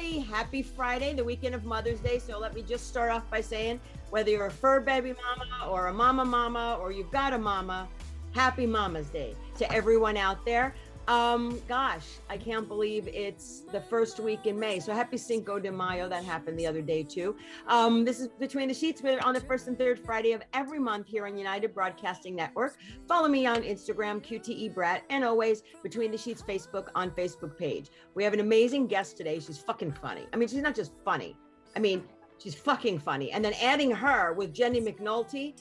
[0.00, 0.30] everybody.
[0.30, 2.18] Happy Friday, the weekend of Mother's Day.
[2.18, 3.80] So let me just start off by saying
[4.10, 7.88] whether you're a fur baby mama or a mama mama or you've got a mama,
[8.32, 10.74] happy Mama's Day to everyone out there.
[11.10, 14.78] Um, gosh, I can't believe it's the first week in May.
[14.78, 16.08] So happy Cinco de Mayo.
[16.08, 17.34] That happened the other day too.
[17.66, 19.02] Um, this is Between the Sheets.
[19.02, 22.76] We're on the first and third Friday of every month here on United Broadcasting Network.
[23.08, 27.90] Follow me on Instagram, QTE Brat, and always Between the Sheets Facebook on Facebook page.
[28.14, 29.40] We have an amazing guest today.
[29.40, 30.28] She's fucking funny.
[30.32, 31.36] I mean, she's not just funny.
[31.74, 32.04] I mean,
[32.38, 33.32] she's fucking funny.
[33.32, 35.54] And then adding her with Jenny McNulty,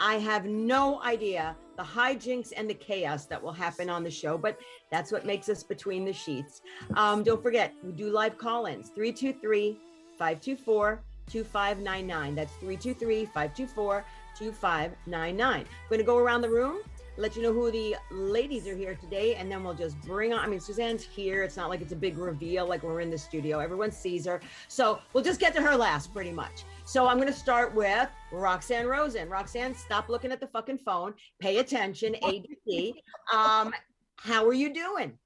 [0.00, 4.38] I have no idea the hijinks and the chaos that will happen on the show,
[4.38, 4.58] but
[4.90, 6.62] that's what makes us between the sheets.
[6.94, 9.78] Um, don't forget, we do live call ins 323
[10.18, 12.34] 524 2599.
[12.34, 14.04] That's 323 524
[14.38, 15.60] 2599.
[15.60, 16.78] I'm going to go around the room,
[17.16, 20.40] let you know who the ladies are here today, and then we'll just bring on.
[20.40, 21.42] I mean, Suzanne's here.
[21.42, 23.58] It's not like it's a big reveal like we're in the studio.
[23.58, 24.40] Everyone sees her.
[24.68, 26.64] So we'll just get to her last, pretty much.
[26.86, 29.28] So I'm going to start with Roxanne Rosen.
[29.28, 31.14] Roxanne, stop looking at the fucking phone.
[31.40, 32.14] Pay attention.
[32.24, 33.02] A to D.
[33.34, 33.74] Um,
[34.14, 35.18] how are you doing?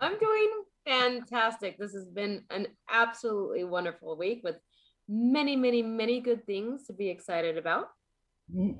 [0.00, 0.50] I'm doing
[0.86, 1.76] fantastic.
[1.76, 4.56] This has been an absolutely wonderful week with
[5.06, 7.90] many, many, many good things to be excited about.
[8.56, 8.74] it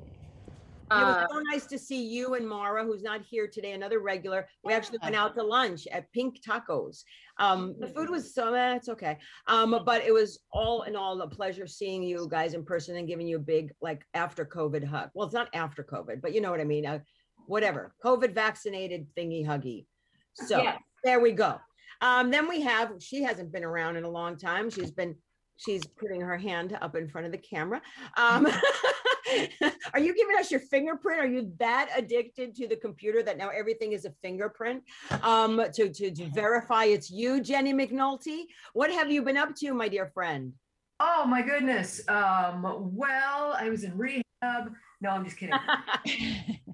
[0.91, 4.49] was so nice to see you and Mara, who's not here today, another regular.
[4.65, 7.03] We actually went out to lunch at Pink Tacos.
[7.43, 9.19] Um, the food was so, eh, it's okay.
[9.49, 13.09] Um, but it was all in all a pleasure seeing you guys in person and
[13.09, 15.11] giving you a big, like, after COVID hug.
[15.13, 16.87] Well, it's not after COVID, but you know what I mean.
[16.87, 17.01] Uh,
[17.47, 19.87] whatever, COVID vaccinated thingy huggy.
[20.35, 20.79] So Yes.
[21.03, 21.61] there we go.
[22.01, 24.71] Um, then we have, she hasn't been around in a long time.
[24.71, 25.17] She's been,
[25.57, 27.83] she's putting her hand up in front of the camera.
[28.17, 28.47] Um,
[29.95, 31.21] are you giving us your fingerprint?
[31.21, 34.83] Are you that addicted to the computer that now everything is a fingerprint
[35.23, 38.45] um, to, to, to verify it's you, Jenny McNulty?
[38.73, 40.53] What have you been up to, my dear friend?
[41.01, 42.01] Oh my goodness.
[42.09, 44.73] Um, well, I was in rehab.
[45.01, 45.59] No, I'm just kidding.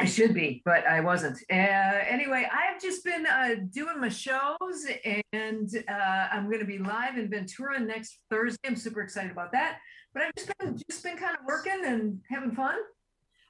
[0.00, 1.38] I should be, but I wasn't.
[1.50, 4.86] Uh, anyway, I've just been uh, doing my shows,
[5.32, 8.60] and uh, I'm going to be live in Ventura next Thursday.
[8.66, 9.78] I'm super excited about that.
[10.14, 12.76] But I've just been just been kind of working and having fun.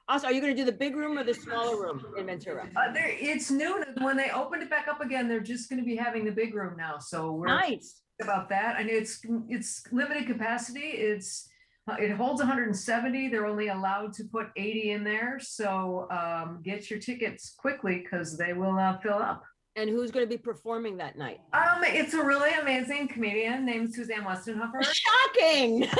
[0.07, 2.67] Also, are you going to do the big room or the smaller room in Ventura?
[2.75, 3.83] Uh, there, it's noon.
[3.83, 6.31] and When they opened it back up again, they're just going to be having the
[6.31, 6.97] big room now.
[6.97, 8.01] So we're Nice.
[8.21, 8.79] about that.
[8.79, 10.79] And it's it's limited capacity.
[10.81, 11.47] It's
[11.89, 13.29] uh, it holds 170.
[13.29, 15.39] They're only allowed to put 80 in there.
[15.39, 19.43] So um, get your tickets quickly because they will uh, fill up.
[19.75, 21.39] And who's going to be performing that night?
[21.53, 24.83] Um, it's a really amazing comedian named Suzanne Westenhoefer.
[25.35, 25.87] Shocking.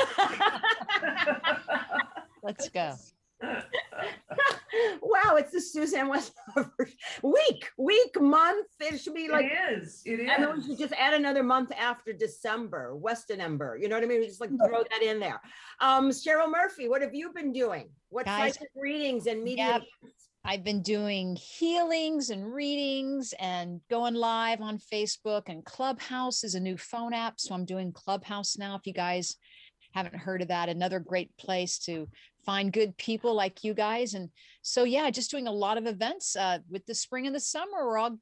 [2.42, 2.94] Let's go.
[5.02, 6.32] wow, it's the Suzanne West
[7.22, 8.66] week, week, month.
[8.80, 10.02] It should be like, it is.
[10.04, 13.78] It and then we should just add another month after December, Weston Ember.
[13.80, 14.20] You know what I mean?
[14.20, 15.40] We just like throw that in there.
[15.80, 17.88] Um, Cheryl Murphy, what have you been doing?
[18.10, 19.82] What Guys- psychic readings and media?
[20.02, 20.12] Yep.
[20.42, 26.60] I've been doing healings and readings and going live on Facebook and Clubhouse is a
[26.60, 27.38] new phone app.
[27.38, 28.74] So I'm doing Clubhouse now.
[28.74, 29.36] If you guys
[29.92, 32.08] haven't heard of that, another great place to
[32.46, 34.14] find good people like you guys.
[34.14, 34.30] And
[34.62, 37.86] so, yeah, just doing a lot of events uh, with the spring and the summer.
[37.86, 38.18] We're all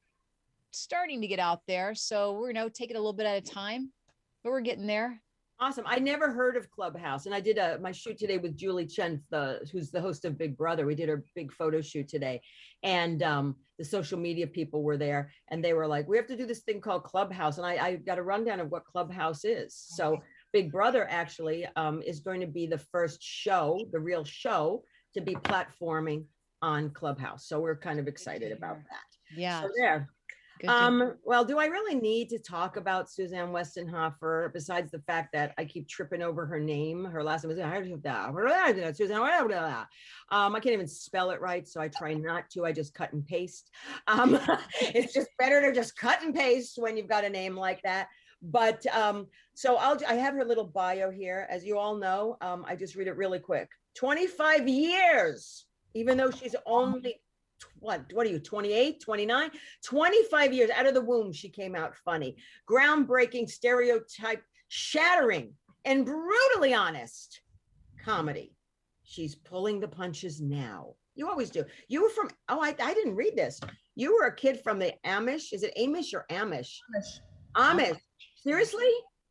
[0.73, 1.95] starting to get out there.
[1.95, 3.93] So we're, you know, taking a little bit at a time,
[4.43, 5.23] but we're getting there.
[5.61, 5.85] Awesome.
[5.89, 9.21] I never heard of Clubhouse, and I did a my shoot today with Julie Chen,
[9.31, 10.87] the who's the host of Big Brother.
[10.87, 12.41] We did our big photo shoot today,
[12.85, 16.37] and um, the social media people were there, and they were like, "We have to
[16.37, 19.75] do this thing called Clubhouse," and I, I got a rundown of what Clubhouse is.
[19.75, 20.19] So
[20.53, 25.21] Big Brother actually um, is going to be the first show, the real show, to
[25.21, 26.25] be platforming
[26.63, 27.49] on Clubhouse.
[27.49, 29.37] So we're kind of excited about that.
[29.37, 29.63] Yeah.
[29.63, 30.09] So there.
[30.59, 35.33] Good Um, well, do I really need to talk about Suzanne Westenhoefer besides the fact
[35.33, 37.05] that I keep tripping over her name?
[37.05, 37.59] Her last name is
[38.97, 39.87] Suzanne.
[40.31, 42.65] Um, I can't even spell it right, so I try not to.
[42.65, 43.71] I just cut and paste.
[44.07, 44.39] Um,
[44.81, 48.09] it's just better to just cut and paste when you've got a name like that.
[48.43, 51.47] But um, so I'll I have her little bio here.
[51.51, 53.69] As you all know, um, I just read it really quick.
[53.97, 57.28] 25 years, even though she's only tw-
[57.81, 59.51] what what are you 28 29
[59.85, 62.37] 25 years out of the womb she came out funny.
[62.69, 65.53] Groundbreaking stereotype shattering
[65.85, 67.41] and brutally honest
[68.05, 68.55] comedy.
[69.05, 70.95] She's pulling the punches now.
[71.15, 71.65] You always do.
[71.89, 73.61] You were from oh i, I didn't read this.
[73.97, 75.53] You were a kid from the amish.
[75.53, 76.77] Is it amish or amish?
[76.95, 77.21] Amish.
[77.57, 77.99] Amish.
[78.37, 78.91] seriously?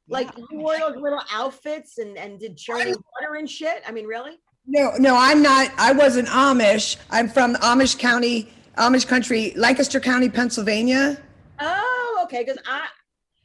[0.09, 3.83] Like you wore those little outfits and and did churning butter and shit?
[3.87, 5.71] I mean really No, no, I'm not.
[5.77, 6.97] I wasn't Amish.
[7.09, 11.17] I'm from Amish County, Amish country, Lancaster County, Pennsylvania.
[11.59, 12.85] oh okay because i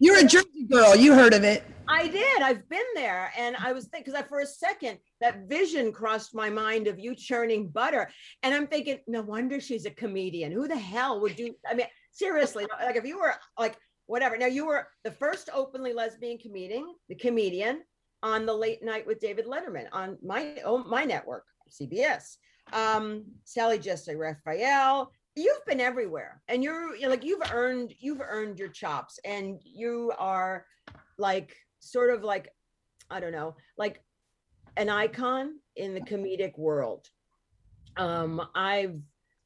[0.01, 0.97] You're a Jersey girl.
[0.97, 1.63] You heard of it.
[1.89, 2.43] I did.
[2.43, 6.35] I've been there, and I was thinking because I for a second that vision crossed
[6.35, 8.11] my mind of you churning butter,
[8.43, 10.51] and I'm thinking, no wonder she's a comedian.
[10.51, 11.55] Who the hell would do?
[11.69, 13.77] I mean, seriously, like if you were like
[14.07, 14.37] whatever.
[14.37, 17.83] Now you were the first openly lesbian comedian, the comedian
[18.23, 22.37] on the late night with David Letterman on my oh my network, CBS.
[22.73, 25.11] Um, Sally Jessy Raphael.
[25.35, 30.13] You've been everywhere, and you're, you're like you've earned you've earned your chops, and you
[30.19, 30.67] are
[31.19, 32.49] like sort of like
[33.11, 34.03] I don't know, like
[34.77, 37.07] an icon in the comedic world.
[37.97, 38.99] Um, I've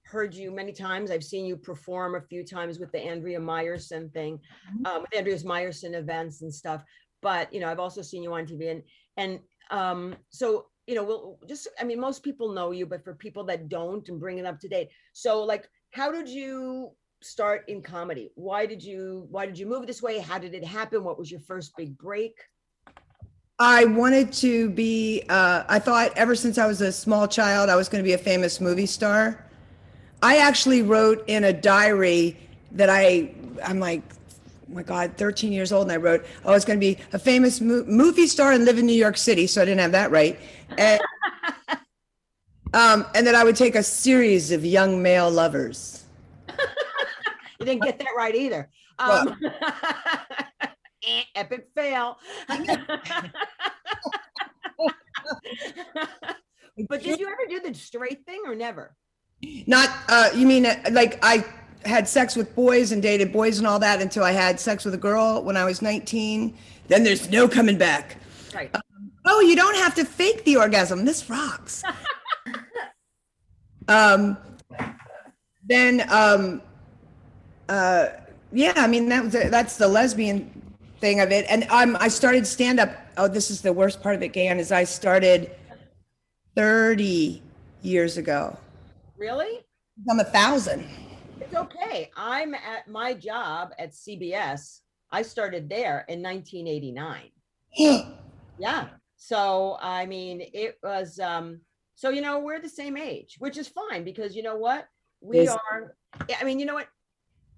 [0.05, 1.11] heard you many times.
[1.11, 4.38] I've seen you perform a few times with the Andrea Meyerson thing,
[4.84, 6.82] um, with Andrea's Meyerson events and stuff.
[7.22, 8.82] But you know, I've also seen you on TV, and
[9.16, 9.40] and
[9.70, 11.68] um, so you know, we'll just.
[11.80, 14.60] I mean, most people know you, but for people that don't, and bring it up
[14.60, 14.88] to date.
[15.12, 16.92] So, like, how did you
[17.22, 18.30] start in comedy?
[18.34, 20.18] Why did you Why did you move this way?
[20.18, 21.02] How did it happen?
[21.02, 22.34] What was your first big break?
[23.58, 27.76] I wanted to be, uh, I thought ever since I was a small child, I
[27.76, 29.46] was going to be a famous movie star.
[30.22, 32.36] I actually wrote in a diary
[32.72, 33.34] that I,
[33.64, 34.02] I'm like,
[34.68, 37.18] oh my God, 13 years old, and I wrote, I was going to be a
[37.18, 39.46] famous mo- movie star and live in New York City.
[39.46, 40.38] So I didn't have that right.
[40.76, 41.00] And,
[42.74, 46.04] um, and that I would take a series of young male lovers.
[47.58, 48.68] You didn't get that right either.
[48.98, 49.34] Um,
[51.06, 52.19] eh, epic fail.
[56.88, 58.94] but did you ever do the straight thing or never?
[59.66, 61.44] Not, uh, you mean uh, like I
[61.86, 64.94] had sex with boys and dated boys and all that until I had sex with
[64.94, 66.56] a girl when I was 19.
[66.88, 68.16] Then there's no coming back.
[68.54, 68.74] Right.
[69.24, 71.04] Oh, you don't have to fake the orgasm.
[71.04, 71.82] This rocks.
[73.88, 74.36] um,
[75.64, 76.62] then, um,
[77.68, 78.08] uh,
[78.52, 80.62] yeah, I mean that was that's the lesbian
[81.00, 81.44] thing of it.
[81.48, 82.90] And um, I started stand up.
[83.16, 85.50] Oh, this is the worst part of it, Gan, is I started
[86.54, 87.42] 30
[87.82, 88.56] years ago.
[89.16, 89.64] Really?
[90.08, 90.86] I'm a thousand.
[91.40, 92.10] It's okay.
[92.16, 94.80] I'm at my job at CBS.
[95.10, 97.30] I started there in 1989.
[98.58, 98.88] Yeah.
[99.18, 101.60] So, I mean, it was, um,
[101.94, 104.86] so, you know, we're the same age, which is fine because you know what?
[105.20, 105.94] We Is- are,
[106.40, 106.88] I mean, you know what?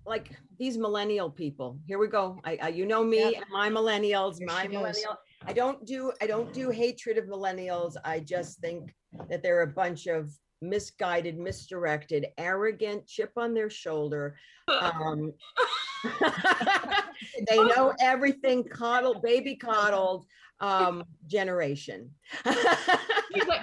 [0.05, 2.41] Like these millennial people, here we go.
[2.45, 3.35] I, I you know me Yep.
[3.37, 5.17] and my millennials, Here my millennial.
[5.47, 7.95] I don't do, I don't do hatred of millennials.
[8.05, 8.93] I just think
[9.29, 14.37] that they're a bunch of misguided, misdirected, arrogant, chip on their shoulder.
[14.69, 15.33] Um,
[17.49, 20.27] they know everything, coddled, baby coddled
[20.61, 22.11] um, generation.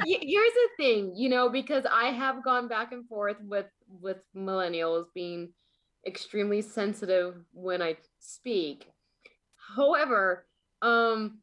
[0.05, 3.67] here's the thing you know because i have gone back and forth with
[4.01, 5.49] with millennials being
[6.07, 8.87] extremely sensitive when i speak
[9.75, 10.45] however
[10.81, 11.39] um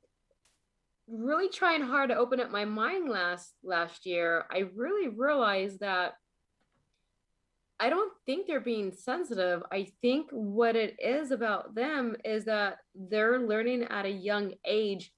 [1.12, 6.14] really trying hard to open up my mind last last year i really realized that
[7.78, 9.62] i don't think they're being sensitive.
[9.72, 15.12] I think what it is about them is that they're learning at a young age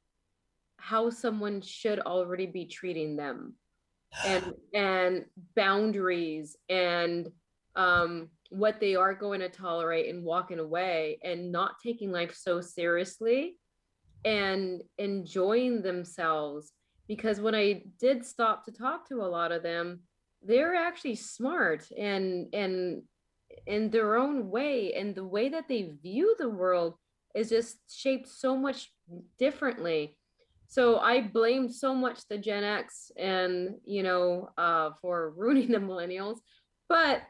[0.78, 3.54] how someone should already be treating them
[4.26, 7.28] and and boundaries and
[7.76, 12.61] um what they are going to tolerate and walking away and not taking life so
[12.61, 13.57] seriously
[14.25, 16.73] and enjoying themselves
[17.09, 20.00] because when i did stop to talk to a lot of them
[20.43, 23.02] they're actually smart and and
[23.66, 26.95] in their own way and the way that they view the world
[27.35, 28.93] is just shaped so much
[29.38, 30.16] differently.
[30.66, 35.78] So i blame so much the gen x and you know uh, for ruining the
[35.78, 36.38] millennials
[36.88, 37.23] but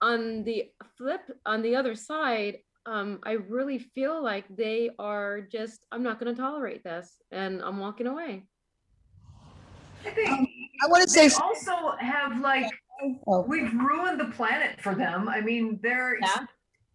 [0.00, 5.86] on the flip on the other side um, i really feel like they are just
[5.92, 8.44] i'm not going to tolerate this and i'm walking away
[10.06, 10.28] I think
[10.82, 12.70] I want to say, they also have like
[13.26, 15.28] oh, we've ruined the planet for them.
[15.28, 16.46] I mean, their Yeah.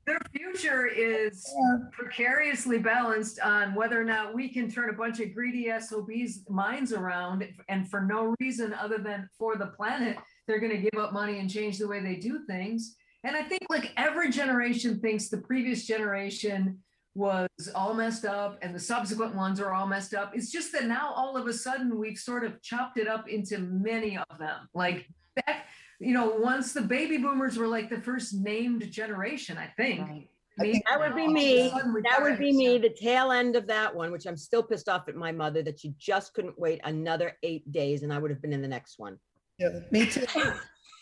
[0.07, 1.43] their future is
[1.91, 6.93] precariously balanced on whether or not we can turn a bunch of greedy SOBs minds
[6.93, 11.11] around and for no reason other than for the planet, they're going to give up
[11.11, 12.97] money and change the way they do things.
[13.25, 16.77] And I think like every generation thinks the previous generation
[17.15, 20.33] was all messed up and the subsequent ones are all messed up.
[20.35, 23.57] It's just that now all of a sudden we've sort of chopped it up into
[23.57, 24.69] many of them.
[24.75, 25.65] Like back,
[25.99, 30.01] you know, once the baby boomers were like the first named generation, I think.
[30.01, 30.29] Right.
[30.59, 32.01] I think That would be All of a me.
[32.09, 35.09] That would be me, the tail end of that one, which I'm still pissed off
[35.09, 38.41] at my mother that she just couldn't wait another eight days and I would have
[38.41, 39.17] been in the next one.
[39.57, 40.25] Yeah, me too.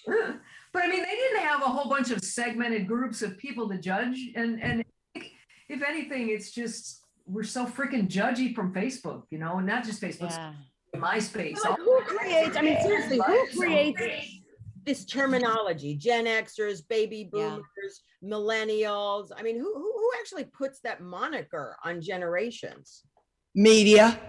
[0.73, 3.77] but I mean, they didn't have a whole bunch of segmented groups of people to
[3.77, 4.83] judge, and and
[5.69, 10.01] if anything, it's just we're so freaking judgy from Facebook, you know, and not just
[10.01, 10.53] Facebook, Yeah.
[10.95, 11.63] MySpace.
[11.63, 12.57] Like, who creates?
[12.57, 14.01] I mean, seriously, who creates
[14.83, 15.95] this terminology?
[15.95, 17.49] Gen Xers, baby Yeah.
[17.49, 19.29] boomers, millennials.
[19.37, 23.03] I mean, who who, who actually puts that moniker on generations?
[23.55, 24.19] Media.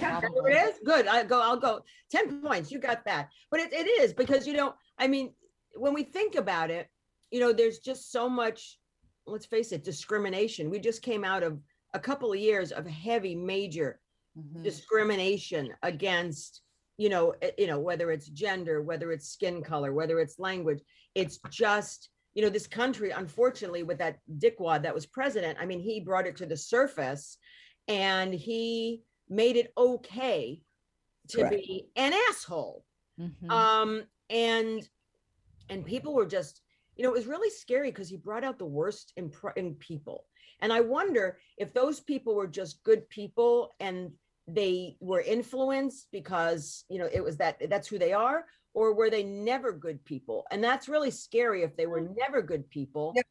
[0.00, 0.74] There it is.
[0.84, 1.06] Good.
[1.06, 1.40] I go.
[1.40, 1.80] I'll go.
[2.10, 2.70] Ten points.
[2.70, 3.28] You got that.
[3.50, 4.74] But it, it is because you know.
[4.98, 5.34] I mean,
[5.74, 6.88] when we think about it,
[7.30, 8.78] you know, there's just so much.
[9.26, 10.68] Let's face it, discrimination.
[10.70, 11.58] We just came out of
[11.94, 14.00] a couple of years of heavy, major
[14.36, 14.62] Mhm.
[14.64, 16.62] discrimination against
[16.96, 20.80] you know eh, you know whether it's gender whether it's skin color whether it's language
[21.14, 25.78] it's just you know this country unfortunately with that dickwad that was president i mean
[25.80, 27.38] he brought it to the surface
[27.88, 30.60] and he made it okay
[31.28, 32.84] to be an asshole
[33.20, 33.50] Mhm.
[33.50, 34.88] um and
[35.68, 36.62] and people were just
[36.96, 40.24] you know it was really scary because he brought out the worst in, in people
[40.60, 44.10] and i wonder if those people were just good people and
[44.46, 49.08] they were influenced because you know it was that that's who they are or were
[49.08, 53.26] they never good people and that's really scary if they were never good people Yep.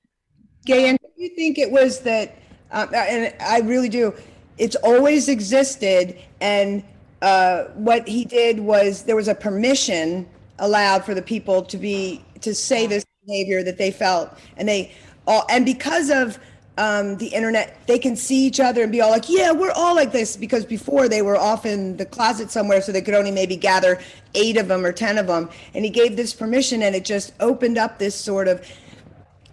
[0.65, 2.38] Gay, and do you think it was that,
[2.71, 4.13] um, and I really do,
[4.57, 6.17] it's always existed.
[6.39, 6.83] And
[7.21, 10.27] uh, what he did was there was a permission
[10.60, 14.38] allowed for the people to be, to say this behavior that they felt.
[14.57, 14.93] And they
[15.27, 16.39] all, and because of
[16.77, 19.95] um, the internet, they can see each other and be all like, yeah, we're all
[19.95, 20.36] like this.
[20.36, 24.00] Because before they were off in the closet somewhere, so they could only maybe gather
[24.33, 25.50] eight of them or 10 of them.
[25.74, 28.67] And he gave this permission and it just opened up this sort of,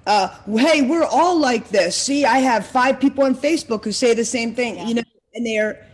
[0.07, 1.95] uh, hey, we're all like this.
[1.95, 5.03] See, I have five people on Facebook who say the same thing, you know,
[5.35, 5.87] and they're,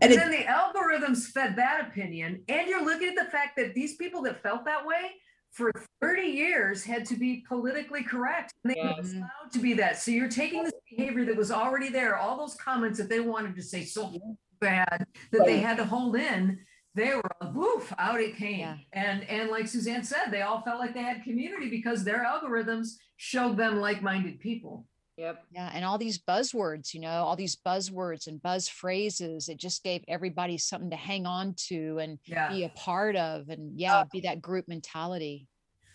[0.00, 2.42] and And it, then the algorithms fed that opinion.
[2.48, 5.12] And you're looking at the fact that these people that felt that way
[5.50, 8.52] for 30 years had to be politically correct.
[8.64, 9.18] And they were mm-hmm.
[9.18, 9.98] allowed to be that.
[9.98, 13.56] So you're taking this behavior that was already there, all those comments that they wanted
[13.56, 14.12] to say so
[14.60, 16.58] bad that they had to hold in.
[16.94, 18.60] They were a woof, out it came.
[18.60, 18.76] Yeah.
[18.92, 22.94] And and like Suzanne said, they all felt like they had community because their algorithms
[23.16, 24.86] showed them like-minded people.
[25.18, 25.44] Yep.
[25.50, 29.82] Yeah, and all these buzzwords, you know, all these buzzwords and buzz phrases, it just
[29.82, 32.48] gave everybody something to hang on to and Yeah.
[32.48, 35.48] be a part of and yeah, be that group mentality.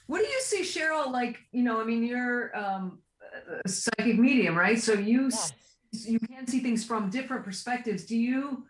[0.08, 1.10] What do you see, Cheryl?
[1.12, 3.00] Like, you know, I mean, you're um,
[3.64, 4.80] a psychic medium, right?
[4.80, 5.54] So you s-
[5.94, 8.04] you can see things from different perspectives.
[8.06, 8.66] Do you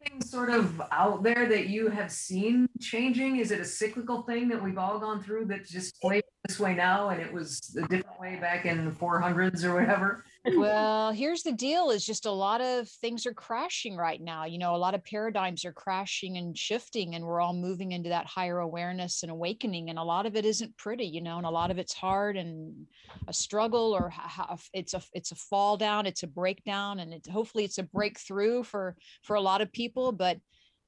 [0.00, 3.36] anything sort of out there that you have seen changing?
[3.36, 6.08] Is it a cyclical thing that we've all gone through that just oh.
[6.08, 9.74] played this way now, and it was a different way back in the 400s or
[9.74, 10.24] whatever?
[10.44, 14.44] Well, here's the deal is just a lot of things are crashing right now.
[14.44, 18.08] You know, a lot of paradigms are crashing and shifting and we're all moving into
[18.08, 21.46] that higher awareness and awakening and a lot of it isn't pretty, you know, and
[21.46, 22.74] a lot of it's hard and
[23.28, 24.12] a struggle or
[24.72, 28.62] it's a it's a fall down, it's a breakdown and it hopefully it's a breakthrough
[28.62, 30.38] for for a lot of people, but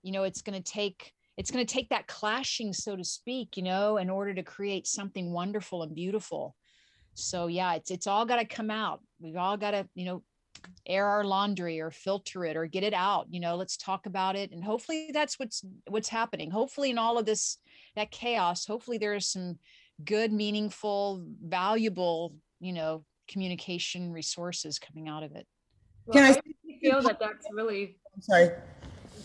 [0.03, 3.57] you know, it's going to take it's going to take that clashing so to speak,
[3.57, 6.55] you know, in order to create something wonderful and beautiful
[7.15, 10.23] so yeah it's it's all got to come out we've all got to you know
[10.87, 14.37] air our laundry or filter it or get it out you know let's talk about
[14.37, 17.59] it and hopefully that's what's what's happening hopefully in all of this
[17.97, 19.59] that chaos hopefully there is some
[20.05, 25.47] good meaningful valuable you know communication resources coming out of it
[26.13, 28.51] Can I I feel that that's really I'm sorry.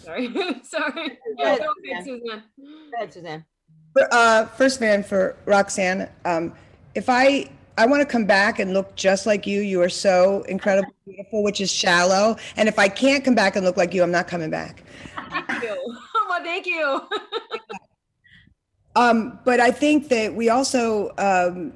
[0.03, 0.27] sorry.
[0.63, 1.17] sorry.
[1.39, 2.03] ahead, Go ahead, Suzanne.
[2.05, 2.43] Suzanne.
[2.57, 3.45] Go ahead, Suzanne.
[3.93, 6.09] For, uh, first man for Roxanne.
[6.23, 6.53] Um,
[6.95, 10.41] if I I want to come back and look just like you, you are so
[10.43, 12.35] incredibly beautiful, which is shallow.
[12.55, 14.83] And if I can't come back and look like you, I'm not coming back.
[15.29, 15.97] Thank you.
[16.29, 17.01] well, thank you.
[18.97, 21.71] Um, but I think that we also, um,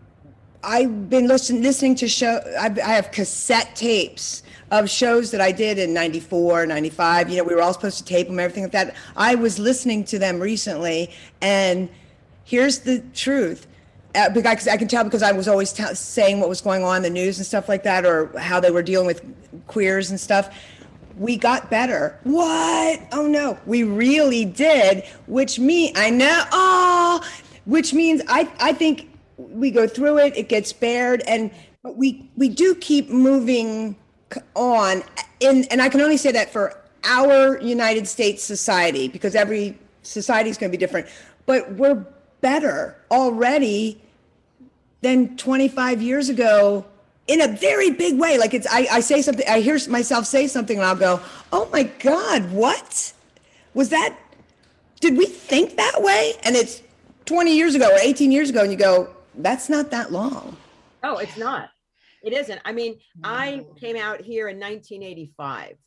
[0.64, 4.42] I've been listen, listening to show, I've, I have cassette tapes
[4.72, 7.30] of shows that I did in 94, 95.
[7.30, 8.96] You know, we were all supposed to tape them, everything like that.
[9.16, 11.90] I was listening to them recently, and
[12.44, 13.68] here's the truth.
[14.14, 16.98] Uh, because I can tell because I was always t- saying what was going on
[16.98, 19.22] in the news and stuff like that, or how they were dealing with
[19.68, 20.54] queers and stuff
[21.18, 22.18] we got better.
[22.24, 23.02] What?
[23.12, 25.04] Oh no, we really did.
[25.28, 26.44] Which me, I know.
[26.52, 27.22] Oh,
[27.66, 30.36] which means I I think we go through it.
[30.36, 31.52] It gets bared, and
[31.84, 33.96] but we we do keep moving
[34.56, 35.04] on.
[35.40, 40.50] In and I can only say that for our United States society because every society
[40.50, 41.08] is going to be different.
[41.46, 42.06] But we're
[42.42, 44.02] better already
[45.02, 46.86] than 25 years ago
[47.28, 48.38] in a very big way.
[48.38, 51.22] Like it's, I, I say something, I hear myself say something and I'll go,
[51.52, 53.14] oh my God, what?
[53.74, 54.18] Was that,
[55.00, 56.34] did we think that way?
[56.44, 56.82] And it's
[57.26, 60.58] 20 years ago or 18 years ago and you go, that's not that long.
[61.04, 61.70] Oh, it's not.
[62.24, 62.60] It isn't.
[62.66, 63.80] I mean, I Mm.
[63.80, 65.78] came out here in 1985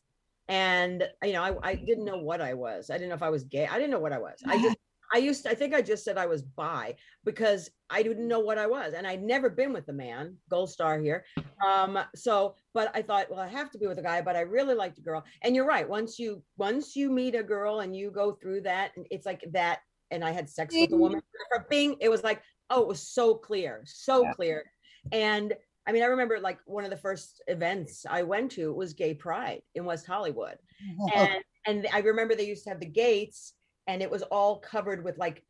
[0.48, 2.90] and you know, I, I didn't know what I was.
[2.90, 3.66] I didn't know if I was gay.
[3.66, 4.42] I didn't know what I was.
[4.46, 4.76] I just
[5.14, 8.40] I used to, I think I just said I was bi because I didn't know
[8.40, 11.24] what I was and I'd never been with a man, gold star here.
[11.64, 14.40] Um so but I thought well I have to be with a guy but I
[14.40, 15.22] really liked a girl.
[15.42, 15.88] And you're right.
[15.88, 19.44] Once you once you meet a girl and you go through that and it's like
[19.52, 19.78] that
[20.10, 23.08] and I had sex with a woman for being it was like oh it was
[23.08, 24.32] so clear, so Yeah.
[24.32, 24.64] clear.
[25.12, 25.54] And
[25.86, 29.14] I mean, I remember like one of the first events I went to was Gay
[29.14, 30.58] Pride in West Hollywood.
[31.14, 33.54] And and I remember they used to have the gates
[33.86, 35.42] and it was all covered with like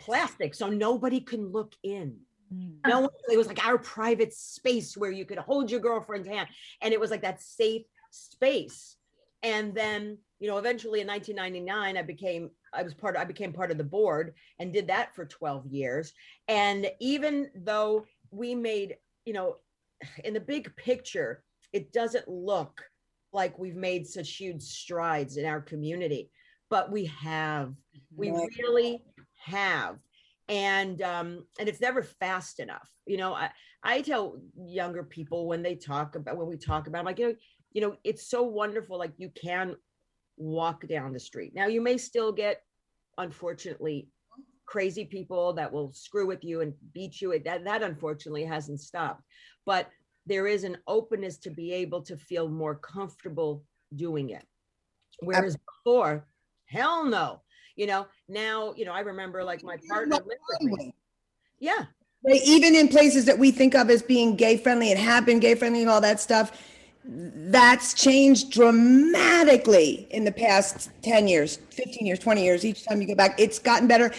[0.00, 2.16] plastic so nobody can look in.
[2.52, 2.76] Mm.
[2.86, 6.48] No one, it was like our private space where you could hold your girlfriend's hand
[6.80, 8.96] and it was like that safe space.
[9.42, 13.52] And then, you know, eventually in 1999 I became I was part of, I became
[13.52, 16.12] part of the board and did that for 12 years.
[16.48, 19.56] And even though we made, you know,
[20.24, 22.82] in the big picture, it doesn't look
[23.32, 26.30] like we've made such huge strides in our community,
[26.74, 27.72] but we have.
[28.16, 28.48] We Right.
[28.58, 29.04] really
[29.44, 29.96] have.
[30.48, 32.90] And um, and it's never fast enough.
[33.06, 33.50] You know, I,
[33.84, 37.28] I tell younger people when they talk about when we talk about, I'm like, you
[37.28, 37.34] know,
[37.70, 38.98] you know, it's so wonderful.
[38.98, 39.76] Like you can
[40.36, 41.52] walk down the street.
[41.54, 42.64] Now you may still get,
[43.18, 44.08] unfortunately,
[44.66, 47.38] crazy people that will screw with you and beat you.
[47.38, 49.22] That that unfortunately hasn't stopped.
[49.64, 49.90] But
[50.26, 53.62] there is an openness to be able to feel more comfortable
[53.94, 54.44] doing it.
[55.20, 56.26] Whereas before,
[56.66, 57.40] hell no.
[57.76, 60.94] You know, now, you know, I remember like my partner lived with me.
[61.58, 61.86] Yeah.
[62.24, 65.40] Right, even in places that we think of as being gay friendly and have been
[65.40, 66.58] gay friendly and all that stuff,
[67.04, 72.64] that's changed dramatically in the past 10 years, 15 years, 20 years.
[72.64, 74.12] Each time you go back, it's gotten better.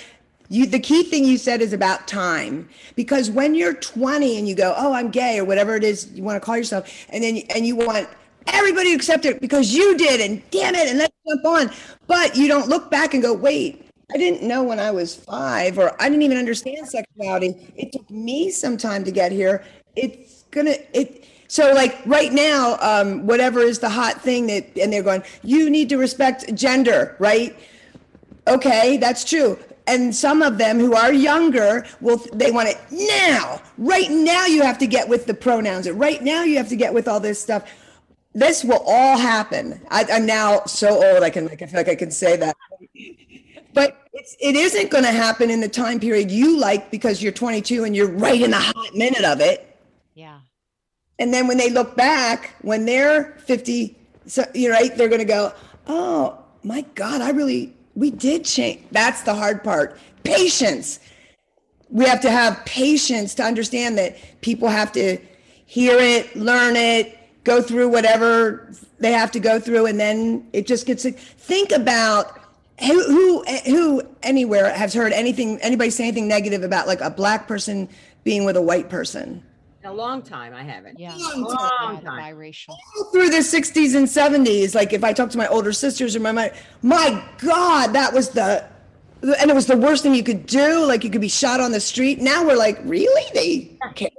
[0.49, 4.53] You, the key thing you said is about time because when you're 20 and you
[4.53, 7.37] go, oh, I'm gay or whatever it is you want to call yourself, and then
[7.55, 8.07] and you want
[8.45, 11.71] everybody to accept it because you did, and damn it, and let's jump on.
[12.07, 15.77] But you don't look back and go, wait, I didn't know when I was five,
[15.79, 17.73] or I didn't even understand sexuality.
[17.75, 19.63] It took me some time to get here.
[19.95, 21.25] It's gonna it.
[21.47, 25.69] So like right now, um, whatever is the hot thing that, and they're going, you
[25.69, 27.55] need to respect gender, right?
[28.47, 29.57] Okay, that's true.
[29.87, 33.61] And some of them who are younger will they want it now.
[33.77, 35.89] Right now you have to get with the pronouns.
[35.89, 37.69] Right now you have to get with all this stuff.
[38.35, 39.81] This will all happen.
[39.89, 42.55] I, I'm now so old I can like I feel like I can say that.
[43.73, 47.31] But it's it isn't going to happen in the time period you like because you're
[47.31, 49.77] 22 and you're right in the hot minute of it.
[50.15, 50.39] Yeah.
[51.17, 55.25] And then when they look back, when they're 50, so you're right, they're going to
[55.25, 55.53] go,
[55.87, 58.81] oh my God, I really, we did change.
[58.91, 59.97] That's the hard part.
[60.25, 60.99] Patience.
[61.89, 65.17] We have to have patience to understand that people have to
[65.65, 67.14] hear it, learn it,
[67.45, 71.05] go through whatever they have to go through, and then it just gets.
[71.05, 72.41] Think about
[72.81, 77.47] who who who anywhere has heard anything anybody say anything negative about like a black
[77.47, 77.87] person
[78.23, 79.43] being with a white person.
[79.81, 80.99] In a long time I haven't.
[80.99, 81.15] Yeah.
[81.15, 81.93] Long time.
[81.93, 82.35] Yeah, the time.
[82.35, 82.75] biracial.
[83.13, 86.31] through the 60s and 70s like if i talk to my older sisters or my
[86.31, 88.65] my, my god that was the
[89.21, 91.71] and it was the worst thing you could do like you could be shot on
[91.71, 94.14] the street now we're like really they care about that I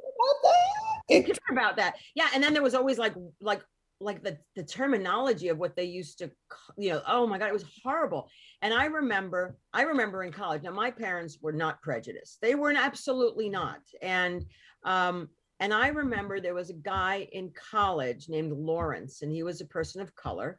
[1.08, 1.96] It- care about that.
[2.14, 3.62] Yeah, and then there was always like like
[4.00, 6.30] like the the terminology of what they used to
[6.76, 8.28] you know, oh my god, it was horrible.
[8.62, 10.62] And I remember I remember in college.
[10.62, 12.38] Now my parents were not prejudiced.
[12.42, 13.80] They were absolutely not.
[14.02, 14.44] And
[14.84, 15.28] um
[15.60, 19.66] and I remember there was a guy in college named Lawrence and he was a
[19.66, 20.58] person of color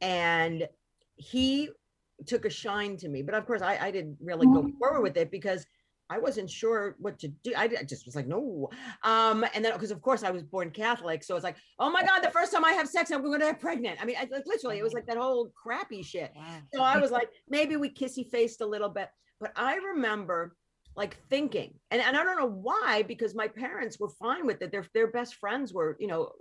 [0.00, 0.68] and
[1.14, 1.70] he
[2.26, 3.22] took a shine to me.
[3.22, 5.64] But of course I I didn't really go forward with it because
[6.12, 7.52] I wasn't sure what to do.
[7.56, 8.68] I, I just was like, no.
[9.02, 12.02] Um, and then because of course I was born Catholic, so it's like, oh my
[12.08, 13.96] God, the first time I have sex, I'm going to have pregnant.
[14.00, 16.30] I mean, I, like literally, it was like that whole crappy shit.
[16.36, 16.58] Wow.
[16.74, 19.08] So I was like, maybe we kissy faced a little bit,
[19.40, 20.54] but I remember
[20.94, 24.70] like thinking, and, and I don't know why, because my parents were fine with it.
[24.70, 26.32] Their their best friends were, you know,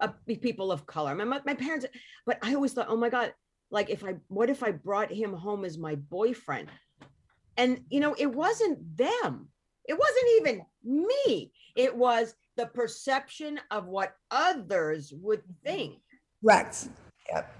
[0.00, 1.14] uh, people of color.
[1.14, 1.86] My, my my parents,
[2.26, 3.32] but I always thought, oh my God,
[3.70, 6.68] like if I, what if I brought him home as my boyfriend?
[7.58, 9.48] And you know, it wasn't them.
[9.86, 11.52] It wasn't even me.
[11.76, 15.98] It was the perception of what others would think.
[16.42, 16.88] correct
[17.30, 17.54] Yep.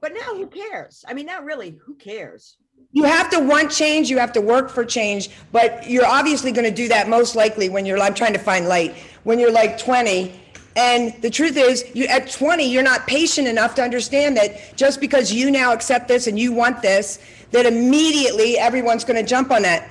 [0.00, 1.02] But now who cares?
[1.08, 2.58] I mean, not really, who cares?
[2.92, 6.64] you have to want change you have to work for change but you're obviously going
[6.64, 9.76] to do that most likely when you're i'm trying to find light when you're like
[9.78, 10.40] 20
[10.76, 15.00] and the truth is you at 20 you're not patient enough to understand that just
[15.00, 17.18] because you now accept this and you want this
[17.54, 19.88] that immediately everyone's going to jump on that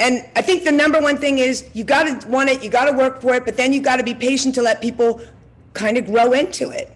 [0.00, 2.86] And I think the number one thing is you got to want it, you got
[2.90, 5.20] to work for it, but then you got to be patient to let people
[5.74, 6.90] kind of grow into it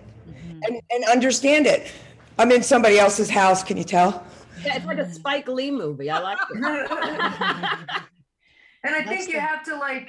[0.64, 1.92] and, and understand it.
[2.40, 3.62] I'm in somebody else's house.
[3.62, 4.24] Can you tell?
[4.64, 6.10] Yeah, it's like a Spike Lee movie.
[6.10, 6.56] I like it.
[6.56, 6.66] and
[8.94, 10.08] I That's think you the- have to like,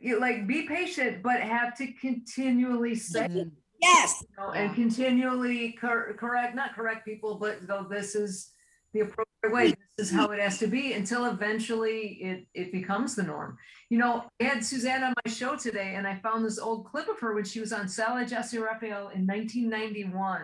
[0.00, 3.50] you like be patient, but have to continually say Mhm.
[3.80, 4.22] Yes.
[4.22, 8.50] you know, and continually cor- correct, not correct people, but go, this is
[8.92, 9.74] the appropriate way.
[9.96, 13.58] This is how it has to be until eventually it, it becomes the norm.
[13.90, 17.08] You know, I had Suzanne on my show today and I found this old clip
[17.08, 20.42] of her when she was on Sally Jessy Raphael in 1991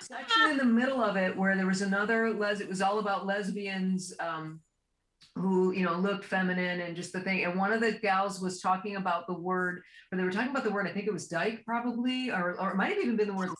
[0.00, 3.26] section in the middle of it where there was another les it was all about
[3.26, 4.60] lesbians um
[5.36, 8.60] who you know looked feminine and just the thing and one of the gals was
[8.60, 11.28] talking about the word or they were talking about the word i think it was
[11.28, 13.50] dyke probably or, or it might have even been the word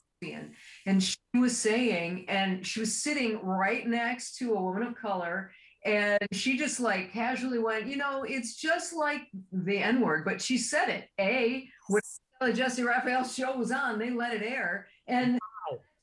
[0.87, 5.51] and she was saying and she was sitting right next to a woman of color
[5.85, 10.41] and she just like casually went you know it's just like the n word but
[10.41, 15.39] she said it a when jessy raphael's show was on they let it air and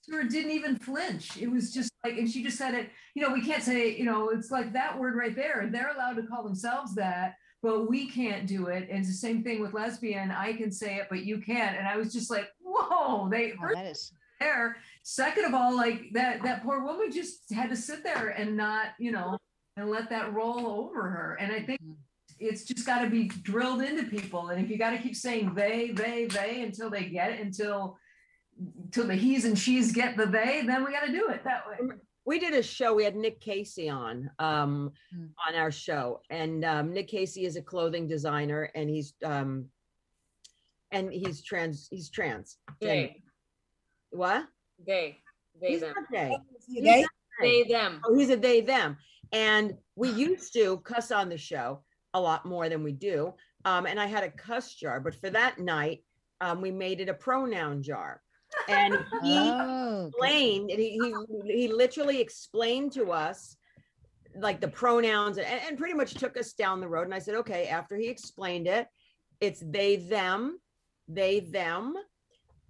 [0.01, 1.38] Stewart didn't even flinch.
[1.38, 4.03] It was just like, and she just said it, you know, we can't say, you
[4.03, 5.69] know, it's like that word right there.
[5.71, 8.89] They're allowed to call themselves that, but we can't do it.
[8.89, 10.31] And it's the same thing with lesbian.
[10.31, 11.77] I can say it, but you can't.
[11.77, 14.77] And I was just like, whoa, they Oh, that is there.
[15.03, 18.88] Second of all, like that that poor woman just had to sit there and not,
[18.99, 19.38] you know,
[19.77, 21.38] and let that roll over her.
[21.39, 21.95] And I think Mhm.
[22.39, 24.49] it's just got to be drilled into people.
[24.49, 27.97] And if you got to keep saying they, they, they until they get it, until
[28.86, 31.63] until the he's and she's get the they, then we got to do it that
[31.67, 31.77] way.
[32.25, 35.25] we did a show we had nick casey on um Hmm.
[35.47, 39.65] on our show and um nick casey is a clothing designer and he's um
[40.91, 43.21] and he's trans he's trans Gay.
[44.12, 44.45] what
[44.86, 45.17] Gay.
[45.62, 45.93] They he's them.
[45.95, 47.06] not gay You gay?
[47.41, 48.01] They them.
[48.06, 48.97] oh he's a they them
[49.32, 53.34] and we used to cuss on the show a lot more than we do
[53.65, 56.04] um and i had a cuss jar but for that night
[56.41, 58.21] um we made it a pronoun jar
[58.69, 60.99] and he Oh, explained and he,
[61.45, 63.56] he he literally explained to us
[64.36, 67.36] like the pronouns and, and pretty much took us down the road and i said
[67.36, 68.88] okay after he explained it
[69.39, 70.58] it's they them
[71.13, 71.93] they them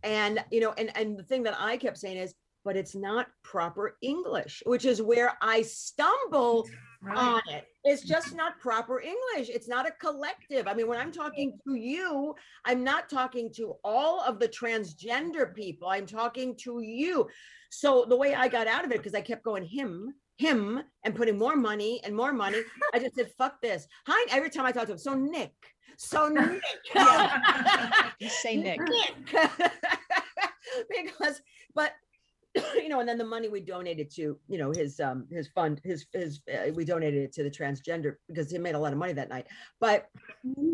[0.03, 3.27] and you know and and the thing that i kept saying is but it's not
[3.43, 6.67] proper english which is where i stumble
[7.03, 7.17] Right.
[7.17, 7.65] on it.
[7.83, 9.49] It's just not proper English.
[9.49, 10.67] It's not a collective.
[10.67, 15.53] I mean, when I'm talking to you, I'm not talking to all of the transgender
[15.53, 15.87] people.
[15.87, 17.27] I'm talking to you.
[17.71, 21.15] So the way I got out of it, because I kept going him, him, and
[21.15, 22.59] putting more money and more money,
[22.93, 23.87] I just said, fuck this.
[24.05, 24.97] Hi, every time I talk to him.
[24.99, 25.53] So Nick.
[26.01, 26.61] So Nick.
[28.19, 28.81] You say Nick.
[28.81, 29.41] Nick.
[30.89, 31.41] because
[31.73, 31.93] but
[32.75, 35.79] you know and then the money we donated to you know his um his fund
[35.83, 38.99] his his uh, we donated it to the transgender because he made a lot of
[38.99, 39.47] money that night
[39.79, 40.07] but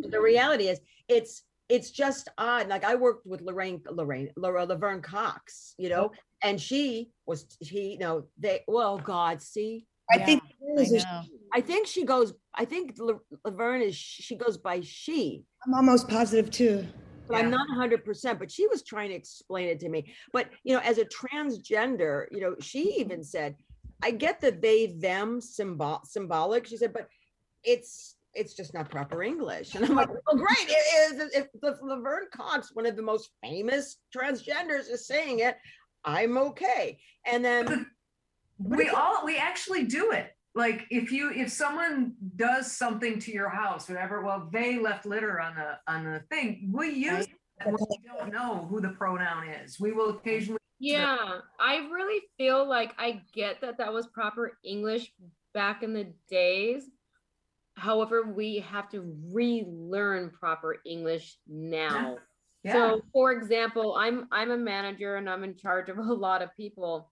[0.10, 5.02] the reality is it's it's just odd like i worked with lorraine lorraine laura laverne
[5.02, 6.12] cox you know
[6.44, 10.44] and she was he, you know they well god see I Yeah, think
[10.80, 11.22] I know.
[11.58, 12.84] I think she goes i think
[13.46, 16.86] laverne is she goes by she I'm almost positive too.
[17.28, 20.14] but I'm not hundred percent, but she was trying to explain it to me.
[20.32, 23.56] But, you know, as a transgender, you know, she even said,
[24.02, 26.68] I get the they, them symbol symbolic.
[26.68, 27.10] She said, but
[27.64, 29.76] it's, it's just not proper English.
[29.76, 30.70] And I'm like, well, great.
[30.70, 31.32] It is.
[31.34, 31.48] If
[31.82, 35.58] Laverne Cox, one of the most famous transgenders is saying it,
[36.06, 37.00] I'm okay.
[37.26, 37.88] And then,
[38.60, 43.50] we all we actually do it like if you if someone does something to your
[43.50, 47.32] house whatever well they left litter on the on the thing we use it
[47.64, 52.68] when we don't know who the pronoun is we will occasionally Yeah, I really feel
[52.68, 55.12] like I get that that was proper English
[55.54, 56.84] back in the days.
[57.76, 62.18] However, we have to relearn proper English now.
[62.64, 66.42] yeah So, for example, I'm I'm a manager and I'm in charge of a lot
[66.42, 67.10] of people.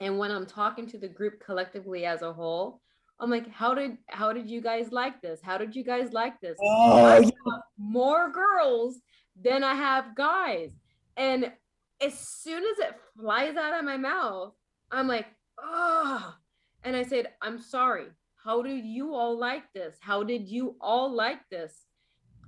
[0.00, 2.80] And when I'm talking to the group collectively as a whole,
[3.18, 5.40] I'm like, how did how did you guys like this?
[5.42, 6.56] How did you guys like this?
[6.62, 7.30] Oh, yeah.
[7.78, 9.00] more girls
[9.40, 10.72] than I have guys.
[11.16, 11.52] And
[12.00, 14.54] as soon as it flies out of my mouth,
[14.90, 15.26] I'm like,
[15.58, 16.34] oh.
[16.82, 18.06] And I said, I'm sorry.
[18.42, 19.96] How do you all like this?
[20.00, 21.84] How did you all like this?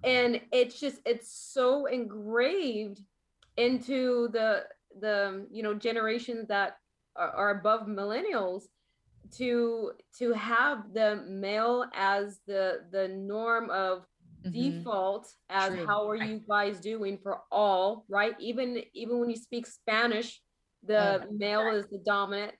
[0.02, 3.02] And it's just, it's so engraved
[3.56, 4.64] into the
[5.00, 6.76] the you know generations that
[7.16, 8.64] are, are above millennials
[9.36, 14.06] to to have the male as the the norm of
[14.44, 14.52] Mhm.
[14.52, 15.86] default as True.
[15.86, 20.42] how are you guys doing for all right even even when you speak spanish
[20.82, 22.54] the male is the dominant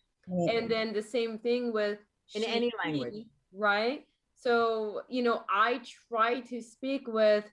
[0.49, 1.99] and then the same thing with
[2.35, 3.25] In she, any language.
[3.53, 7.45] right So, you know, I try to speak with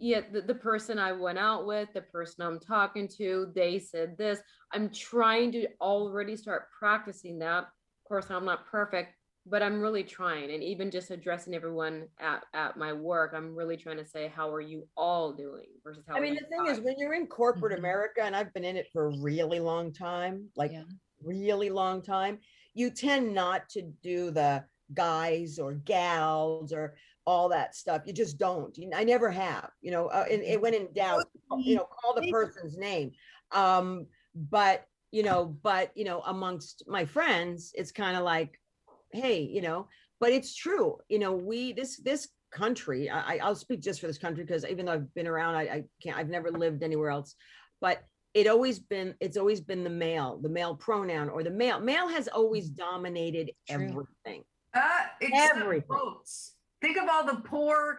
[0.00, 4.16] yeah, the, the person I went out with, the person I'm talking to, they said
[4.16, 4.40] this.
[4.72, 7.64] I'm trying to already start practicing that.
[7.64, 9.14] Of course, I'm not perfect,
[9.46, 10.50] but I'm really trying.
[10.50, 14.52] And even just addressing everyone at, at my work, I'm really trying to say, how
[14.52, 17.74] are you all doing versus how I mean, the thing is, when you're in corporate
[17.74, 17.78] Mhm.
[17.78, 20.84] America, and I've been in it for a really long time, like Yeah.
[21.22, 22.38] really long time,
[22.74, 28.02] you tend not to do the guys or gals or all that stuff.
[28.06, 28.76] You just don't.
[28.76, 31.24] You- I never have, you know, uh, and, and when in doubt,
[31.58, 33.12] you know, call the person's name.
[33.52, 38.58] Um, but, you know, but, you know, amongst my friends, it's kind of like,
[39.12, 39.88] hey, you know,
[40.20, 40.98] but it's true.
[41.08, 44.86] You know, we, this, this country, I, I'll speak just for this country because even
[44.86, 47.34] though I've been around, I, I can't, I've never lived anywhere else.
[47.80, 48.02] But
[48.34, 51.80] it always been, it's always been the male, the male pronoun or the male.
[51.80, 54.06] Male has always dominated True.
[54.24, 54.44] everything.
[54.72, 55.88] Uh, Everything.
[55.88, 56.54] boats.
[56.80, 57.98] Think of all the poor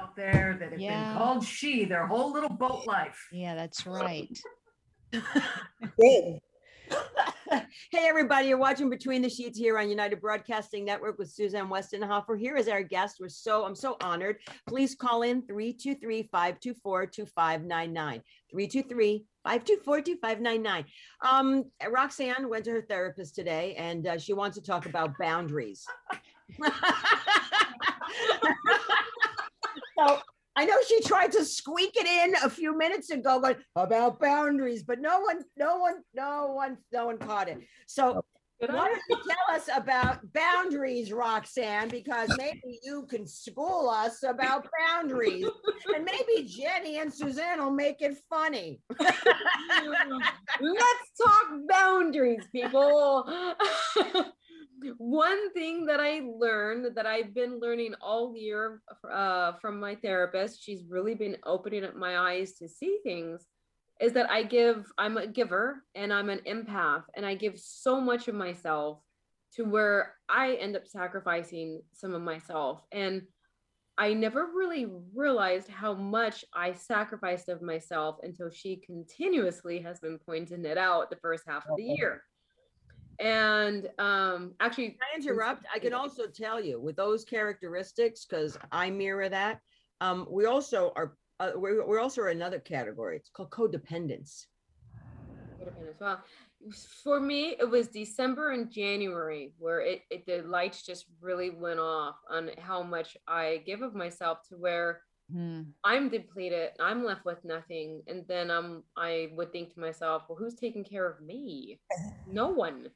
[0.00, 1.12] out there that have Yeah.
[1.12, 3.28] been called she their whole little boat life.
[3.32, 4.36] Yeah, that's right.
[7.90, 12.38] Hey everybody, you're watching Between the Sheets here on United Broadcasting Network with Suzanne Westenhoefer.
[12.38, 13.16] Here is our guest.
[13.20, 14.36] We're so I'm so honored.
[14.68, 18.20] Please call in 323-524-2599.
[18.54, 20.84] 323-524-2599.
[21.24, 25.84] Um, Roxanne went to her therapist today and uh, she wants to talk about boundaries.
[29.98, 30.18] so
[30.56, 34.82] I know she tried to squeak it in a few minutes ago, but about boundaries,
[34.84, 37.58] but no one, no one, no one, no one caught it.
[37.86, 38.22] So
[38.60, 41.88] why don't you tell us about boundaries, Roxanne?
[41.88, 45.44] Because maybe you can school us about boundaries,
[45.94, 48.80] and maybe Jenny and Suzanne will make it funny.
[49.00, 49.10] Let's
[51.20, 53.26] talk boundaries, people.
[54.98, 60.62] One thing that I learned that I've been learning all year uh, from my therapist,
[60.62, 63.46] she's really been opening up my eyes to see things,
[64.00, 68.00] is that I give, I'm a giver and I'm an empath, and I give so
[68.00, 69.00] much of myself
[69.54, 72.82] to where I end up sacrificing some of myself.
[72.90, 73.22] And
[73.96, 80.18] I never really realized how much I sacrificed of myself until she continuously has been
[80.18, 82.24] pointing it out the first half of the year.
[83.20, 85.64] And um, actually, Can I interrupt?
[85.74, 89.60] I can also tell you with those characteristics, because I mirror that.
[90.00, 91.16] Um, we also are.
[91.40, 93.16] Uh, we're, we're also another category.
[93.16, 94.46] It's called codependence.
[95.60, 96.22] codependent as well.
[97.02, 101.80] For me, it was December and January where it, it the lights just really went
[101.80, 105.62] off on how much I give of myself to where Hmm.
[105.82, 110.38] I'm depleted, I'm left with nothing, and then um I would think to myself, well,
[110.38, 111.80] who's taking care of me?
[112.26, 112.88] No one.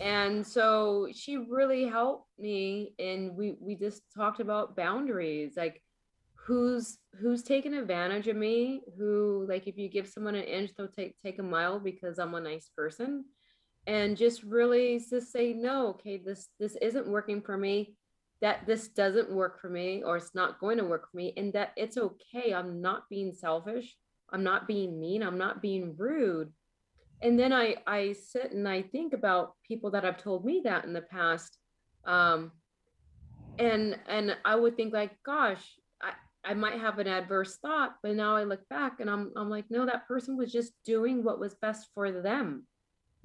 [0.00, 5.82] And so she really helped me, and we we just talked about boundaries, like
[6.34, 10.88] who's who's taking advantage of me, who like if you give someone an inch, they'll
[10.88, 13.24] take take a mile because I'm a nice person,
[13.86, 17.96] and just really just say no, okay, this this isn't working for me.
[18.42, 21.54] That this doesn't work for me or it's not going to work for me and
[21.54, 22.52] that it's okay.
[22.52, 23.96] I'm not being selfish.
[24.30, 25.22] I'm not being mean.
[25.22, 26.52] I'm not being rude
[27.22, 30.84] and then i i sit and i think about people that have told me that
[30.84, 31.58] in the past
[32.06, 32.52] um
[33.58, 35.62] and and i would think like gosh
[36.02, 36.10] i
[36.44, 39.64] i might have an adverse thought but now i look back and i'm i'm like
[39.70, 42.66] no that person was just doing what was best for them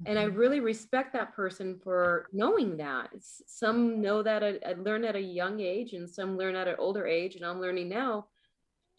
[0.04, 3.10] and I really respect that person for knowing that.
[3.12, 6.68] It's, some know that I, I learned at a young age, and some learn at
[6.68, 8.26] an older age, and I'm learning now.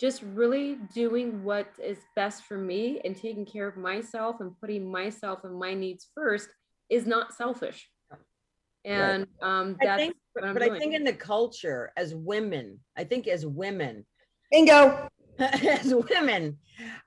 [0.04, 4.92] Just really doing what is best for me and taking care of myself and putting
[4.92, 6.50] myself and my needs first
[6.90, 7.90] is not selfish.
[8.84, 10.74] And um, I that's think, what I'm but doing.
[10.74, 14.06] I think in the culture, as women, I think as women,
[14.52, 15.08] Bingo.
[15.40, 16.58] as women,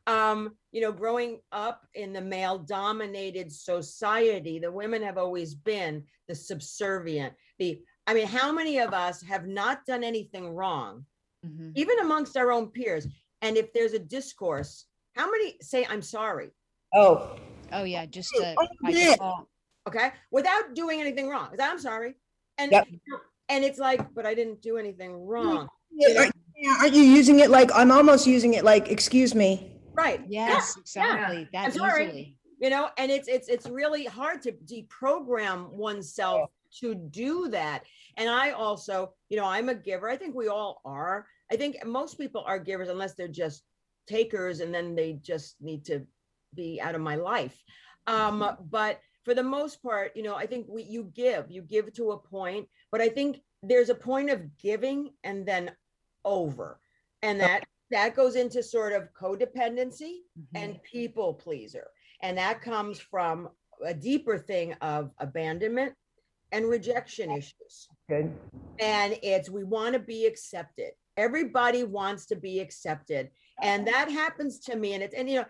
[0.07, 6.03] um, you know, growing up in the male dominated society, the women have always been
[6.29, 7.35] the subservient.
[7.59, 11.05] The, I mean, how many of us have not done anything wrong,
[11.47, 11.73] Mhm.
[11.75, 13.07] even amongst our own peers?
[13.43, 16.51] And if there's a discourse, how many say, I'm sorry?
[16.95, 17.37] Oh,
[17.73, 19.17] Oh yeah, just Hey, uh, oh, yeah.
[19.89, 20.11] Okay.
[20.31, 21.51] Without doing anything wrong.
[21.53, 22.15] Is that, I'm sorry.
[22.59, 22.87] And, Yep.
[23.49, 25.69] and it's like, but I didn't do anything wrong.
[25.91, 26.35] yeah, aren't,
[26.81, 29.73] aren't you using it like I'm almost using it like, excuse me?
[29.95, 30.21] Right.
[30.29, 31.49] Yes, exactly.
[31.53, 32.07] That sorry.
[32.07, 32.39] easily.
[32.61, 37.85] you know and it's it's it's really hard to deprogram oneself to do that
[38.17, 41.85] and i also you know i'm a giver i think we all are i think
[41.85, 43.63] most people are givers unless they're just
[44.07, 46.07] takers and then they just need to
[46.55, 47.63] be out of my life
[48.07, 51.93] um but for the most part, you know, I think we you give, you give
[51.95, 55.73] to a point, but I think there's a point of giving and then
[56.25, 56.79] over.
[57.23, 60.55] And that that goes into sort of codependency Mhm.
[60.55, 61.89] and people pleaser.
[62.23, 63.51] And that comes from
[63.85, 65.97] a deeper thing of abandonment
[66.53, 67.89] and rejection issues.
[68.09, 68.33] Good.
[68.79, 70.93] And it's we want to be accepted.
[71.17, 73.31] Everybody wants to be accepted.
[73.63, 74.95] And that happens to me.
[74.95, 75.47] And it's and you know,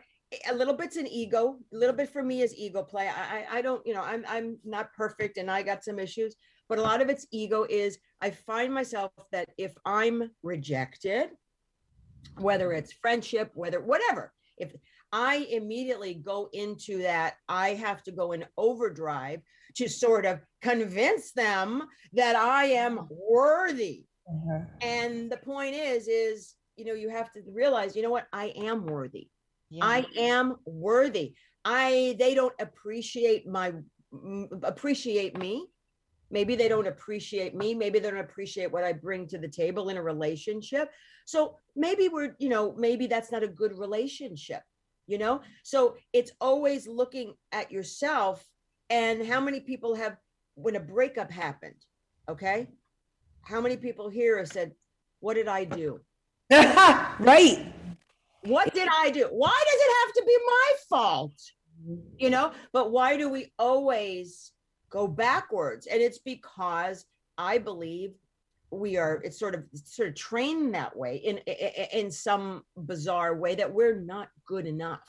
[0.49, 3.09] a little bit's an ego, a little bit for me is ego play.
[3.09, 6.37] I I, I don't, you know, I'm I'm not perfect and I got some issues,
[6.69, 11.31] but a lot of it's ego is I find myself that if I'm rejected,
[12.39, 14.73] whether it's friendship, whether whatever, if
[15.13, 19.41] I immediately go into that, I have to go in overdrive
[19.77, 23.15] to sort of convince them that I am mm-hmm.
[23.31, 24.06] worthy.
[24.29, 24.61] Uh-huh.
[24.81, 28.27] And the point is, is, you know, you have to realize, you know what?
[28.33, 29.29] I am worthy.
[29.71, 29.85] Yeah.
[29.85, 31.35] I am worthy.
[31.65, 33.73] I, they don't appreciate my,
[34.63, 35.67] appreciate me.
[36.31, 37.73] Maybe they don't appreciate me.
[37.73, 40.91] Maybe they don't appreciate what I bring to the table in a relationship.
[41.25, 44.63] So maybe we're, you know, maybe that's not a good relationship,
[45.07, 45.41] you know?
[45.63, 48.45] So it's always looking at yourself
[48.91, 50.17] and how many people have,
[50.55, 51.85] when a breakup happened,
[52.29, 52.69] okay?
[53.47, 54.73] How many people here have said,
[55.21, 56.01] What did I do?
[56.51, 57.73] right.
[58.43, 59.29] What did I do?
[59.31, 61.41] Why does it have to be my fault?
[62.19, 64.53] You know, but why do we always
[64.91, 65.87] go backwards?
[65.87, 67.07] And it's because
[67.39, 68.15] I believe
[68.71, 73.37] we are it's sort of sort of trained that way in in, in some bizarre
[73.37, 75.03] way that we're not good enough.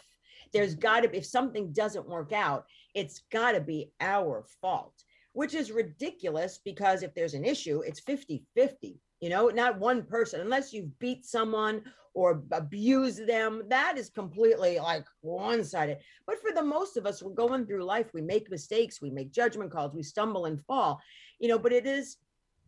[0.54, 4.94] There's got to be if something doesn't work out, it's got to be our fault,
[5.38, 10.42] which is ridiculous because if there's an issue, it's 50-50, you know, not one person
[10.42, 11.84] unless you've beat someone
[12.16, 13.62] or abuse them.
[13.70, 16.00] That is completely like one sided.
[16.26, 18.08] But for the most of us, we're going through life.
[18.16, 21.00] We make mistakes, we make judgment calls, we stumble and fall,
[21.38, 21.60] you know.
[21.60, 22.18] But it is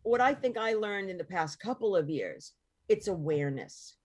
[0.04, 2.52] what I think I learned in the past couple of years
[2.88, 3.96] it's awareness,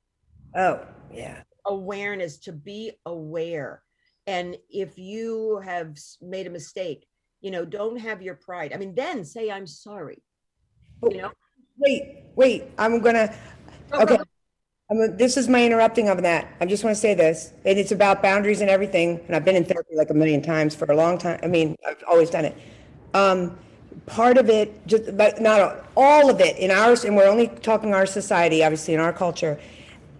[0.55, 0.79] Oh,
[1.13, 1.43] yeah.
[1.67, 3.83] awareness to be aware.
[4.25, 7.05] And if you have made a mistake,
[7.45, 8.73] you know, don't have your pride.
[8.73, 10.23] I mean, then say, I'm sorry.
[11.03, 11.31] You know,
[11.77, 13.35] Wait, wait, I'm gonna,
[13.91, 14.23] Go, go, okay.
[14.89, 16.47] I'm, this is my interrupting of that.
[16.59, 19.19] I just want to say this, and it's about boundaries and everything.
[19.27, 21.39] And I've been in therapy like a million times for a long time.
[21.43, 22.57] I mean, I've always done it.
[23.13, 23.59] Um,
[24.07, 27.93] part of it, just but not all- of it in ours, and we're only talking
[27.93, 29.59] our society, obviously in our culture.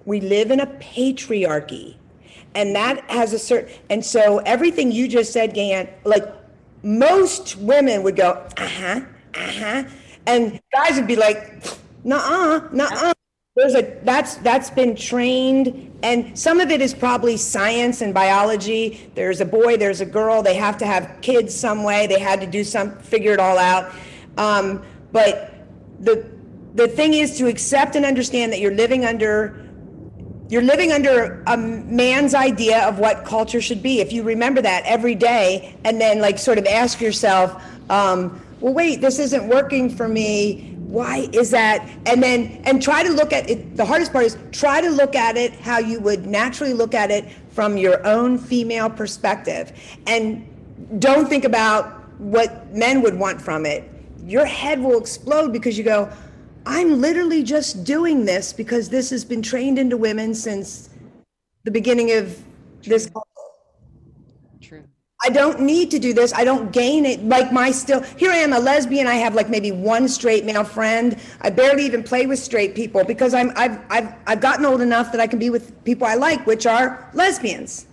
[0.05, 1.95] We live in a patriarchy,
[2.53, 3.73] and that has a certain.
[3.89, 6.44] And so everything you just said, Gan, like
[6.85, 9.01] most women would go, uh huh,
[9.33, 9.83] uh huh,
[10.27, 11.63] and guys would be like,
[12.03, 13.13] nah, nah.
[13.55, 19.09] There's a that's that's been trained, and some of it is probably science and biology.
[19.15, 20.43] There's a boy, there's a girl.
[20.43, 22.05] They have to have kids some way.
[22.05, 23.93] They had to do some figure it all out.
[24.37, 25.53] Um, but
[26.01, 26.29] the
[26.75, 29.64] the thing is to accept and understand that you're living under
[30.49, 33.99] you're living under a man's idea of what culture should be.
[33.99, 38.73] If you remember that every day, and then like sort of ask yourself, um, well,
[38.73, 40.71] wait, this isn't working for me.
[40.88, 41.88] Why is that?
[42.05, 43.75] And then and try to look at it.
[43.75, 47.10] The hardest part is try to look at it how you would naturally look at
[47.12, 49.73] it from your own female perspective,
[50.05, 50.47] and
[50.99, 53.89] don't think about what men would want from it.
[54.25, 56.12] Your head will explode because you go,
[56.65, 60.89] I'm literally just doing this because this has been trained into women since
[61.63, 62.41] the beginning of
[62.84, 63.10] this.
[64.62, 64.84] True.
[65.23, 66.34] I don't need to do this.
[66.34, 67.23] I don't gain it.
[67.23, 69.06] Like my still, here I am, a lesbian.
[69.06, 71.19] I have like maybe one straight male friend.
[71.41, 75.12] I barely even play with straight people because I'm, I've, I've, I've gotten old enough
[75.12, 77.86] that I can be with people I like, which are lesbians.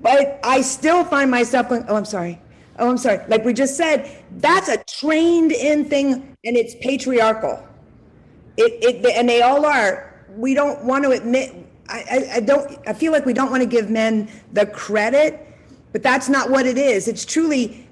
[0.00, 2.40] But I still find myself going, oh, I'm sorry.
[2.78, 3.26] Oh, I'm sorry.
[3.28, 7.62] Like we just said, that's a trained in thing and it's patriarchal.
[8.56, 10.14] It, it, and they all are.
[10.36, 11.54] We don't want to admit,
[11.88, 15.46] I, I, I don't, I feel like we don't want to give men the credit,
[15.92, 17.08] but that's not what it is.
[17.08, 17.86] It's truly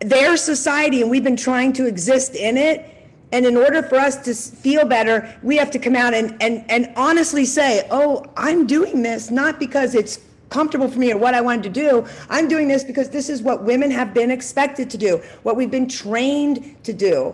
[0.00, 2.84] their society and we've been trying to exist in it.
[3.32, 6.68] And in order for us to feel better, we have to come out and, and,
[6.68, 10.18] and honestly say, oh, I'm doing this not because it's
[10.48, 12.06] comfortable for me or what I wanted to do.
[12.28, 15.70] I'm doing this because this is what women have been expected to do, what we've
[15.70, 17.32] been trained to do.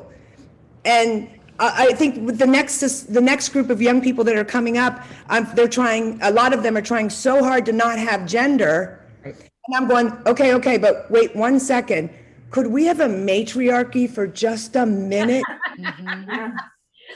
[0.87, 1.29] And
[1.59, 2.81] I, think with the next,
[3.13, 6.53] the next group of young people that are coming up, um, they're trying, a lot
[6.53, 9.05] of them are trying so hard to not have gender.
[9.25, 9.35] And
[9.75, 12.11] I'm going, okay, okay, but wait one second.
[12.51, 15.45] Could we have a matriarchy for just a minute?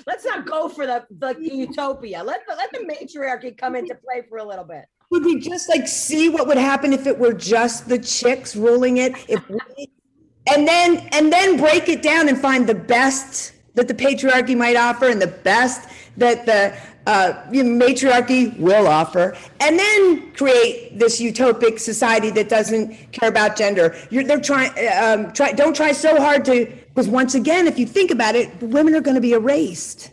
[0.07, 2.23] let's not go for the, the utopia.
[2.23, 4.87] Let the, let the matriarchy come into play for a little bit.
[5.11, 8.99] Would we just like see what would happen if it were just the chicks ruling
[8.99, 9.13] it?
[9.29, 9.91] If we,
[10.53, 14.77] and then and then break it down and find the best that the patriarchy might
[14.77, 16.77] offer and the best that the
[17.07, 23.31] uh, you know, matriarchy will offer, and then create this utopic society that doesn't care
[23.31, 23.97] about gender.
[24.11, 24.71] You're, they're trying.
[25.03, 28.55] Um, try, don't try so hard to because once again, if you think about it,
[28.63, 30.13] women are going to be erased.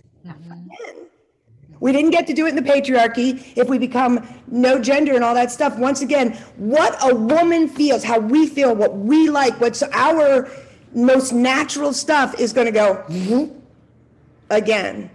[1.79, 3.45] We didn't get to do it in the patriarchy.
[3.55, 8.03] If we become no gender and all that stuff, once again, what a woman feels,
[8.03, 10.49] how we feel, what we like, what's our
[10.95, 13.56] most natural stuff is going to go whoop,
[14.49, 15.09] again.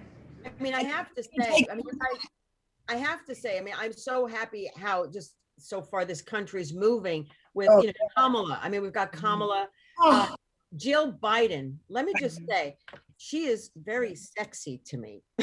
[0.44, 3.74] I mean, I have to say, I mean, I, I have to say, I mean,
[3.78, 8.58] I'm so happy how just so far this country's moving with, Oh, you know, Kamala.
[8.62, 9.24] I mean, we've got mm-hmm.
[9.24, 9.68] Kamala,
[9.98, 10.36] Oh, uh,
[10.76, 11.76] Jill Biden.
[11.88, 12.50] Let me just mm-hmm.
[12.50, 12.76] say,
[13.18, 14.42] she is very mm-hmm.
[14.42, 15.22] sexy to me.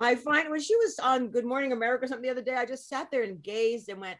[0.00, 2.64] I find when she was on Good Morning America or something the other day, I
[2.64, 4.18] just sat there and gazed and went,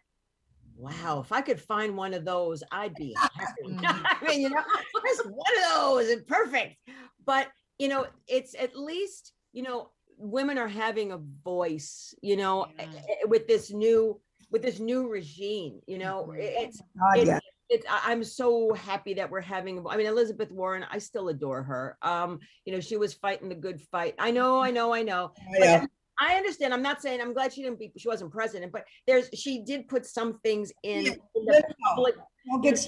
[0.77, 3.79] wow, if I could find one of those, I'd be happy.
[3.87, 4.63] I mean, you know,
[5.07, 6.77] just one of those and perfect.
[7.25, 7.49] But,
[7.83, 12.85] you know, it's at least, you know, women are having a voice, you know, Yeah.
[13.09, 14.21] eh, with this new
[14.53, 16.37] with this new regime, you know, Mhm.
[16.39, 17.39] it's God, it's, yeah.
[17.71, 21.63] it's I- I'm so happy that we're having I mean Elizabeth Warren I still adore
[21.63, 25.03] her um you know she was fighting the good fight I know I know I
[25.03, 25.87] know Yeah.
[26.21, 29.29] I understand I'm not saying I'm glad she didn't be she wasn't president but there's
[29.35, 32.15] she did put some things in, Yeah, in the public
[32.53, 32.87] I'll get-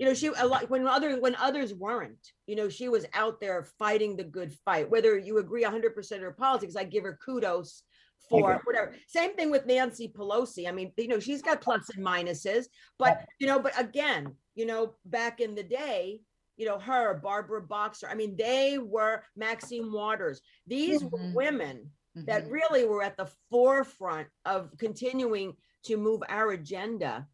[0.00, 3.38] you know she a lot when other when others weren't you know she was out
[3.38, 7.18] there fighting the good fight whether you agree 100% of her politics I give her
[7.24, 7.82] kudos
[8.28, 8.94] for whatever.
[9.08, 10.66] Same thing with Nancy Pelosi.
[10.66, 12.64] I mean you know she's got plus and minuses
[12.98, 16.20] but you know but again you know back in the day
[16.56, 20.40] you know her Barbara Boxer I mean they were Maxine Waters.
[20.66, 21.34] These were Mhm.
[21.34, 22.50] women that Mhm.
[22.52, 27.26] really were at the forefront of continuing to move our agenda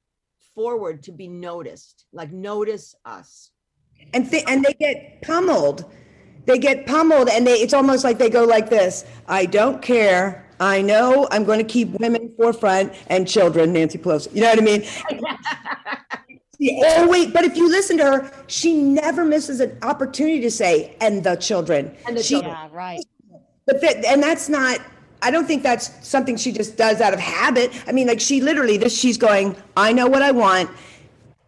[0.56, 3.52] forward to be noticed like notice us
[4.14, 5.84] and th- and they get pummeled.
[6.46, 10.46] They get pummeled, and they it's almost like they go like this: I don't care.
[10.58, 13.72] I know I'm going to keep women forefront and children.
[13.72, 14.34] Nancy Pelosi.
[14.34, 14.84] You know what I mean?
[16.84, 20.96] oh, wait, but if you listen to her, she never misses an opportunity to say,
[21.00, 22.52] "and the children." And the She- children.
[22.54, 23.04] Yeah, right.
[23.66, 24.80] But that, and that's not.
[25.22, 27.72] I don't think that's something she just does out of habit.
[27.88, 29.56] I mean, like she literally, this she's going.
[29.76, 30.70] I know what I want,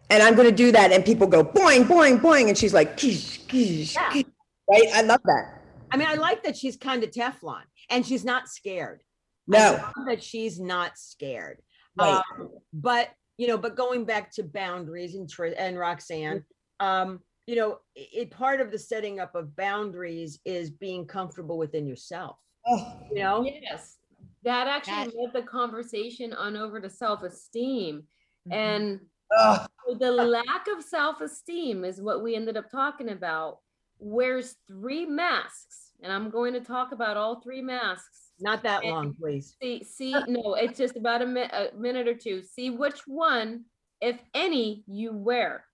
[0.09, 0.91] and I'm going to do that.
[0.91, 4.09] And people go boing, boing, boing, and she's like, "Kish, kish, Yeah.
[4.11, 4.25] kish."
[4.69, 4.87] right?
[4.93, 5.61] I love that.
[5.91, 9.01] I mean, I like that she's kind of Teflon and she's not scared.
[9.47, 11.59] No, that she's not scared.
[11.97, 12.21] Right.
[12.39, 16.43] Um, but you know, but going back to boundaries and and Roxanne,
[16.79, 21.87] um, you know, it- part of the setting up of boundaries is being comfortable within
[21.87, 22.37] yourself.
[22.69, 23.97] Oh, You know, Yes,
[24.43, 28.07] that actually That- led the conversation on over to self-esteem.
[28.47, 28.53] Mhm.
[28.53, 28.99] And
[29.31, 29.65] oh,
[29.99, 33.59] the lack of self-esteem is what we ended up talking about.
[33.99, 38.27] Wears three masks, and I'm going to talk about all three masks.
[38.41, 39.57] not that long, please.
[39.61, 42.41] See, see, no, it's just about a, mi- a minute or two.
[42.41, 43.65] See which one,
[43.99, 45.65] if any, you wear.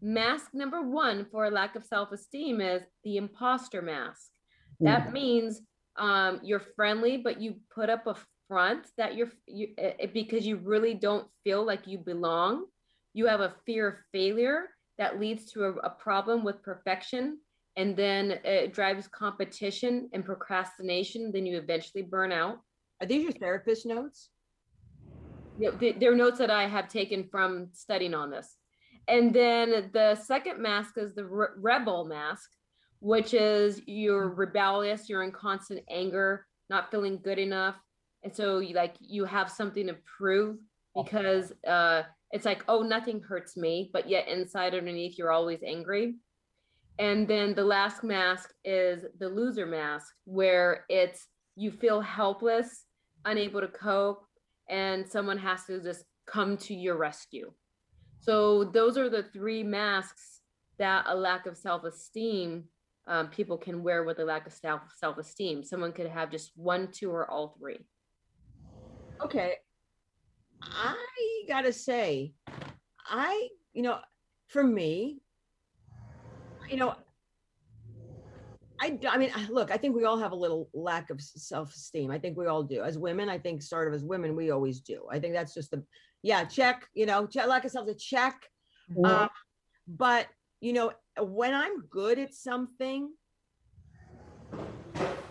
[0.00, 4.30] Mask number one for a lack of self-esteem is the imposter mask.
[4.80, 5.60] That means
[5.98, 8.16] um, you're friendly, but you put up a
[8.48, 12.66] front that you're you, eh, because you really don't feel like you belong.
[13.14, 14.68] You have a fear of failure
[14.98, 17.38] that leads to a, a problem with perfection,
[17.76, 21.32] and then it drives competition and procrastination.
[21.32, 22.60] Then you eventually burn out.
[23.00, 24.30] Are these your therapist notes?
[25.58, 28.56] Yeah, they- They're notes that I have taken from studying on this.
[29.08, 32.50] And then the second mask is the re- rebel mask,
[33.00, 37.76] which is you're rebellious, you're in constant anger, not feeling good enough.
[38.22, 40.56] And so you like you have something to prove
[40.94, 46.16] because uh it's like, oh, nothing hurts me, but yet inside underneath you're always angry.
[46.98, 52.84] And then the last mask is the loser mask, where it's you feel helpless,
[53.24, 54.24] unable to cope,
[54.68, 57.52] and someone has to just come to your rescue.
[58.18, 60.40] So those are the three masks
[60.78, 62.64] that a lack of self-esteem
[63.06, 65.62] um, people can wear with a lack of self self-esteem.
[65.62, 67.86] Someone could have just one, two, or all three.
[69.22, 69.54] Okay.
[70.62, 70.96] I
[71.46, 72.32] gotta say,
[73.06, 73.98] I, you know,
[74.48, 75.20] for me,
[76.68, 76.94] you know,
[78.80, 82.10] I I mean, look, I think we all have a little lack of self-esteem.
[82.10, 82.82] I think we all do.
[82.82, 85.06] As women, I think sort of as women, we always do.
[85.10, 85.82] I think that's just the,
[86.22, 88.48] yeah, check, you know, check, lack of self, a check.
[89.02, 89.28] Uh,
[89.88, 90.26] but,
[90.60, 93.10] you know, when I'm good at something,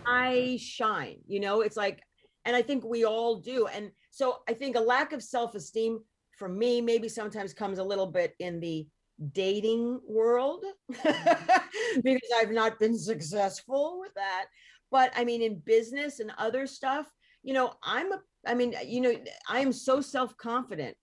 [0.06, 2.00] I shine, you know, it's like,
[2.44, 3.66] and I think we all do.
[3.66, 5.98] And so I think a lack of self-esteem
[6.38, 8.86] for me maybe sometimes comes a little bit in the
[9.32, 14.46] dating world because I've not been successful with that.
[14.90, 17.10] But I mean, in business and other stuff,
[17.42, 19.14] you know, I'm a, I mean, you know,
[19.48, 20.96] I am so self confident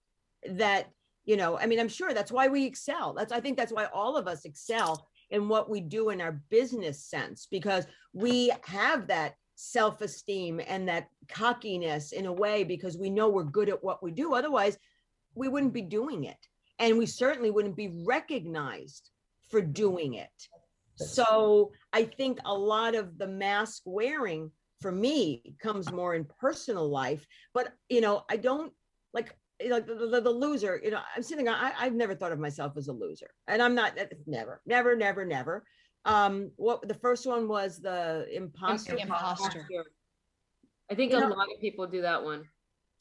[0.50, 0.88] that,
[1.26, 3.14] you know, I mean, I'm sure that's why we excel.
[3.14, 6.42] That's, I think that's why all of us excel in what we do in our
[6.50, 12.98] business sense because we have that self esteem and that cockiness in a way because
[12.98, 14.34] we know we're good at what we do.
[14.34, 14.78] Otherwise,
[15.36, 16.38] we wouldn't be doing it.
[16.80, 19.10] And we certainly wouldn't be recognized
[19.50, 20.30] for doing it.
[20.96, 24.52] So I think a lot of the mask wearing
[24.82, 27.26] for me comes more in personal life.
[27.54, 28.74] But, you know, I don't
[29.14, 29.36] like,
[29.70, 32.74] like the, the, the loser, you know, I'm sitting, I, I've never thought of myself
[32.78, 33.30] as a loser.
[33.48, 33.98] And I'm not,
[34.28, 35.64] never, never, never, never.
[36.06, 38.98] Um, what the first one was the imposter.
[38.98, 39.66] Imposter.
[40.92, 42.44] I think You a know- lot of people do that one.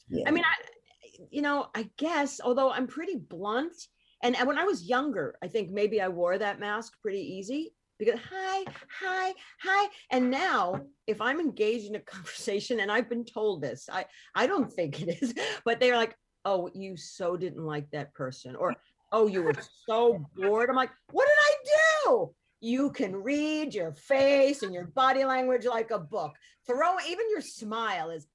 [0.09, 0.25] Yeah.
[0.29, 3.75] I mean, I, you know, I guess, although I'm pretty blunt,
[4.23, 7.75] and and when I was younger, I think maybe I wore that mask pretty easy
[7.99, 8.65] because hi,
[9.01, 9.89] hi, hi.
[10.11, 14.05] And now, if I'm engaged in a conversation, and I've been told this, I
[14.35, 15.35] I don't think it is,
[15.65, 16.15] but they're like,
[16.45, 18.75] oh, you so didn't like that person, or
[19.13, 19.55] oh, you were
[19.87, 20.71] so bored.
[20.71, 22.35] I'm like, what did I do?
[22.61, 26.33] You can read your face and your body language like a book.
[26.67, 28.27] Throw even your smile is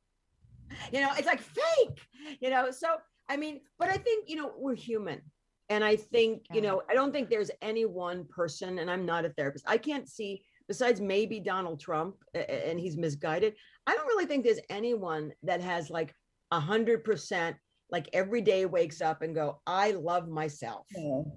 [0.91, 1.99] you know it's like fake
[2.39, 2.87] you know so
[3.29, 5.21] i mean but i think you know we're human
[5.69, 9.25] and i think you know i don't think there's any one person and i'm not
[9.25, 13.53] a therapist i can't see besides maybe donald trump and he's misguided
[13.85, 16.13] i don't really think there's anyone that has like
[16.51, 17.55] a hundred percent
[17.89, 21.31] like every day wakes up and go i love myself No.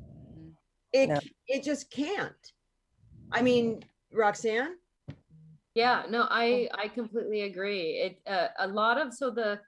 [0.92, 1.20] it No.
[1.48, 2.53] it just can't
[3.32, 3.82] i mean
[4.12, 4.76] roxanne
[5.74, 8.03] Yeah, no, I I completely agree.
[8.03, 9.61] It uh, a lot of so the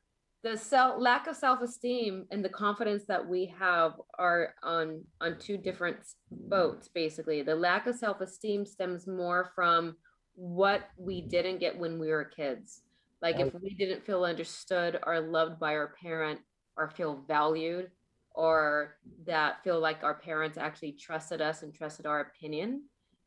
[0.43, 5.57] the self lack of self-esteem and the confidence that we have are on on two
[5.57, 5.99] different
[6.31, 7.43] boats basically.
[7.43, 9.95] The lack of self-esteem stems more from
[10.35, 12.83] what we didn't get when we were kids.
[13.23, 16.41] Like if we didn't feel understood or loved by our parent
[16.77, 17.91] or feel valued
[18.35, 18.97] or
[19.27, 22.83] that feel like our parents actually trusted us and trusted our opinion,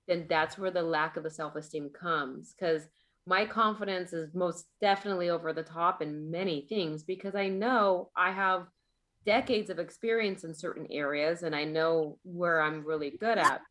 [0.07, 2.53] then that's where the lack of the self-esteem comes.
[2.57, 2.87] Because
[3.27, 8.31] my confidence is most definitely over the top in many things because i know i
[8.31, 8.67] have
[9.25, 13.61] decades of experience in certain areas and i know where i'm really good at.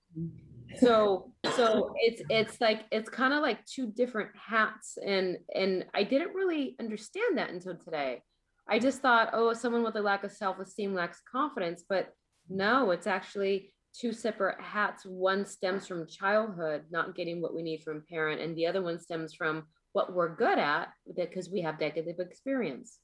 [0.81, 6.03] So so it's it's like it's kind of like two different hats and and i
[6.03, 8.23] didn't really understand that until today
[8.69, 12.13] i just thought oh someone with a lack of self-esteem lacks confidence but
[12.49, 17.83] no it's actually two separate hats one stems from childhood not getting what we need
[17.83, 21.61] from a parent and the other one stems from what we're good at because we
[21.61, 22.99] have decades of experience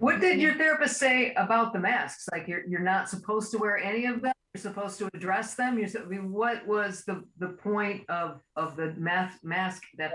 [0.00, 2.28] What did your therapist say about the masks?
[2.32, 4.32] Like you're you're not supposed to wear any of them.
[4.52, 5.78] You're supposed to address them.
[5.78, 5.88] You're.
[5.88, 10.10] so- I mean, what was the the point of of the mask mask that?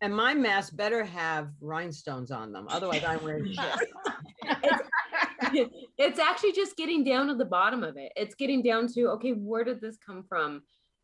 [0.00, 3.88] And my mask better have rhinestones on them otherwise i'm wearing shit
[5.98, 8.12] it's actually just getting down to the bottom of it.
[8.16, 10.62] It's getting down to okay, where did this come from?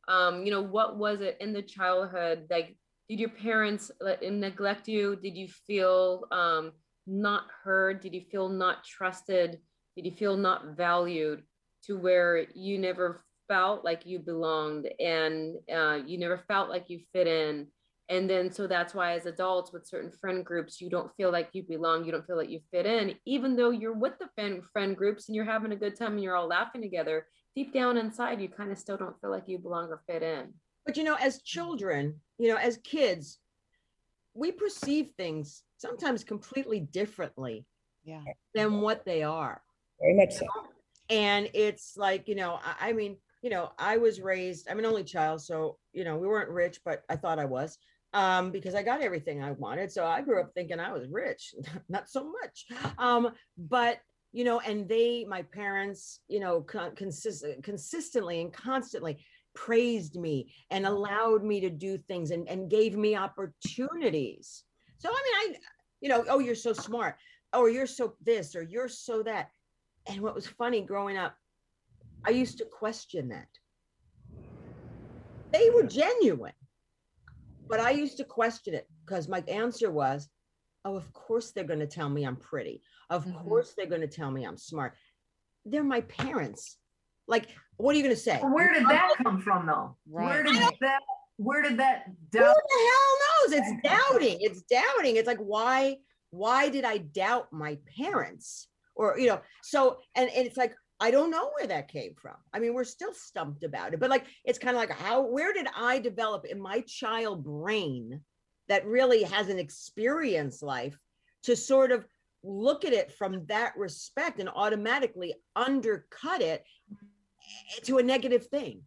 [0.09, 2.47] Um, you know, what was it in the childhood?
[2.51, 2.77] Like,
[3.09, 5.17] did your parents let, neglect you?
[5.17, 6.73] Did you feel um,
[7.07, 8.01] not heard?
[8.01, 9.59] Did you feel not trusted?
[9.97, 11.43] Did you feel not valued?
[11.87, 17.01] To where you never felt like you belonged and uh, you never felt like you
[17.13, 17.67] fit in
[18.09, 21.49] and then so that's why as adults with certain friend groups you don't feel like
[21.53, 24.63] you belong you don't feel like you fit in even though you're with the friend
[24.73, 27.27] friend groups and you're having a good time and you're all laughing together
[27.57, 30.53] deep down inside you kind of still don't feel like you belong or fit in
[30.85, 33.39] But you know, as children, you know, as kids,
[34.35, 37.65] we perceive things sometimes completely differently
[38.05, 38.21] Yeah.
[38.55, 39.63] than what they are.
[40.01, 40.47] Very much so.
[41.09, 44.87] And it's like, you know, I, I mean, you know, I was raised, I'm an
[44.87, 47.79] only child, so you know, we weren't rich, but I thought I was.
[48.15, 49.91] Um, because I got everything I wanted.
[49.91, 51.53] So I grew up thinking I was rich,
[51.89, 52.67] not so much.
[52.99, 53.99] Um, but
[54.33, 60.53] you know, and they, my parents, you know, con- consist- consistently and constantly praised me
[60.71, 64.65] and allowed me to do things and, and gave me opportunities.
[64.99, 65.59] So, I mean, I,
[66.01, 67.17] you know, oh, you're so smart,
[67.57, 69.51] or you're so this, or you're so that.
[70.07, 71.37] And what was funny growing up,
[72.27, 73.49] I used to question that.
[75.53, 76.53] They were genuine,
[77.69, 80.29] but I used to question it because my answer was,
[80.85, 82.83] oh, of course they're going to tell me I'm pretty.
[83.11, 83.45] Of Mhm.
[83.45, 84.95] course they're going to tell me I'm smart.
[85.65, 86.77] They're my parents.
[87.27, 88.39] Like, what are you going to say?
[88.41, 89.97] Where did that come from, though?
[90.07, 91.01] Where did that?
[91.37, 92.55] Where did that Who doubt?
[92.55, 93.53] the hell knows?
[93.59, 94.39] It's doubting.
[94.41, 95.17] It's doubting.
[95.17, 95.97] It's like why
[96.31, 98.69] why did I doubt my parents?
[98.97, 102.37] Or, you know, so, and, and it's like, I don't know where that came from.
[102.53, 105.53] I mean, we're still stumped about it, but like, it's kind of like, how, where
[105.53, 108.21] did I develop in my child brain
[108.69, 110.99] that really hasn't experienced life
[111.43, 112.07] to sort of
[112.43, 116.65] look at it from that respect and automatically undercut it
[117.83, 118.83] to a negative thing?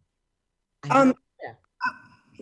[0.90, 1.14] Um,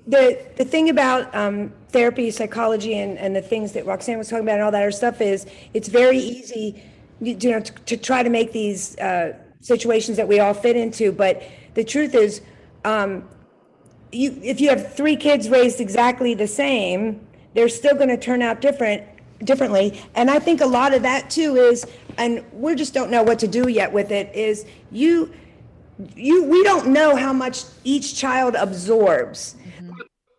[0.06, 4.44] the the thing about um, therapy, psychology, and, and the things that Roxanne was talking
[4.44, 6.82] about and all that other stuff is it's very easy,
[7.20, 9.36] you you know, to, to try to make these uh,
[9.66, 11.10] situations that we all fit into.
[11.10, 11.42] But
[11.74, 12.40] the truth is,
[12.84, 13.28] um,
[14.12, 18.42] you if you have three kids raised exactly the same, they're still going to turn
[18.42, 19.02] out different
[19.44, 20.00] differently.
[20.14, 21.84] And I think a lot of that too is,
[22.16, 24.34] and we just don't know what to do yet with it.
[24.34, 25.34] Is you
[26.14, 29.56] you we don't know how much each child absorbs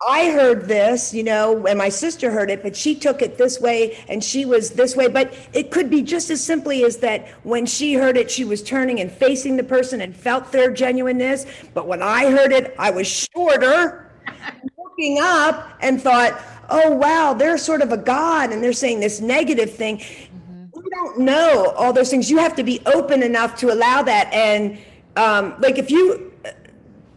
[0.06, 3.60] i heard this you know and my sister heard it but she took it this
[3.60, 7.28] way and she was this way but it could be just as simply as that
[7.44, 11.46] when she heard it she was turning and facing the person and felt their genuineness
[11.74, 14.12] but when i heard it i was shorter
[14.78, 16.40] looking up and thought
[16.70, 20.02] oh wow they're sort of a god and they're saying this negative thing
[20.88, 22.30] we don't know all those things.
[22.30, 24.32] You have to be open enough to allow that.
[24.34, 24.78] And
[25.16, 26.32] um, like if you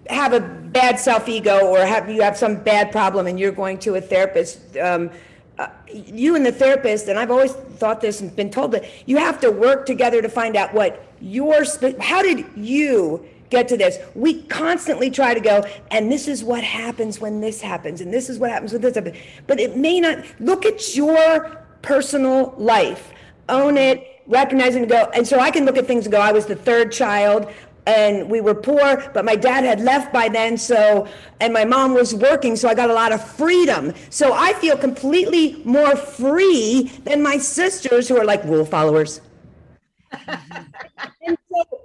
[0.09, 0.41] have a
[0.73, 4.01] bad self ego or have you have some bad problem and you're going to a
[4.01, 5.11] therapist, um,
[5.59, 9.18] uh, you and the therapist, and I've always thought this and been told that you
[9.18, 11.64] have to work together to find out what your
[12.01, 13.99] how did you get to this?
[14.14, 18.31] We constantly try to go and this is what happens when this happens and this
[18.31, 19.16] is what happens when this happens.
[19.47, 23.12] But it may not look at your personal life.
[23.49, 26.31] Own it recognize and go and so i can look at things and go i
[26.31, 27.53] was the third child
[27.91, 31.07] and we were poor but my dad had left by then so
[31.41, 34.76] and my mom was working so i got a lot of freedom so i feel
[34.76, 39.20] completely more free than my sisters who are like rule followers
[41.26, 41.80] and so,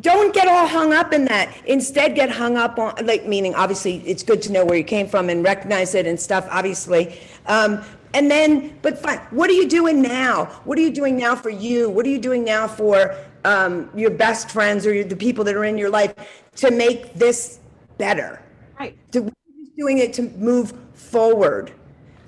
[0.00, 1.56] don't get all hung up in that.
[1.66, 5.08] Instead, get hung up on, like, meaning obviously it's good to know where you came
[5.08, 7.20] from and recognize it and stuff, obviously.
[7.46, 7.82] Um,
[8.14, 10.46] and then, but fine, what are you doing now?
[10.64, 11.88] What are you doing now for you?
[11.88, 15.54] What are you doing now for um, your best friends or your, the people that
[15.54, 16.14] are in your life
[16.56, 17.60] to make this
[17.98, 18.42] better?
[18.78, 18.96] Right.
[19.12, 19.30] To,
[19.76, 21.72] doing it to move forward,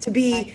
[0.01, 0.55] to be,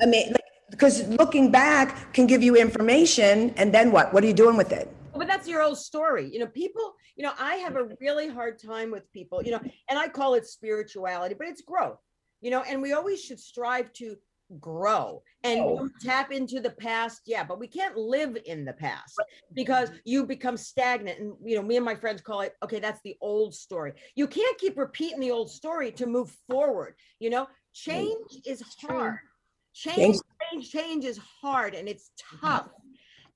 [0.00, 0.40] I mean, like,
[0.70, 4.12] because looking back can give you information, and then what?
[4.12, 4.94] What are you doing with it?
[5.16, 8.58] but that's your old story you know people you know i have a really hard
[8.58, 11.98] time with people you know and i call it spirituality but it's growth
[12.40, 14.16] you know and we always should strive to
[14.60, 15.88] grow and Oh.
[16.00, 19.18] tap into the past yeah but we can't live in the past
[19.54, 23.00] because you become stagnant and you know me and my friends call it okay that's
[23.04, 23.92] the old story.
[24.14, 27.46] You can't keep repeating the old story to move forward you know?
[27.72, 29.18] Change is hard.
[29.74, 30.20] Change Change-
[30.52, 32.68] change change is hard and it's tough.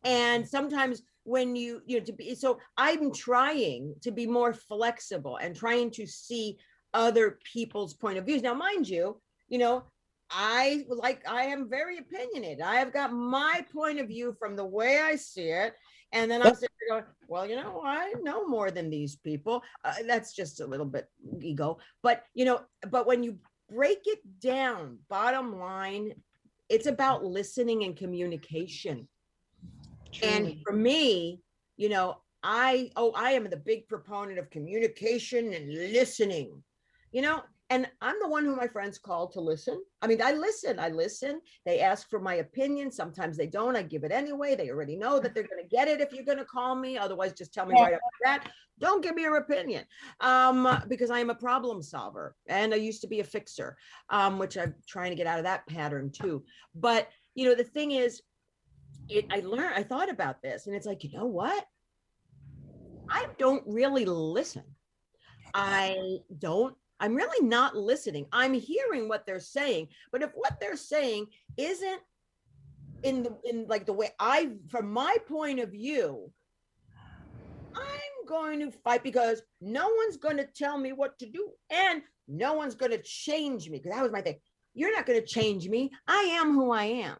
[0.04, 5.36] And sometimes when you you know to be so i'm trying to be more flexible
[5.36, 6.56] and trying to see
[6.94, 8.42] other people's point of views.
[8.42, 9.84] Now mind you you know
[10.30, 12.60] i like i am very opinionated.
[12.60, 15.74] I have got my point of view from the way i see it.
[16.12, 19.62] And then i'm sitting there going well you know i know more than these people.
[19.84, 21.08] Uh, that's just a little bit
[21.40, 21.78] ego.
[22.02, 22.60] But you know
[22.90, 23.38] but when you
[23.70, 26.14] break it down bottom line
[26.68, 29.08] it's about listening and communication.
[30.22, 31.40] And for me,
[31.76, 36.62] you know, I oh, I am the big proponent of communication and listening.
[37.12, 39.82] You know, and I'm the one who my friends call to listen.
[40.00, 41.40] I mean, I listen, I listen.
[41.66, 42.90] They ask for my opinion.
[42.90, 43.76] Sometimes they don't.
[43.76, 44.54] I give it anyway.
[44.54, 46.96] They already know that they're going to get it if you're going to call me.
[46.96, 48.48] Otherwise, just tell me right up that.
[48.80, 49.84] Don't give me your opinion,
[50.20, 53.76] um, because I am a problem solver and I used to be a fixer,
[54.08, 56.44] um, which I'm trying to get out of that pattern too.
[56.74, 58.22] But you know, the thing is,
[59.08, 61.66] it I learned I thought about this and it's like, you know what?
[63.10, 64.64] I don't really listen.
[65.54, 68.26] I don't I'm really not listening.
[68.32, 71.26] I'm hearing what they're saying, but if what they're saying
[71.56, 72.00] isn't
[73.04, 76.30] in the in like the way I from my point of view,
[77.74, 82.02] I'm going to fight because no one's going to tell me what to do and
[82.26, 84.36] no one's going to change me because that was my thing.
[84.74, 85.90] You're not going to change me.
[86.06, 87.16] I am who I am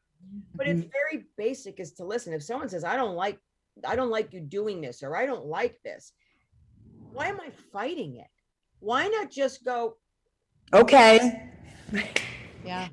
[0.55, 0.91] but it's mm-hmm.
[0.91, 3.39] very basic is to listen if someone says i don't like
[3.87, 6.13] i don't like you doing this or i don't like this
[7.13, 8.27] why am i fighting it
[8.81, 9.97] why not just go
[10.73, 11.51] Okay.
[12.65, 12.89] Yeah.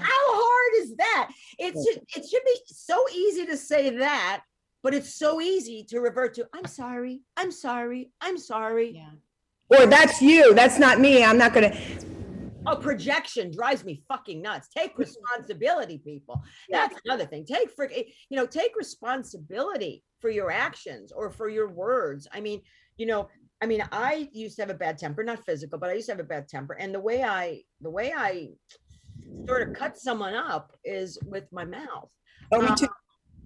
[0.00, 4.42] how hard is that it should it should be so easy to say that
[4.82, 9.10] but it's so easy to revert to i'm sorry i'm sorry i'm sorry Yeah.
[9.70, 10.54] Or that's you.
[10.54, 11.22] That's not me.
[11.22, 11.76] I'm not gonna.
[12.66, 14.68] Oh, projection drives me fucking nuts.
[14.74, 16.42] Take responsibility, people.
[16.70, 17.44] That's another thing.
[17.44, 22.26] Take for eh, you know, take responsibility for your actions or for your words.
[22.32, 22.62] I mean,
[22.96, 23.28] you know,
[23.60, 26.12] I mean, I used to have a bad temper, not physical, but I used to
[26.12, 26.74] have a bad temper.
[26.74, 28.50] And the way I the way I
[29.46, 32.08] sort of cut someone up is with my mouth.
[32.52, 32.88] Oh, me too.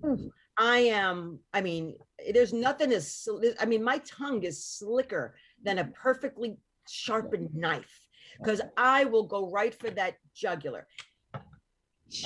[0.04, 1.96] Um, I am, I mean,
[2.32, 3.26] there's nothing as,
[3.58, 6.56] I mean, my tongue is slicker than a perfectly
[6.88, 8.00] sharpened knife
[8.38, 10.86] because I will go right for that jugular.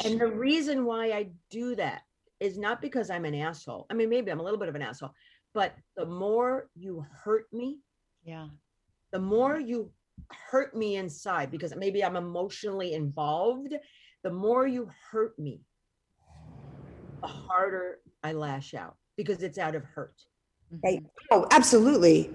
[0.05, 2.03] And the reason why I do that
[2.41, 3.87] is not because I'm an asshole.
[3.91, 5.13] I mean, maybe I'm a little bit of an asshole,
[5.57, 7.79] but the more you hurt me,
[8.23, 8.49] Yeah.
[9.11, 9.91] the more you
[10.51, 13.73] hurt me inside because maybe I'm emotionally involved,
[14.23, 15.63] the more you hurt me,
[17.23, 20.27] the harder I lash out because it's out of hurt.
[20.85, 21.03] Right.
[21.31, 22.31] Oh, absolutely.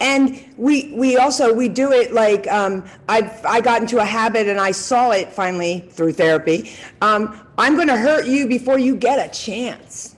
[0.00, 4.46] And we we also we do it like um, I I got into a habit
[4.46, 6.70] and I saw it finally through therapy.
[7.00, 10.11] Um, I'm going to hurt you before you get a chance.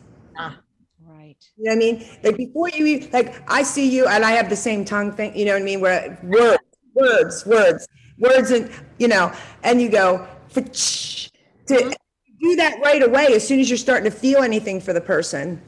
[1.57, 2.07] You know what I mean?
[2.24, 5.36] Like before you like I see you and I have the same tongue thing.
[5.36, 5.80] You know what I mean?
[5.80, 6.59] Where words,
[6.94, 7.88] words, words,
[8.18, 9.32] words, and you know,
[9.62, 11.92] and you go to mm-hmm.
[12.40, 15.61] do that right away as soon as you're starting to feel anything for the person.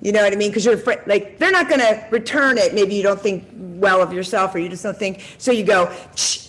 [0.00, 0.50] You know what I mean?
[0.50, 2.74] Because you're afraid, like they're not going to return it.
[2.74, 5.24] Maybe you don't think well of yourself, or you just don't think.
[5.38, 5.94] So you go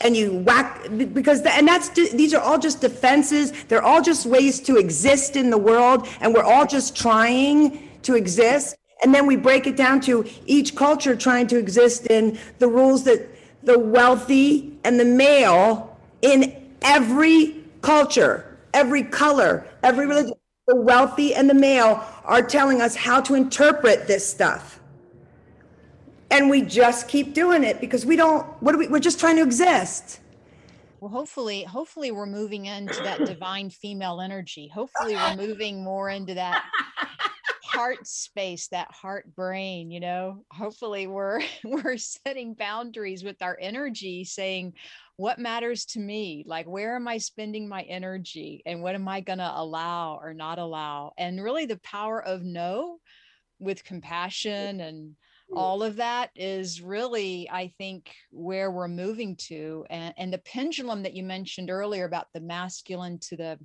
[0.01, 3.51] and you whack because the, and that's these are all just defenses.
[3.65, 8.15] They're all just ways to exist in the world, and we're all just trying to
[8.15, 8.75] exist.
[9.03, 13.03] And then we break it down to each culture trying to exist in the rules
[13.03, 13.29] that
[13.63, 20.33] the wealthy and the male in every culture, every color, every religion,
[20.67, 24.79] the wealthy and the male are telling us how to interpret this stuff.
[26.31, 29.35] And we just keep doing it because we don't, what do we, we're just trying
[29.35, 30.19] to exist.
[30.99, 34.69] Well, hopefully, hopefully we're moving into that divine female energy.
[34.69, 36.63] Hopefully we're moving more into that
[37.73, 40.45] heart space, that heart brain, you know.
[40.51, 44.73] Hopefully we're we're setting boundaries with our energy, saying
[45.17, 46.43] what matters to me?
[46.47, 50.33] Like where am I spending my energy and what am I going to allow or
[50.33, 51.13] not allow?
[51.17, 52.99] And really the power of no
[53.59, 55.15] with compassion and
[55.55, 61.03] all of that is really i think where we're moving to and, and the pendulum
[61.03, 63.59] that you mentioned earlier about the masculine to the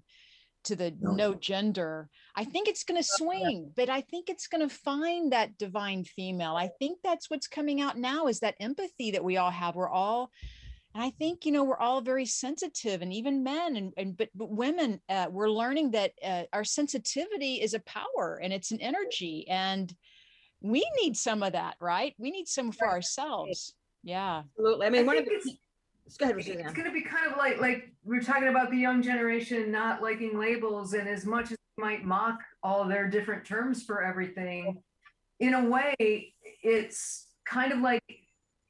[0.68, 1.12] to the No.
[1.12, 5.32] no gender i think it's going to swing but i think it's going to find
[5.32, 6.54] that divine female.
[6.56, 9.74] I think that's what's coming out now is that empathy that we all have.
[9.74, 10.30] We're all
[10.94, 14.30] and i think you know we're all very sensitive and even men and, and but,
[14.34, 18.80] but women uh, we're learning that uh, our sensitivity is a power and it's an
[18.80, 19.94] energy and
[20.62, 22.14] we need some of that right?
[22.18, 23.74] We need some for ourselves.
[24.02, 24.42] Yeah.
[24.58, 24.86] Absolutely.
[24.86, 25.56] I mean, I one of the, it's-
[26.16, 29.02] go ahead, it's going to be kind of like like we're talking about the young
[29.02, 33.82] generation not liking labels and as much as we might mock all their different terms
[33.82, 34.80] for everything
[35.40, 35.94] in a way
[36.62, 38.02] it's kind of like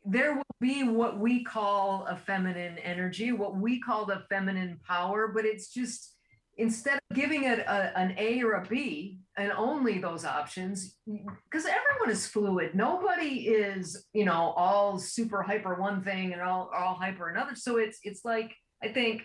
[0.05, 5.29] there will be what we call a feminine energy what we call the feminine power
[5.29, 6.15] but it's just
[6.57, 11.65] instead of giving it a, an a or a b and only those options because
[11.65, 12.75] everyone is fluid.
[12.75, 17.55] Nobody is you know all super hyper one thing and all, all hyper another.
[17.55, 19.23] So it's it's like i think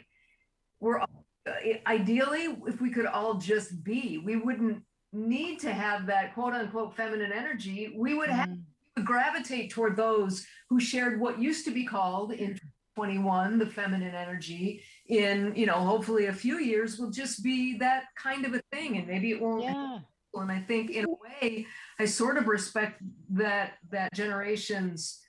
[0.80, 1.53] we're all, uh,
[1.86, 4.82] ideally if we could all just be we wouldn't
[5.14, 7.93] need to have that quote unquote feminine energy.
[7.95, 8.49] We would have
[8.97, 12.59] to gravitate toward those who shared what used to be called in
[12.96, 18.04] 21 the feminine energy in you know hopefully a few years will just be that
[18.16, 20.00] kind of a thing and maybe it won't yeah
[20.41, 21.66] and I think in a way,
[22.00, 25.20] I sort of respect that that generation's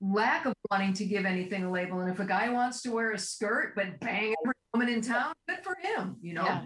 [0.00, 2.00] lack of wanting to give anything a label.
[2.00, 5.32] And if a guy wants to wear a skirt but bang every woman in town,
[5.48, 6.44] good for him, you know.
[6.44, 6.64] Yeah.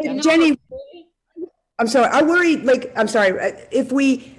[0.00, 0.58] You Jenny,
[1.78, 2.08] I'm sorry.
[2.12, 4.36] I worry, like, I'm sorry, uh, if we,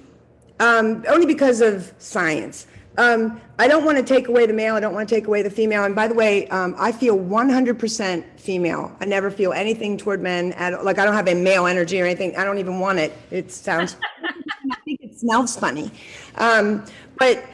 [0.58, 2.66] um, only because of science.
[2.98, 4.74] Um, I don't want to take away the male.
[4.74, 5.84] I don't want to take away the female.
[5.84, 8.94] And by the way, um, I feel 100% female.
[9.00, 10.52] I never feel anything toward men.
[10.54, 12.36] At, like, I don't have a male energy or anything.
[12.36, 13.12] I don't even want it.
[13.30, 15.90] It sounds, I think it smells funny.
[16.36, 16.84] Um,
[17.18, 17.44] but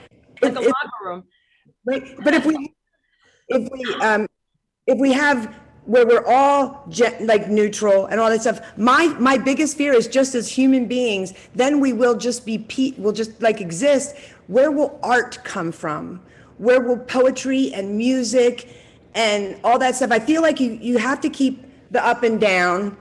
[0.43, 0.75] Like it- a locker
[1.05, 1.25] room.
[1.85, 2.75] Right, but if we,
[3.49, 4.27] if we, um,
[4.89, 6.85] if we have where we're all
[7.21, 11.33] like neutral and all that stuff, my my biggest fear is just as human beings,
[11.55, 14.17] then we will just be pe- we'll just like exist.
[14.47, 16.21] Where will art come from?
[16.59, 18.69] Where will poetry and music
[19.15, 20.13] and all that stuff?
[20.13, 22.97] I feel like you you have to keep the up and down,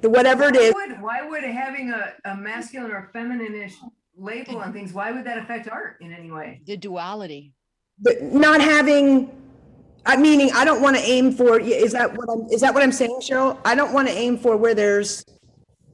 [0.00, 0.74] the whatever it is.
[0.74, 3.74] Why would, why would having a, a masculine or feminine-ish
[4.16, 6.60] label on things, why would that affect art in any way?
[6.66, 7.52] the duality
[8.02, 9.30] the- not having
[10.04, 12.82] I meaning I don't want to aim for, is that what I'm, is that what
[12.82, 13.58] I'm saying, Cheryl?
[13.64, 15.24] I don't want to aim for where there's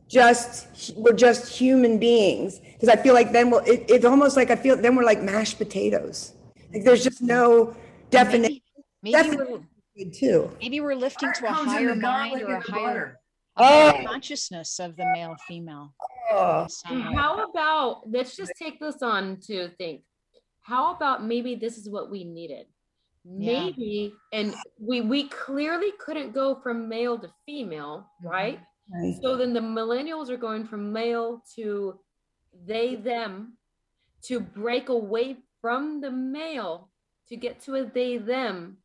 [0.09, 2.61] just, we're just human beings.
[2.73, 5.23] Because I feel like then we'll, it, it's almost like I feel, then we're like
[5.23, 6.33] mashed potatoes.
[6.73, 7.75] Like there's just no
[8.11, 8.61] definition.
[9.03, 9.53] Maybe, maybe Definitely.
[9.55, 10.51] we're Good too.
[10.61, 13.19] maybe we're lifting to a higher mind or a higher, butter.
[13.57, 14.07] a higher Oh.
[14.07, 15.93] consciousness of the male female.
[16.31, 16.67] Oh.
[16.85, 20.03] How about let's just take this on to think.
[20.63, 22.67] How about maybe this is what we needed?
[23.25, 23.65] Yeah.
[23.65, 28.61] Maybe, and we we clearly couldn't go from male to female, right?
[28.93, 29.15] Right.
[29.23, 31.99] So then the millennials are going from male to
[32.67, 33.57] they them
[34.23, 36.91] to break away from the male
[37.29, 38.79] to get to a they them.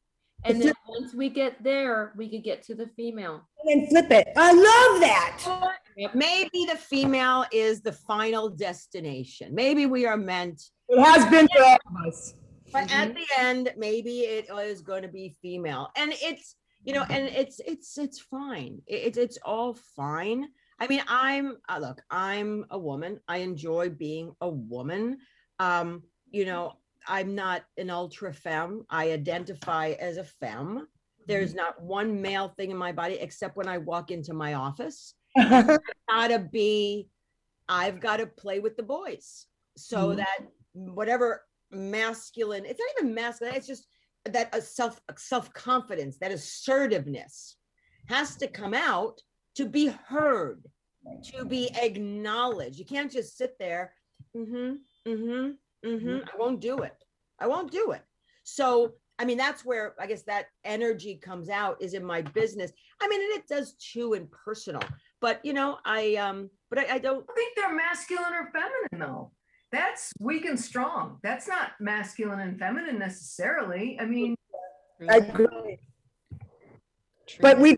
[0.45, 3.47] And then once we get there, we could get to the female.
[3.63, 4.27] And then flip it.
[4.35, 5.69] I love that.
[6.13, 9.55] Maybe the female is the final destination.
[9.55, 12.33] Maybe we are meant, It has been for all of us.
[12.73, 13.13] but at mm-hmm.
[13.13, 15.89] the end, maybe it is going to be female.
[15.95, 18.81] And it's, you know, and it's it's it's fine.
[18.87, 20.47] It's it's all fine.
[20.79, 23.19] I mean, I'm uh, look, I'm a woman.
[23.27, 25.17] I enjoy being a woman.
[25.59, 26.73] Um, you know,
[27.07, 28.85] I'm not an ultra femme.
[28.89, 30.87] I identify as a femme.
[31.27, 35.15] There's not one male thing in my body except when I walk into my office.
[36.09, 37.07] gotta be
[37.69, 40.17] i've got to play with the boys so Mhm.
[40.17, 40.39] that
[40.73, 43.87] whatever masculine it's not even masculine it's just
[44.25, 47.57] that a self self-confidence that assertiveness
[48.07, 49.21] has to come out
[49.55, 50.63] to be heard
[51.33, 52.79] to be acknowledged.
[52.79, 53.93] You can't just sit there
[54.35, 54.75] mm-hmm
[55.07, 56.17] mm-hmm mm-hmm.
[56.23, 56.95] I won't do it.
[57.39, 58.01] I won't do it.
[58.43, 62.71] So i mean that's where i guess that energy comes out is in my business.
[63.01, 64.81] I mean and it does too in personal
[65.21, 69.07] but you know i um but i, I don't I think they're masculine or feminine
[69.07, 69.31] though.
[69.73, 71.17] That's weak and strong.
[71.23, 73.97] That's not masculine and feminine necessarily.
[73.99, 74.35] I mean,
[75.09, 75.79] I agree.
[77.27, 77.39] True.
[77.41, 77.71] But we,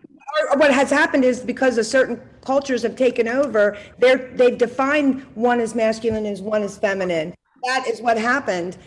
[0.52, 5.22] or what has happened is because of certain cultures have taken over, they're, they've defined
[5.36, 7.34] one as masculine as one as feminine.
[7.64, 8.78] That is what happened.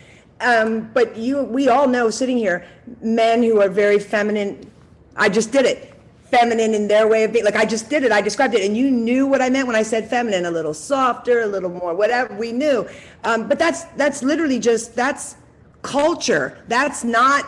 [0.41, 2.63] Um, but you, we all know sitting here,
[3.01, 4.71] men who are very feminine,
[5.15, 5.88] I just did it.
[6.29, 8.77] Feminine in their way of being, like I just did it, I described it, and
[8.77, 11.95] you knew what I meant when I said feminine, a little softer, a little more,
[11.95, 12.87] whatever, we knew.
[13.23, 15.35] Um, but that's, that's literally just, that's
[15.81, 16.63] culture.
[16.67, 17.45] That's not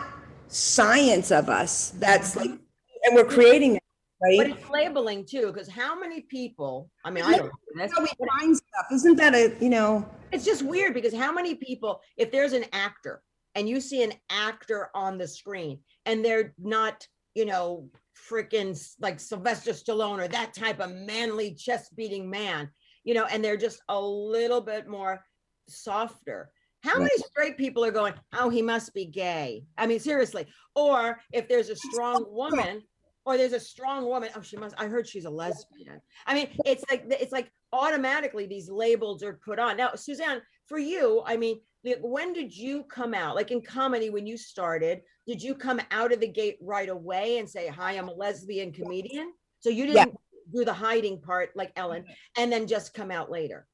[0.48, 1.90] science of us.
[1.98, 3.82] That's like, and we're creating it,
[4.22, 4.38] Right?
[4.38, 8.08] but it's labeling too because how many people i mean i don't do How we
[8.38, 12.30] find stuff, isn't that a, you know, it's just weird because how many people if
[12.30, 13.20] there's an actor
[13.56, 17.04] and you see an actor on the screen and they're not
[17.34, 17.88] you know
[18.30, 22.68] freaking like sylvester stallone or that type of manly chest beating man
[23.04, 25.24] you know and they're just a little bit more
[25.68, 26.50] softer.
[26.82, 29.64] How many straight people are going oh he must be gay.
[29.78, 30.46] I mean seriously.
[30.74, 32.82] Or if there's a strong woman
[33.24, 36.00] or there's a strong woman oh she must i heard she's a lesbian.
[36.26, 39.76] I mean it's like it's like automatically these labels are put on.
[39.76, 44.10] Now suzanne for you i mean like, when did you come out like in comedy
[44.10, 47.92] when you started did you come out of the gate right away and say hi
[47.92, 50.16] i'm a lesbian comedian so you didn't
[50.52, 52.42] do the hiding part like ellen mm-hmm.
[52.42, 53.66] and then just come out later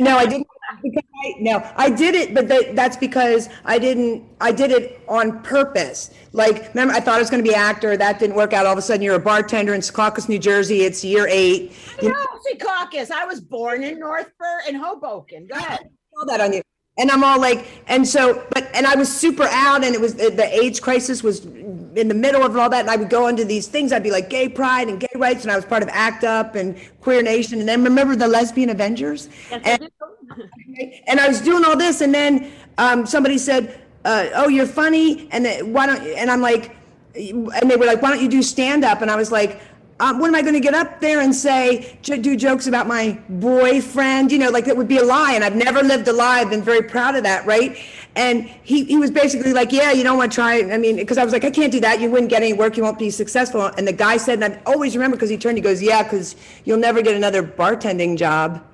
[0.00, 0.48] no, I didn't.
[0.70, 5.40] I- No, I did it, but that, that's because I didn't, I did it on
[5.42, 6.10] purpose.
[6.32, 8.66] Like, remember, I thought I was gonna be an actor, that didn't work out.
[8.66, 11.72] All of a sudden, you're a bartender in Secaucus, New Jersey, it's year eight.
[12.02, 13.10] You no Secaucus.
[13.10, 16.62] i was born in North Bergen in hoboken go ahead saw that on you.
[16.96, 20.14] And I'm all like, and so, but, and I was super out and it was,
[20.14, 22.80] the AIDS crisis was in the middle of all that.
[22.82, 25.42] And I would go into these things, I'd be like gay pride and gay rights.
[25.42, 27.58] And I was part of ACT UP and Queer Nation.
[27.58, 29.28] And then remember the Lesbian Avengers?
[29.50, 29.88] Yes, And- do.
[31.06, 35.28] and I was doing all this, and then um, somebody said, uh, "Oh, you're funny,"
[35.30, 36.00] and then, why don't?
[36.02, 36.74] And I'm like,
[37.14, 39.60] and they were like, "Why don't you do stand up?" And I was like.
[40.00, 42.88] Um, when am I going to get up there and say, j- do jokes about
[42.88, 44.32] my boyfriend?
[44.32, 45.34] You know, like it would be a lie.
[45.34, 46.40] And I've never lived a lie.
[46.40, 47.78] I've been very proud of that, right?
[48.16, 50.58] And he, he was basically like, yeah, you don't want to try.
[50.58, 52.00] I mean, because I was like, I can't do that.
[52.00, 52.76] You wouldn't get any work.
[52.76, 53.66] You won't be successful.
[53.78, 56.34] And the guy said, and I always remember because he turned, he goes, yeah, because
[56.64, 58.64] you'll never get another bartending job.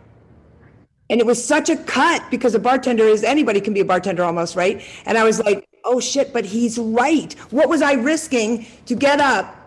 [1.10, 4.24] And it was such a cut because a bartender is anybody can be a bartender
[4.24, 4.82] almost, right?
[5.04, 7.32] And I was like, oh shit, but he's right.
[7.50, 9.59] What was I risking to get up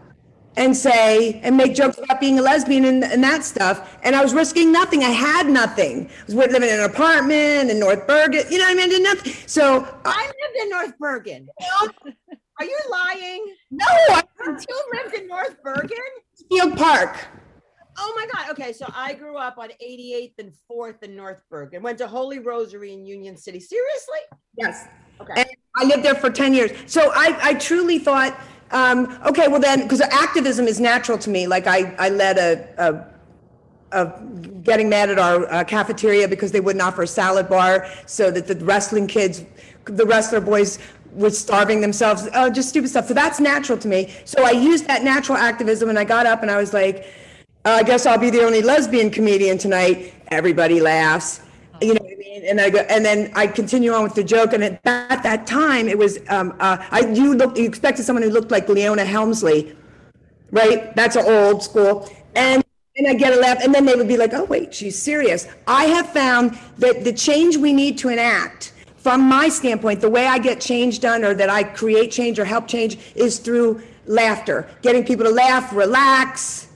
[0.55, 3.97] and say and make jokes about being a lesbian and, and that stuff?
[4.03, 5.03] And I was risking nothing.
[5.03, 6.09] I had nothing.
[6.09, 8.43] I was living in an apartment in North Bergen.
[8.49, 9.33] You know, what I mean, I did nothing.
[9.47, 11.47] So I, I lived in North Bergen.
[12.59, 13.55] Are you lying?
[13.71, 15.97] no, I You lived in North Bergen?
[16.49, 17.17] Field Park.
[17.97, 18.51] Oh my God.
[18.51, 18.73] Okay.
[18.73, 21.81] So I grew up on 88th and 4th in North Bergen.
[21.83, 23.59] Went to Holy Rosary in Union City.
[23.59, 24.19] Seriously?
[24.57, 24.87] Yes.
[25.21, 25.33] Okay.
[25.37, 26.71] And I lived there for 10 years.
[26.85, 28.39] So I, I truly thought,
[28.73, 31.47] um, okay, well then, because activism is natural to me.
[31.47, 33.07] Like I, I led a,
[33.91, 34.19] a, a
[34.63, 38.47] getting mad at our uh, cafeteria because they wouldn't offer a salad bar so that
[38.47, 39.45] the wrestling kids,
[39.85, 40.79] the wrestler boys
[41.13, 42.27] were starving themselves.
[42.33, 43.07] Oh, just stupid stuff.
[43.07, 44.11] So that's natural to me.
[44.25, 47.05] So I used that natural activism and I got up and I was like,
[47.65, 50.13] "Uh, I guess I'll be the only lesbian comedian tonight.
[50.29, 51.41] Everybody laughs.
[51.83, 52.45] You know what I mean?
[52.45, 54.53] And I go, and then I continue on with the joke.
[54.53, 58.23] And at that, that time, it was, um, uh, I, you looked, you expected someone
[58.23, 59.75] who looked like Leona Helmsley,
[60.51, 60.95] right?
[60.95, 62.09] That's an old school.
[62.35, 62.63] And,
[62.95, 63.61] and I get a laugh.
[63.63, 65.47] And then they would be like, oh, wait, she's serious.
[65.67, 70.25] I have found that the change we need to enact, from my standpoint, the way
[70.27, 74.69] I get change done or that I create change or help change is through laughter,
[74.81, 76.69] getting people to laugh, relax.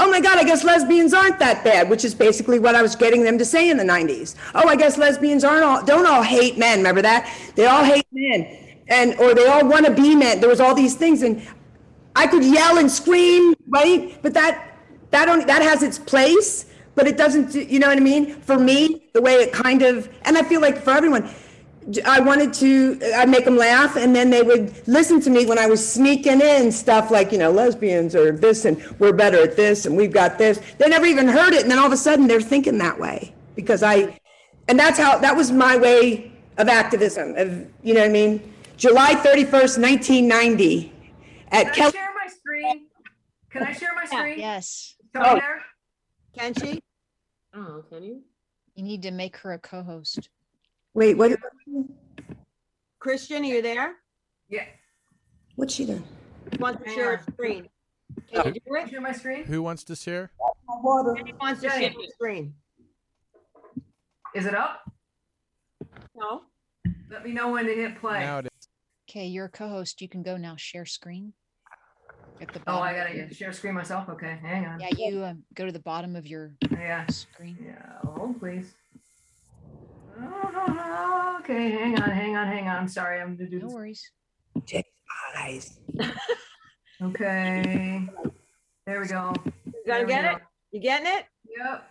[0.00, 2.94] Oh my God, I guess lesbians aren't that bad, which is basically what I was
[2.94, 4.36] getting them to say in the 90s.
[4.54, 6.78] Oh, I guess lesbians aren't all, don't all hate men.
[6.78, 7.28] Remember that?
[7.56, 8.76] They all hate men.
[8.86, 10.38] And, or they all want to be men.
[10.40, 11.22] There was all these things.
[11.22, 11.46] And
[12.14, 14.16] I could yell and scream, right?
[14.22, 14.78] But that,
[15.10, 18.40] that only, that has its place, but it doesn't, you know what I mean?
[18.40, 21.28] For me, the way it kind of, and I feel like for everyone,
[22.04, 25.46] I wanted to, uh, I'd make them laugh and then they would listen to me
[25.46, 29.42] when I was sneaking in stuff like, you know, lesbians or this and we're better
[29.42, 30.60] at this and we've got this.
[30.78, 31.62] They never even heard it.
[31.62, 34.20] And then all of a sudden they're thinking that way because I,
[34.68, 38.54] and that's how, that was my way of activism of, you know what I mean?
[38.76, 40.92] July 31st, 1990
[41.50, 41.92] at Can I Kelly.
[41.92, 42.86] share my screen?
[43.50, 44.38] Can I share my screen?
[44.38, 44.94] Yes.
[45.14, 45.34] Tony oh.
[45.36, 45.64] there?
[46.36, 46.82] Can she?
[47.54, 48.22] Oh, can you?
[48.74, 50.28] You need to make her a co-host.
[50.94, 51.36] Wait, what,
[52.98, 53.94] Christian, are you there?
[54.48, 54.64] Yeah.
[55.56, 56.04] what's she doing?
[56.58, 57.18] Wants to share on.
[57.18, 57.68] a screen.
[58.32, 58.84] Can you do it?
[58.86, 59.44] I share my screen?
[59.44, 60.30] Who wants to share?
[60.36, 62.54] He wants to share the screen.
[64.34, 64.90] Is it up?
[66.16, 66.42] No?
[67.10, 68.20] Let me know when to hit play.
[68.20, 68.68] Now it is.
[69.08, 70.02] Okay, you're a co-host.
[70.02, 70.56] You can go now.
[70.56, 71.32] Share screen.
[72.40, 74.08] At the Oh, I of gotta your- share screen myself.
[74.08, 74.80] Okay, hang on.
[74.80, 77.06] Yeah, you um, go to the bottom of your Yeah.
[77.08, 77.56] screen.
[77.64, 78.74] Yeah, hold please.
[80.20, 82.76] Oh, okay, hang on, hang on, hang on.
[82.76, 83.74] I'm sorry, I'm gonna do No this.
[83.74, 84.10] worries.
[85.36, 85.78] Eyes.
[87.00, 88.08] Okay.
[88.84, 89.32] There we go.
[89.44, 89.52] You
[89.86, 90.30] There gonna we get go.
[90.30, 90.42] it?
[90.72, 91.26] You getting it?
[91.56, 91.90] Yep.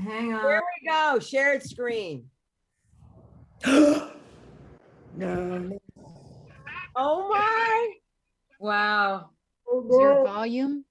[0.00, 0.42] Hang on.
[0.42, 1.18] Here we go.
[1.18, 2.30] Shared screen.
[5.14, 5.78] No.
[6.96, 7.92] Oh my.
[8.58, 9.28] Wow.
[9.70, 10.86] Is there volume?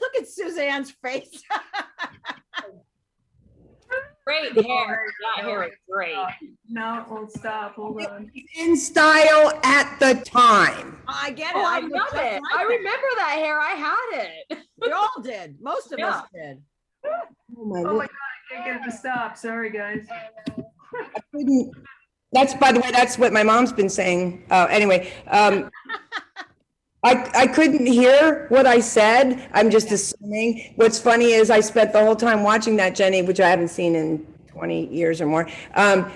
[0.00, 1.42] Look at Suzanne's face.
[4.26, 5.04] Great hair.
[5.36, 6.14] That hair is great.
[6.68, 7.76] No, it won't stop.
[7.76, 8.30] Hold on.
[8.58, 11.00] In style at the time.
[11.08, 11.56] I get it.
[11.56, 12.42] Oh, I look love it.
[12.42, 13.58] like I remember that hair.
[13.58, 14.58] I had it.
[14.80, 15.56] We all did.
[15.62, 16.62] Most of us did.
[17.04, 18.08] Oh my Oh my God.
[18.08, 19.36] god, I can't get it to stop.
[19.38, 20.06] Sorry, guys.
[20.94, 21.72] I couldn't-
[22.32, 24.44] That's, by the way, that's what my mom's been saying.
[24.50, 25.70] Uh, anyway, um,
[27.02, 29.48] I, I couldn't hear what I said.
[29.54, 29.88] I'm just
[30.28, 30.72] assuming.
[30.76, 33.94] What's funny is I spent the whole time watching that, Jenny, which I haven't seen
[33.94, 36.10] in 20 years or more, um,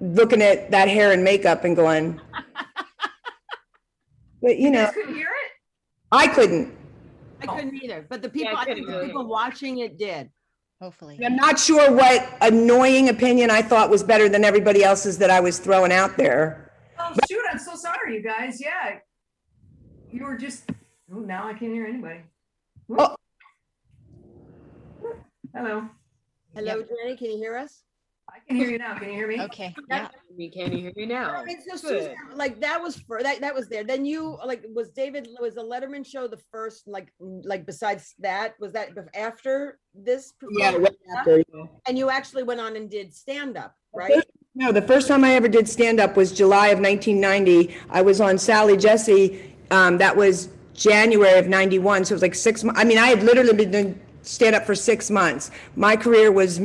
[0.00, 2.20] looking at that hair and makeup and going,
[4.42, 5.52] but you You know, guys couldn't hear it?
[6.12, 6.76] I couldn't.
[7.40, 10.30] I couldn't either, but the people, I I think the people watching it did.
[10.80, 11.18] Hopefully.
[11.24, 15.40] I'm not sure what annoying opinion I thought was better than everybody else's that I
[15.40, 16.72] was throwing out there.
[17.00, 18.60] Oh shoot, I'm so sorry, you guys.
[18.60, 18.98] Yeah.
[20.10, 20.70] You were just
[21.12, 22.20] oh now I can't hear anybody.
[22.88, 23.16] Whoop.
[25.04, 25.14] Oh.
[25.54, 25.84] Hello.
[26.54, 27.82] Hello, Jenny, can you hear us?
[28.30, 28.94] I can hear you now.
[28.98, 29.42] Can you hear me?
[29.42, 29.74] Okay.
[29.90, 30.08] Yeah.
[30.34, 31.34] Me, can you hear me now?
[31.34, 32.02] I mean, so Good.
[32.02, 33.84] Suzanne, like that was for that that was there.
[33.84, 38.54] Then you like was David was the Letterman show the first like like besides that
[38.58, 40.32] was that after this?
[40.50, 40.96] Yeah, performance?
[41.06, 41.42] right after.
[41.86, 44.14] And you actually went on and did stand up, right?
[44.14, 47.76] first No, the first time I ever did stand up was July of 1990.
[47.90, 49.54] I was on Sally Jessy.
[49.70, 50.48] Um, that was
[50.78, 52.04] January of 91.
[52.04, 52.80] So it was like six months.
[52.80, 55.50] I mean, I had literally been doing stand up for six months.
[55.76, 56.60] My career was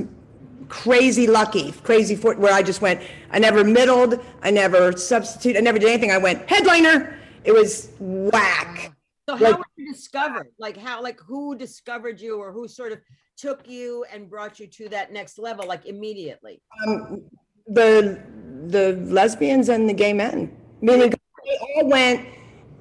[0.70, 3.02] crazy lucky, crazy for where I just went.
[3.32, 4.24] I never middled.
[4.44, 5.58] I never substitute.
[5.58, 6.12] I never did anything.
[6.12, 7.18] I went headliner.
[7.44, 8.94] It was whack.
[9.28, 10.48] So how Like- were you discovered?
[10.60, 13.00] Like how, like who discovered you or who sort of
[13.38, 16.62] took you and brought you to that next level, like immediately?
[16.88, 17.22] um,
[17.68, 18.22] the
[18.68, 20.56] the lesbians and the gay men.
[20.82, 22.28] Meaning they all went.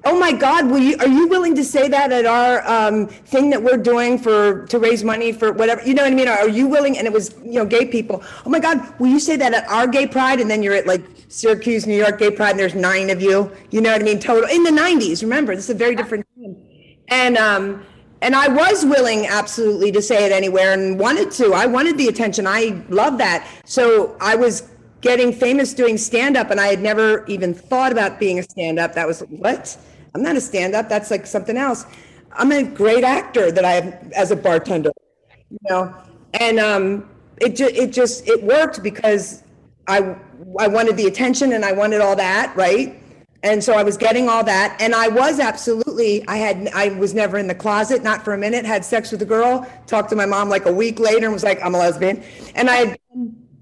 [0.05, 0.69] Oh my God!
[0.69, 4.17] Will you, are you willing to say that at our um, thing that we're doing
[4.17, 5.81] for to raise money for whatever?
[5.83, 6.27] You know what I mean?
[6.27, 6.97] Are you willing?
[6.97, 8.21] And it was you know gay people.
[8.45, 8.99] Oh my God!
[8.99, 10.41] Will you say that at our gay pride?
[10.41, 13.49] And then you're at like Syracuse, New York gay pride, and there's nine of you.
[13.71, 14.19] You know what I mean?
[14.19, 15.21] Total in the '90s.
[15.21, 16.57] Remember, this is a very different time.
[17.07, 17.85] And um,
[18.21, 21.53] and I was willing absolutely to say it anywhere and wanted to.
[21.53, 22.45] I wanted the attention.
[22.45, 23.47] I love that.
[23.63, 28.19] So I was getting famous doing stand up and I had never even thought about
[28.19, 28.93] being a stand up.
[28.95, 29.77] That was what?
[30.15, 30.89] I'm not a stand up.
[30.89, 31.85] That's like something else.
[32.31, 34.91] I'm a great actor that I have as a bartender,
[35.49, 35.93] you know.
[36.39, 37.09] And um
[37.41, 39.43] it just it just it worked because
[39.87, 40.15] I
[40.59, 42.99] I wanted the attention and I wanted all that, right?
[43.43, 44.77] And so I was getting all that.
[44.79, 48.37] And I was absolutely, I had, I was never in the closet, not for a
[48.37, 51.33] minute, had sex with a girl, talked to my mom like a week later and
[51.33, 52.23] was like, I'm a lesbian.
[52.55, 52.95] And I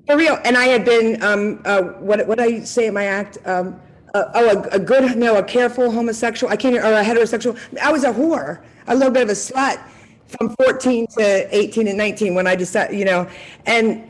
[0.07, 3.37] for real, and I had been, um, uh, what, what I say in my act?
[3.45, 3.79] Um,
[4.13, 7.57] uh, oh, a, a good, no, a careful homosexual, I can't, or a heterosexual.
[7.81, 9.81] I was a whore, a little bit of a slut
[10.27, 13.27] from 14 to 18 and 19 when I decided, you know,
[13.65, 14.09] and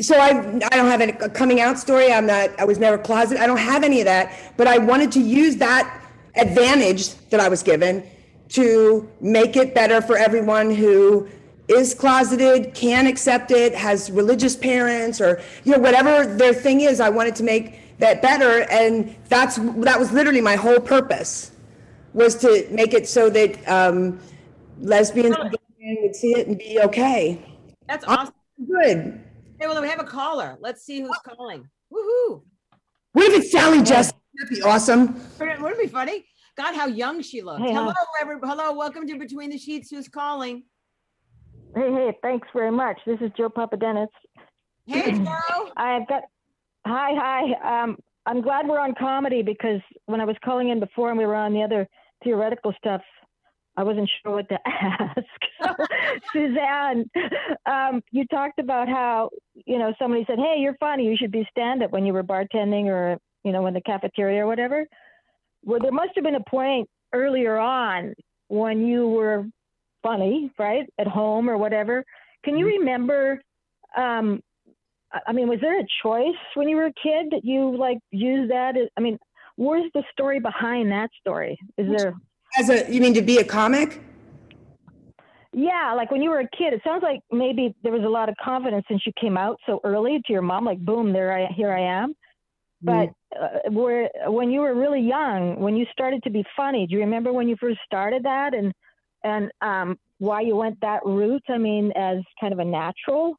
[0.00, 2.12] so I, I don't have any, a coming out story.
[2.12, 3.38] I'm not, I was never closet.
[3.38, 6.02] I don't have any of that, but I wanted to use that
[6.36, 8.04] advantage that I was given
[8.50, 11.28] to make it better for everyone who
[11.68, 17.00] is closeted, can accept it, has religious parents or, you know, whatever their thing is,
[17.00, 18.62] I wanted to make that better.
[18.70, 21.52] And that's, that was literally my whole purpose
[22.12, 24.20] was to make it so that, um,
[24.80, 27.44] lesbians and gay men would see it and be okay.
[27.88, 28.34] That's awesome.
[28.66, 29.20] Good.
[29.58, 30.56] Hey, well, we have a caller.
[30.60, 31.68] Let's see who's calling.
[31.92, 32.42] Woohoo!
[33.12, 34.12] What if it's Sally Jessy?
[34.36, 35.14] That'd be awesome.
[35.38, 36.24] Wouldn't wouldn't it be funny?
[36.56, 37.62] God, how young she looks.
[37.62, 38.04] Hey, hello, hi.
[38.20, 39.90] every, hello, welcome to Between the Sheets.
[39.90, 40.64] Who's calling?
[41.74, 42.98] Hey, hey, thanks very much.
[43.06, 44.08] This is Joe Papadenis.
[44.86, 45.70] Hey, Joe.
[45.76, 46.22] I've got,
[46.86, 47.82] hi, hi.
[47.82, 51.26] Um, I'm glad we're on comedy because when I was calling in before and we
[51.26, 51.86] were on the other
[52.22, 53.02] theoretical stuff,
[53.76, 55.18] I wasn't sure what to ask.
[56.32, 57.10] Suzanne,
[57.66, 59.30] um, you talked about how,
[59.66, 61.04] you know, somebody said, hey, you're funny.
[61.04, 64.44] You should be stand up when you were bartending or, you know, in the cafeteria
[64.44, 64.86] or whatever.
[65.64, 68.14] Well, there must have been a point earlier on
[68.48, 69.46] when you were
[70.02, 70.86] funny, right?
[70.98, 72.04] At home or whatever.
[72.44, 73.40] Can you remember?
[73.96, 74.40] Um,
[75.26, 78.50] I- mean, was there a choice when you were a kid that you like used
[78.50, 78.76] that?
[78.76, 79.18] as- I mean,
[79.56, 81.58] where's the story behind that story?
[81.78, 82.14] Is there?
[82.58, 84.00] As a, you mean to be a comic?
[85.52, 88.28] Yeah, like when you were a kid, it sounds like maybe there was a lot
[88.28, 91.46] of confidence since you came out so early to your mom, like boom, there I
[91.52, 92.14] here I am.
[92.82, 93.10] But
[93.40, 97.00] uh, where when you were really young, when you started to be funny, do you
[97.00, 98.72] remember when you first started that and
[99.22, 101.44] and um, why you went that route?
[101.48, 103.36] I mean, as kind of a natural.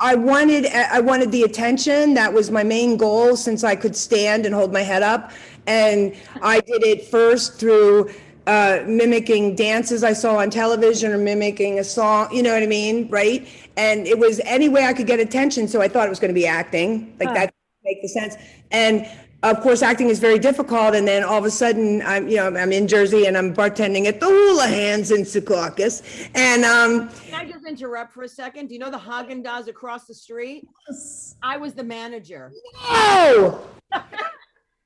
[0.00, 2.14] I wanted, I wanted the attention.
[2.14, 5.30] That was my main goal since I could stand and hold my head up.
[5.66, 8.10] And I did it first through
[8.46, 12.66] uh, mimicking dances I saw on television or mimicking a song, you know what I
[12.66, 13.08] mean?
[13.08, 13.46] Right.
[13.76, 15.68] And it was any way I could get attention.
[15.68, 17.14] So I thought it was going to be acting.
[17.20, 17.34] Like Huh.
[17.34, 17.54] that
[17.84, 18.36] make the sense.
[18.70, 19.06] And
[19.42, 20.94] of course, acting is very difficult.
[20.94, 24.06] And then all of a sudden, I'm, you know, I'm in Jersey and I'm bartending
[24.06, 26.02] at the Hula Hands in Secaucus.
[26.34, 28.68] And, um, Can I just interrupt for a second?
[28.68, 30.66] Do you know the Haagen Dazs across the street?
[30.88, 31.36] Yes.
[31.42, 32.52] I was the manager.
[32.76, 33.66] Oh!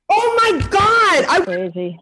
[0.07, 1.25] Oh my God!
[1.27, 1.99] I Crazy.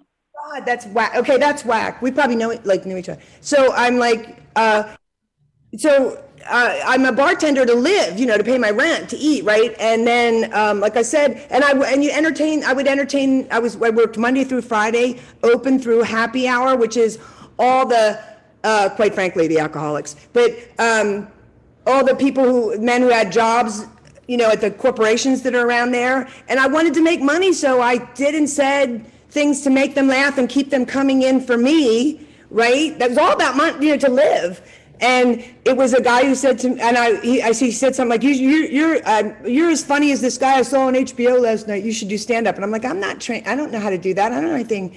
[0.52, 1.16] God, that's whack.
[1.16, 2.02] Okay, that's whack.
[2.02, 3.22] We probably know it, like knew each other.
[3.40, 4.96] So I'm like, uh,
[5.78, 9.44] so uh, I'm a bartender to live, you know, to pay my rent, to eat,
[9.44, 9.76] right?
[9.80, 12.64] And then, um, like I said, and I and you entertain.
[12.64, 13.48] I would entertain.
[13.52, 17.20] I was I worked Monday through Friday, open through happy hour, which is
[17.60, 18.20] all the,
[18.64, 21.28] uh, quite frankly, the alcoholics, but um,
[21.86, 23.86] all the people who men who had jobs
[24.28, 27.52] you know at the corporations that are around there and i wanted to make money
[27.52, 31.42] so i did and said things to make them laugh and keep them coming in
[31.42, 34.62] for me right that was all about money you know to live
[35.04, 37.94] and it was a guy who said to me and i he, I, he said
[37.94, 40.94] something like you, you're you're uh, you're as funny as this guy i saw on
[40.94, 43.56] hbo last night you should do stand up and i'm like i'm not trained i
[43.56, 44.96] don't know how to do that i don't know anything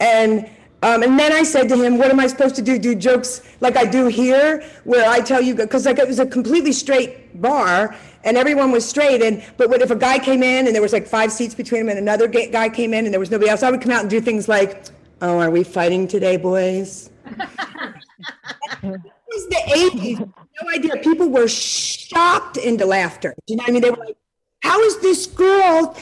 [0.00, 0.50] and
[0.82, 2.78] um, and then I said to him, "What am I supposed to do?
[2.78, 6.26] Do jokes like I do here, where I tell you because like it was a
[6.26, 9.22] completely straight bar, and everyone was straight.
[9.22, 11.80] And but what if a guy came in and there was like five seats between
[11.80, 13.62] him, and another guy came in and there was nobody else?
[13.62, 14.84] I would come out and do things like,
[15.22, 17.08] "Oh, are we fighting today, boys?"
[19.36, 20.32] was the 80s.
[20.62, 20.96] No idea.
[21.02, 23.34] People were shocked into laughter.
[23.46, 23.82] Do you know what I mean?
[23.82, 24.16] They were like,
[24.62, 25.96] how is this girl?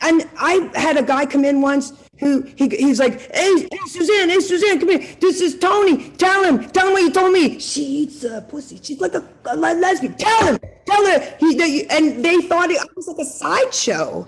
[0.00, 4.28] And I had a guy come in once who he, he's like, hey, hey, Suzanne,
[4.28, 5.16] hey, Suzanne, come here.
[5.20, 6.10] This is Tony.
[6.10, 7.58] Tell him, tell him what you told me.
[7.58, 8.80] She eats uh, pussy.
[8.82, 10.14] She's like a, a lesbian.
[10.14, 11.36] Tell him, tell her.
[11.38, 14.26] He, they, and they thought it was like a sideshow.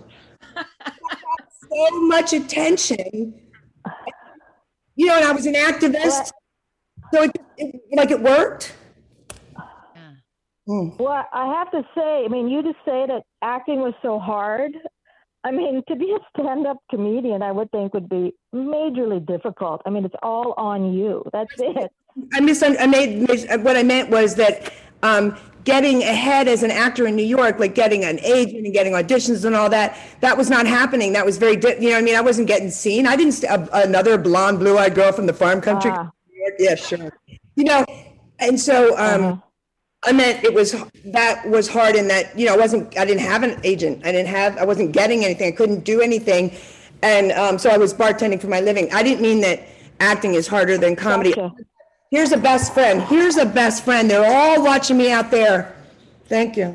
[1.72, 3.34] so much attention.
[4.96, 6.32] You know, and I was an activist.
[7.12, 8.74] So it, it like it worked.
[9.56, 10.12] Yeah.
[10.68, 10.98] Mm.
[10.98, 14.72] Well, I have to say, I mean, you just say that acting was so hard.
[15.42, 19.80] I mean, to be a stand-up comedian, I would think would be majorly difficult.
[19.86, 21.24] I mean, it's all on you.
[21.32, 21.90] That's it.
[22.34, 24.70] I misun- I made, mis- what I meant was that
[25.02, 25.34] um,
[25.64, 29.44] getting ahead as an actor in New York, like getting an agent and getting auditions
[29.46, 31.14] and all that, that was not happening.
[31.14, 33.06] That was very, di- you know, I mean, I wasn't getting seen.
[33.06, 35.92] I didn't, st- a- another blonde, blue-eyed girl from the farm country.
[35.94, 36.10] Ah.
[36.58, 37.10] Yeah, sure.
[37.60, 37.84] You know,
[38.38, 39.36] and so um, Uh-huh.
[40.02, 40.74] I meant it was
[41.12, 44.12] that was hard in that you know I wasn't I didn't have an agent I
[44.12, 46.56] didn't have I wasn't getting anything I couldn't do anything,
[47.02, 48.90] and um, so I was bartending for my living.
[48.94, 49.60] I didn't mean that
[50.00, 51.34] acting is harder than comedy.
[51.34, 51.54] Gotcha.
[52.10, 53.02] Here's a best friend.
[53.02, 54.10] Here's a best friend.
[54.10, 55.76] They're all watching me out there.
[56.30, 56.74] Thank you.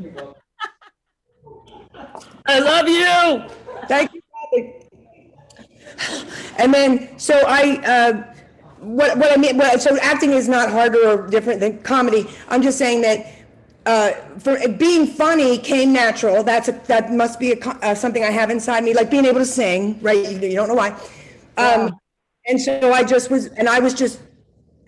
[2.46, 3.44] I love you.
[3.86, 4.22] Thank you.
[6.58, 8.31] And then, so I, uh,
[8.82, 12.28] what, what I mean, what, so acting is not harder or different than comedy.
[12.48, 13.26] I'm just saying that
[13.86, 16.42] uh, for being funny came natural.
[16.42, 19.38] That's a, that must be a, uh, something I have inside me, like being able
[19.38, 20.00] to sing.
[20.02, 20.28] Right?
[20.28, 20.96] You, you don't know why.
[21.56, 21.92] Um,
[22.46, 24.20] and so I just was, and I was just,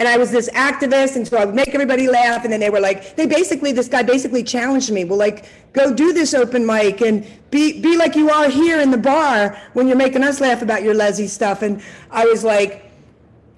[0.01, 2.43] and I was this activist, and so I would make everybody laugh.
[2.43, 5.05] And then they were like, they basically, this guy basically challenged me.
[5.05, 8.91] Well, like, go do this open mic and be be like you are here in
[8.91, 11.63] the bar when you're making us laugh about your lesy stuff.
[11.63, 11.81] And
[12.11, 12.91] I was like,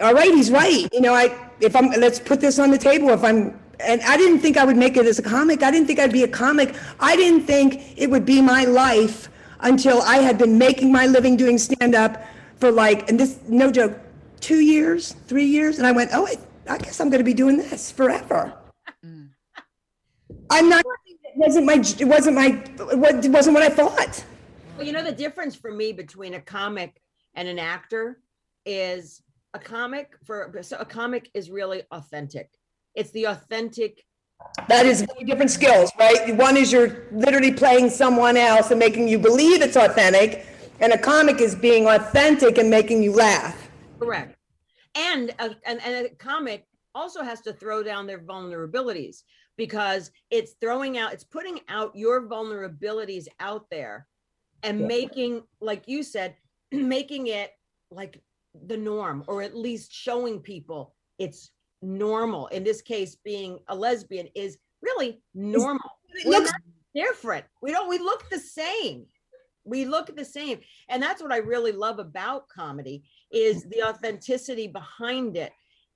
[0.01, 0.89] all right, he's right.
[0.93, 3.11] You know, I if I'm let's put this on the table.
[3.11, 5.63] If I'm and I didn't think I would make it as a comic.
[5.63, 6.75] I didn't think I'd be a comic.
[7.01, 9.29] I didn't think it would be my life
[9.61, 12.25] until I had been making my living doing stand up
[12.57, 13.99] for like and this no joke,
[14.41, 16.37] two years, three years, and I went, oh, I,
[16.69, 18.55] I guess I'm going to be doing this forever.
[19.05, 19.31] Mm.
[20.51, 20.85] I'm not.
[21.07, 21.75] It wasn't my.
[21.75, 22.49] It wasn't my.
[22.97, 24.25] What it wasn't what I thought.
[24.77, 27.01] Well, you know, the difference for me between a comic
[27.35, 28.21] and an actor
[28.65, 29.23] is
[29.57, 32.51] a comic for so a comic is really authentic.
[32.95, 34.05] It's the authentic.
[34.69, 36.37] That is different skills, right?
[36.37, 40.47] One is you're literally playing someone else and making you believe it's authentic,
[40.81, 43.71] and a comic is being authentic and making you laugh.
[43.99, 44.37] Correct.
[44.95, 49.23] And a, and, and a comic also has to throw down their vulnerabilities
[49.57, 54.07] because it's throwing out, it's putting out your vulnerabilities out there
[54.63, 56.35] and making, like you said,
[56.73, 57.53] making it
[57.91, 58.21] like
[58.67, 61.51] the norm or at least showing people it's
[61.83, 62.47] normal.
[62.49, 65.91] In this case, being a lesbian is really normal.
[66.15, 66.53] It looks
[66.95, 67.45] different.
[67.63, 69.07] We don't, we look the same.
[69.65, 70.61] We look the same.
[70.89, 75.53] And that's what I really love about comedy is the authenticity behind it.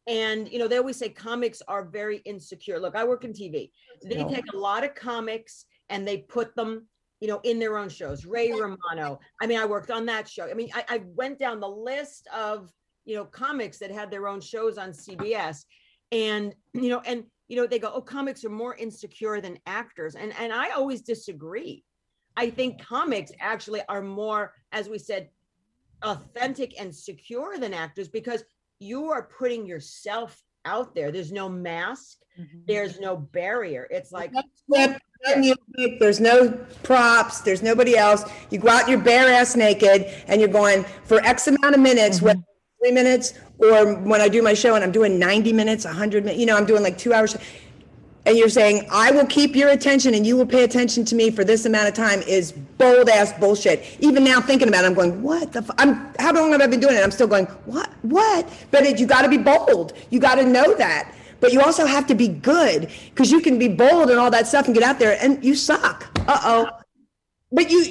[0.06, 2.80] And you know, they always say comics are very insecure.
[2.80, 3.70] Look, I work in TV.
[4.02, 6.86] They take a lot of comics and they put them,
[7.20, 8.24] you know, in their own shows.
[8.24, 9.20] Ray Romano.
[9.40, 10.50] I mean, I worked on that show.
[10.50, 12.72] I mean, I, I went down the list of,
[13.04, 15.64] you know, comics that had their own shows on CBS.
[16.12, 20.14] And, you know, and you know, they go, oh, comics are more insecure than actors.
[20.14, 21.84] And and I always disagree.
[22.36, 25.28] I think comics actually are more, as we said,
[26.02, 28.44] authentic and secure than actors because
[28.78, 31.10] you are putting yourself out there.
[31.10, 32.18] There's no mask,
[32.66, 33.88] there's no barrier.
[33.90, 36.50] It's like, script, no music, there's no
[36.82, 38.24] props, there's nobody else.
[38.50, 42.18] You go out, you're bare ass naked, and you're going for X amount of minutes,
[42.18, 42.26] mm-hmm.
[42.26, 45.84] whether it's three minutes, or when I do my show and I'm doing 90 minutes,
[45.84, 47.36] 100 minutes, you know, I'm doing like two hours.
[48.26, 51.30] And you're saying, I will keep your attention and you will pay attention to me
[51.30, 53.82] for this amount of time is bold ass bullshit.
[54.00, 56.80] Even now thinking about it, I'm going, what the, I'm, how long have I been
[56.80, 57.02] doing it?
[57.02, 58.46] I'm still going, what, what?
[58.70, 59.94] But it, you got to be bold.
[60.10, 61.14] You got to know that.
[61.40, 64.46] But you also have to be good because you can be bold and all that
[64.46, 66.06] stuff and get out there and you suck.
[66.28, 66.70] Uh oh.
[67.52, 67.84] But you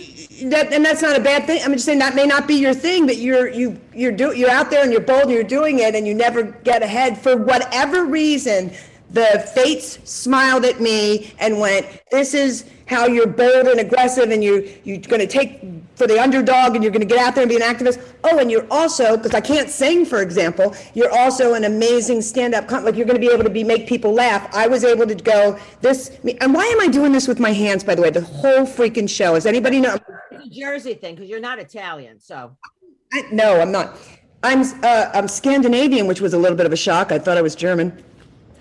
[0.49, 1.61] that and that's not a bad thing.
[1.63, 4.49] I'm just saying that may not be your thing, but you're you you're do you're
[4.49, 7.35] out there and you're bold and you're doing it and you never get ahead for
[7.35, 8.71] whatever reason.
[9.11, 14.43] The fates smiled at me and went, "This is how you're bold and aggressive, and
[14.43, 15.61] you you're going to take
[15.99, 18.01] for the underdog and you're going to get out there and be an activist.
[18.23, 20.73] Oh, and you're also because I can't sing, for example.
[20.93, 22.67] You're also an amazing stand-up.
[22.67, 24.49] Com- like you're going to be able to be make people laugh.
[24.55, 26.17] I was able to go this.
[26.41, 27.83] And why am I doing this with my hands?
[27.83, 29.35] By the way, the whole freaking show.
[29.35, 29.97] Does anybody know?
[30.49, 32.57] Jersey thing because you're not Italian, so
[33.13, 33.97] I, no, I'm not.
[34.41, 37.11] I'm uh, I'm Scandinavian, which was a little bit of a shock.
[37.11, 38.03] I thought I was German.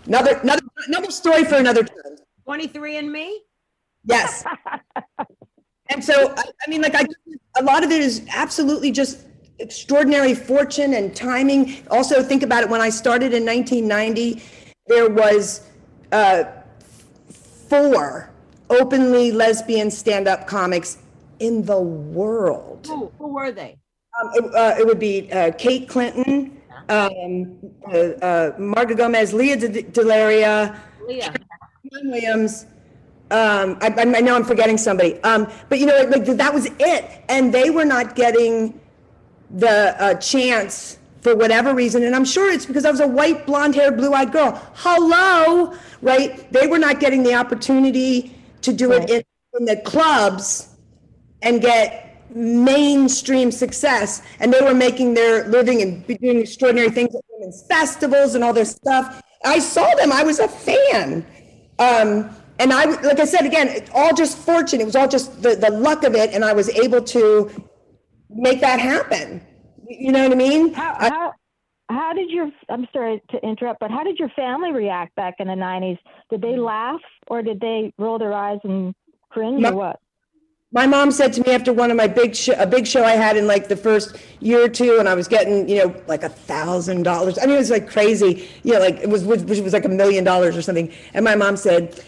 [0.06, 2.16] Another another another story for another time.
[2.44, 3.42] 23 and me.
[4.08, 4.44] Yes.
[5.90, 7.04] and so I, I mean, like I,
[7.58, 9.26] a lot of it is absolutely just
[9.58, 11.84] extraordinary fortune and timing.
[11.90, 12.68] Also, think about it.
[12.68, 14.42] When I started in 1990,
[14.86, 15.66] there was
[16.12, 16.44] uh,
[17.68, 18.30] four
[18.70, 20.98] openly lesbian stand-up comics
[21.40, 22.86] in the world.
[22.86, 23.78] Who, who were they?
[24.20, 29.56] Um, it, uh, it would be uh, Kate Clinton, um, uh, uh, Marga Gomez, Lea
[29.56, 31.22] De- DeLaria, Lea.
[32.02, 32.66] Williams.
[33.30, 35.22] Um, I, I know I'm forgetting somebody.
[35.22, 38.80] Um, but you know, like that was it, and they were not getting
[39.50, 42.04] the uh, chance for whatever reason.
[42.04, 44.60] And I'm sure it's because I was a white, blonde-haired, blue-eyed girl.
[44.74, 46.50] Hello, right?
[46.52, 49.22] They were not getting the opportunity to do it in,
[49.58, 50.76] in the clubs
[51.42, 54.22] and get mainstream success.
[54.40, 58.52] And they were making their living and doing extraordinary things at women's festivals and all
[58.52, 59.22] this stuff.
[59.44, 60.12] I saw them.
[60.12, 61.26] I was a fan.
[61.78, 64.80] Um, and I, like I said, again, it all just fortune.
[64.80, 66.32] It was all just the, the luck of it.
[66.32, 67.50] And I was able to
[68.30, 69.40] make that happen.
[69.88, 70.74] You know what I mean?
[70.74, 71.32] How, how,
[71.88, 75.48] how did your, I'm sorry to interrupt, but how did your family react back in
[75.48, 75.98] the 90s?
[76.30, 78.94] Did they laugh or did they roll their eyes and
[79.30, 79.70] cringe No.
[79.70, 80.00] or what?
[80.70, 83.12] my mom said to me after one of my big show, a big show I
[83.12, 86.22] had in like the first year or two, and I was getting, you know, like
[86.22, 87.38] a thousand dollars.
[87.38, 89.88] I mean, it was like crazy, you know, like it was, which was like a
[89.88, 90.92] million dollars or something.
[91.14, 92.04] And my mom said,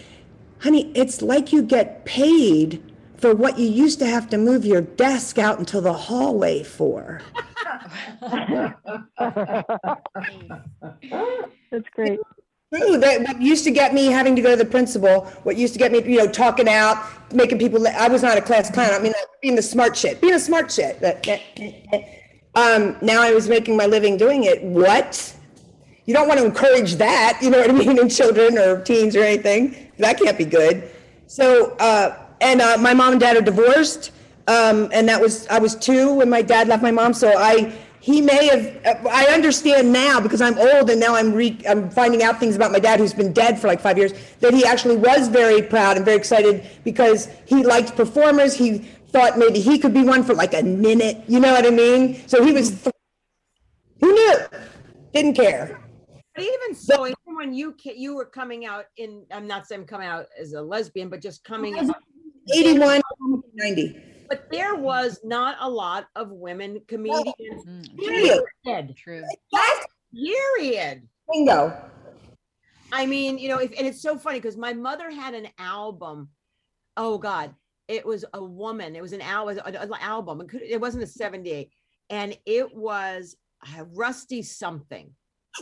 [0.60, 2.82] honey, it's like you get paid
[3.16, 7.20] for what you used to have to move your desk out into the hallway for.
[11.70, 12.18] That's great.
[12.72, 15.72] True, that what used to get me having to go to the principal, what used
[15.72, 17.04] to get me, you know, talking out,
[17.34, 18.90] making people, I was not a class clown.
[18.92, 21.00] I mean, like, being the smart shit, being a smart shit.
[21.00, 22.02] That- that- eh, eh, eh.
[22.54, 24.62] Um, now I was making my living doing it.
[24.62, 25.34] What?
[26.06, 29.14] You don't want to encourage that, you know what I mean, in children or teens
[29.16, 29.89] or anything.
[30.00, 30.90] That can't be good.
[31.26, 34.12] So, uh, and uh, my mom and dad are divorced.
[34.48, 37.12] Um, and that was, I was two when my dad left my mom.
[37.14, 41.56] So I, he may have, I understand now because I'm old and now I'm re,
[41.68, 44.54] I'm finding out things about my dad who's been dead for like five years, that
[44.54, 48.54] he actually was very proud and very excited because he liked performers.
[48.54, 48.78] He
[49.08, 52.26] thought maybe he could be one for like a minute, you know what I mean?
[52.26, 52.94] So he was, th-
[54.00, 54.36] who knew?
[55.12, 55.78] Didn't care.
[56.34, 60.06] But even so, when you ca- you were coming out in, I'm not saying coming
[60.06, 61.96] out as a lesbian, but just coming out.
[62.52, 63.00] 81,
[63.54, 63.96] 90.
[64.28, 67.64] But there was not a lot of women comedians.
[67.66, 68.40] Mm, Period.
[68.62, 68.94] Period.
[68.96, 69.24] True.
[69.50, 71.08] Yes, Period.
[71.32, 71.74] bingo.
[72.92, 76.28] I mean, you know, if, and it's so funny because my mother had an album.
[76.98, 77.54] Oh God,
[77.88, 78.96] it was a woman.
[78.96, 80.42] It was an al- an an album.
[80.42, 81.70] It, could, it wasn't a 78,
[82.10, 83.36] and it was
[83.66, 85.10] uh, Rusty something.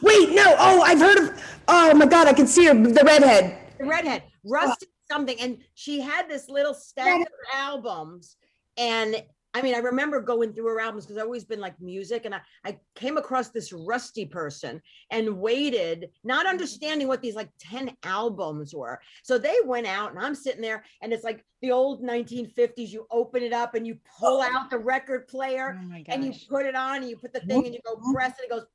[0.02, 0.55] Wait, no.
[0.59, 1.43] Oh, I've heard of.
[1.69, 3.59] Oh my God, I can see her, the redhead.
[3.78, 8.36] The redhead, Rusty something, and she had this little stack of albums.
[8.77, 9.23] And
[9.55, 12.35] I mean, I remember going through her albums because I've always been like music, and
[12.35, 16.51] I, I came across this Rusty person and waited, not mm-hmm.
[16.51, 19.01] understanding what these like 10 albums were.
[19.23, 22.90] So they went out, and I'm sitting there, and it's like the old 1950s.
[22.90, 26.66] You open it up and you pull out the record player Oh and you put
[26.66, 28.66] it on and you put the thing and you go press and it goes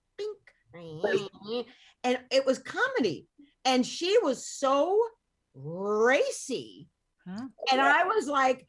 [2.03, 3.27] and it was comedy
[3.65, 4.99] and she was so
[5.55, 6.87] racy
[7.27, 7.45] Huh?
[7.71, 8.67] and i was like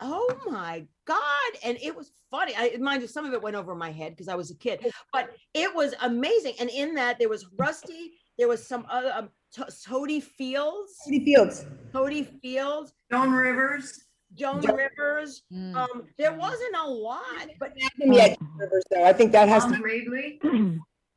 [0.00, 3.74] oh my god and it was funny i mind you some of it went over
[3.74, 7.28] my head because i was a kid but it was amazing and in that there
[7.30, 11.66] was rusty there was some other um, To- Totie Fields, Totie Fields.
[11.92, 14.06] Totie Fields, Joan Rivers.
[14.34, 15.44] Joan Jo- Rivers.
[15.52, 15.76] Mm.
[15.76, 19.04] Um, there wasn't a lot, but Yeah, Rivers, though.
[19.04, 19.78] I think that has Tom to.
[19.80, 20.40] Bradley.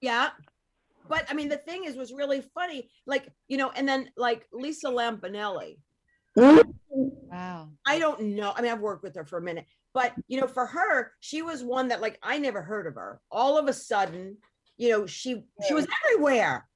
[0.02, 0.30] Yeah.
[1.10, 2.90] But I mean, the thing is, was really funny.
[3.06, 5.78] Like, you know, and then like Lisa Lampanelli,
[6.38, 7.70] Wow.
[7.86, 8.54] I don't know.
[8.56, 11.42] I mean, I've worked with her for a minute, but you know, for her, she
[11.42, 13.20] was one that like I never heard of her.
[13.32, 14.38] All of a sudden,
[14.78, 16.68] you know, she she was everywhere.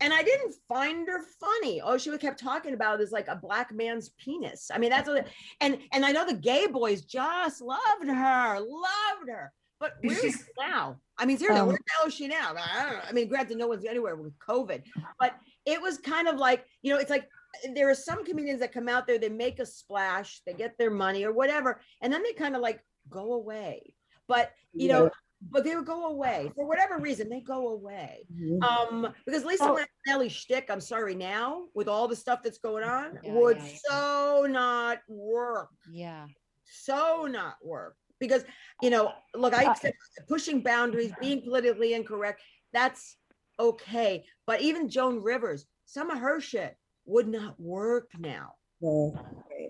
[0.00, 1.80] And I didn't find her funny.
[1.80, 4.68] Oh, she kept talking about is like a black man's penis.
[4.72, 5.28] I mean, that's what,
[5.60, 9.52] and and I know the gay boys just loved her, loved her.
[9.82, 11.00] But where is She's- she now?
[11.18, 12.54] I mean, seriously, Um, where the hell is she now?
[12.56, 13.00] I don't know.
[13.08, 14.84] I mean, granted, no one's anywhere with COVID,
[15.18, 15.34] but
[15.66, 17.28] it was kind of like, you know, it's like
[17.74, 20.90] there are some comedians that come out there, they make a splash, they get their
[20.92, 22.80] money or whatever, and then they kind of like
[23.10, 23.92] go away.
[24.28, 25.10] But you know,
[25.50, 27.28] but they would go away for whatever reason.
[27.28, 28.24] They go away.
[28.32, 28.62] Mhm.
[28.62, 29.76] Um, because Lisa Oh.
[30.06, 33.64] Lampanelli shtick, I'm sorry now, with all the stuff that's going on, Yeah, would yeah,
[33.66, 33.78] yeah.
[33.88, 35.70] so not work.
[35.90, 36.28] Yeah.
[36.64, 37.96] So not work.
[38.22, 38.44] Because
[38.80, 39.96] you know, look, I Uh, accept
[40.28, 42.40] pushing boundaries, being politically incorrect,
[42.72, 43.16] that's
[43.58, 44.24] okay.
[44.46, 48.54] But even Joan Rivers, some of her shit would not work now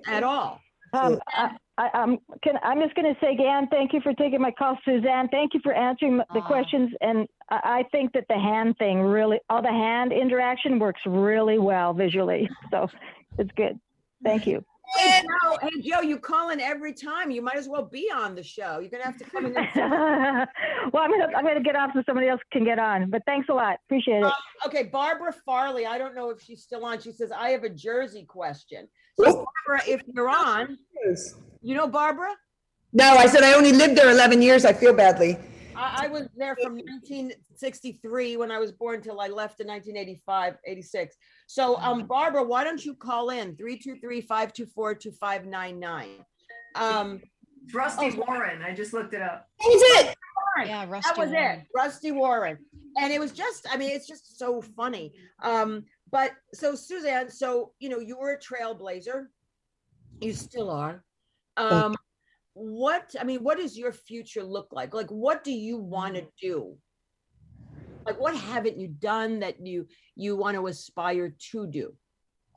[0.07, 0.61] at all.
[0.93, 4.43] Um, I, I, I'm, can, I'm just going to say, Gan, thank you for taking
[4.43, 4.77] my call.
[4.85, 6.47] Suzanne, thank you for answering the Ah.
[6.47, 6.91] questions.
[7.01, 11.59] And I, I think that the hand thing really, all the hand interaction works really
[11.59, 12.51] well visually.
[12.71, 12.91] So
[13.39, 13.81] it's good.
[14.23, 14.63] Thank you.
[14.97, 17.31] Hey Joe, hey Joe, you call in every time.
[17.31, 18.79] You might as well be on the show.
[18.79, 19.57] You're gonna have to come in.
[19.57, 19.69] and-
[20.93, 23.09] well, I'm going to I'm gonna get off so somebody else can get on.
[23.11, 23.79] But thanks a lot.
[23.87, 24.25] Appreciate it.
[24.25, 24.33] Um,
[24.67, 25.87] okay, Barbara Farley.
[25.87, 27.01] I don't know if she's still on.
[27.01, 28.87] She says I have a Jersey question.
[29.19, 29.25] Oh.
[29.25, 30.79] So Barbara, if you're on,
[31.63, 32.35] you know Barbara.
[32.93, 34.67] No, I said I only lived there 11 years.
[34.67, 35.39] I feel badly.
[35.77, 40.57] I, I was there from 1963 when I was born till I left in 1985,
[40.67, 41.17] 86.
[41.47, 46.07] So, um, Barbara, why don't you call in 323-524-2599?
[46.75, 47.21] Um,
[47.73, 48.25] Rusty Oh.
[48.27, 48.63] Warren.
[48.63, 49.47] I just looked it up.
[49.61, 50.17] That was it.
[50.67, 50.85] Yeah.
[50.89, 51.09] Rusty.
[51.09, 52.59] that was it, Rusty Warren.
[53.01, 55.15] And it was just, I mean, it's just so funny.
[55.43, 59.27] Um, but so Suzanne, so you know, you were a trailblazer.
[60.21, 61.03] You still are.
[61.57, 61.95] Um,
[62.55, 64.95] what I mean, what does your future look like?
[64.95, 66.29] Like, what do you want to mm.
[66.41, 66.77] do?
[68.05, 71.95] Like, what haven't you done that you you want to aspire to do?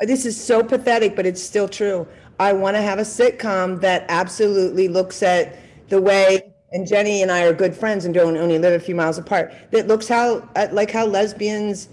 [0.01, 2.07] This is so pathetic, but it's still true.
[2.39, 5.57] I want to have a sitcom that absolutely looks at
[5.88, 8.95] the way, and Jenny and I are good friends and don't only live a few
[8.95, 11.88] miles apart, that looks how, like how lesbians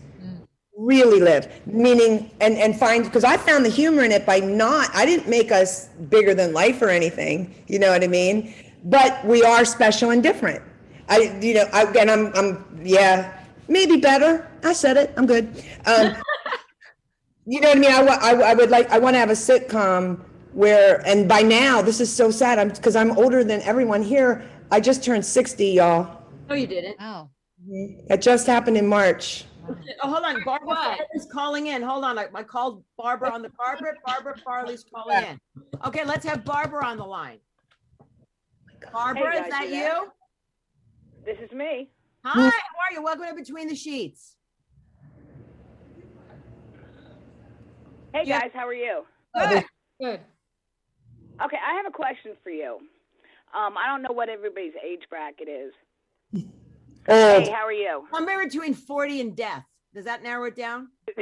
[0.83, 4.91] really live, meaning, and, and find, because I found the humor in it by not,
[4.95, 8.53] I didn't make us bigger than life or anything, you know what I mean?
[8.85, 10.63] But we are special and different.
[11.09, 13.39] I, you know, I, and I'm, I'm, yeah,
[13.69, 14.49] maybe better.
[14.65, 15.15] I said it.
[15.17, 15.63] I'm good.
[15.87, 16.17] Um,
[17.47, 17.93] you know what I mean?
[17.93, 20.21] I, I, I would like, I want to have a sitcom
[20.53, 24.49] where, and by now, this is so sad, I'm, because I'm older than everyone here.
[24.71, 26.23] I just turned 60, y'all.
[26.49, 26.97] No, you didn't.
[27.01, 27.31] Oh.
[27.69, 29.45] It just happened in March.
[30.03, 30.43] Oh, hold on.
[30.45, 30.99] Barbara What?
[30.99, 31.83] Farley's calling in.
[31.83, 32.19] Hold on.
[32.19, 33.95] I, I called Barbara on the carpet.
[34.05, 35.39] Barbara Farley's calling in.
[35.87, 37.39] Okay, let's have Barbara on the line.
[38.93, 39.97] Barbara, guys, is that you there?
[39.97, 40.13] you?
[41.25, 41.91] This is me.
[42.25, 43.03] Hi, how are you?
[43.03, 44.37] Welcome to Between the Sheets.
[48.15, 48.41] Hey Yeah.
[48.41, 49.05] guys, how are you?
[49.35, 49.65] Good.
[50.01, 50.21] Good.
[51.43, 52.79] Okay, I have a question for you.
[53.55, 55.73] Um, I don't know what everybody's age bracket is.
[57.09, 57.43] Old.
[57.45, 58.05] Hey, how are you?
[58.13, 59.65] Somewhere between 40 and death.
[59.95, 60.89] Does that narrow it down?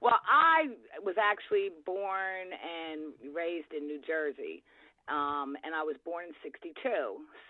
[0.00, 0.68] well, I
[1.02, 4.64] was actually born and raised in New Jersey,
[5.08, 6.74] um, and I was born in '62.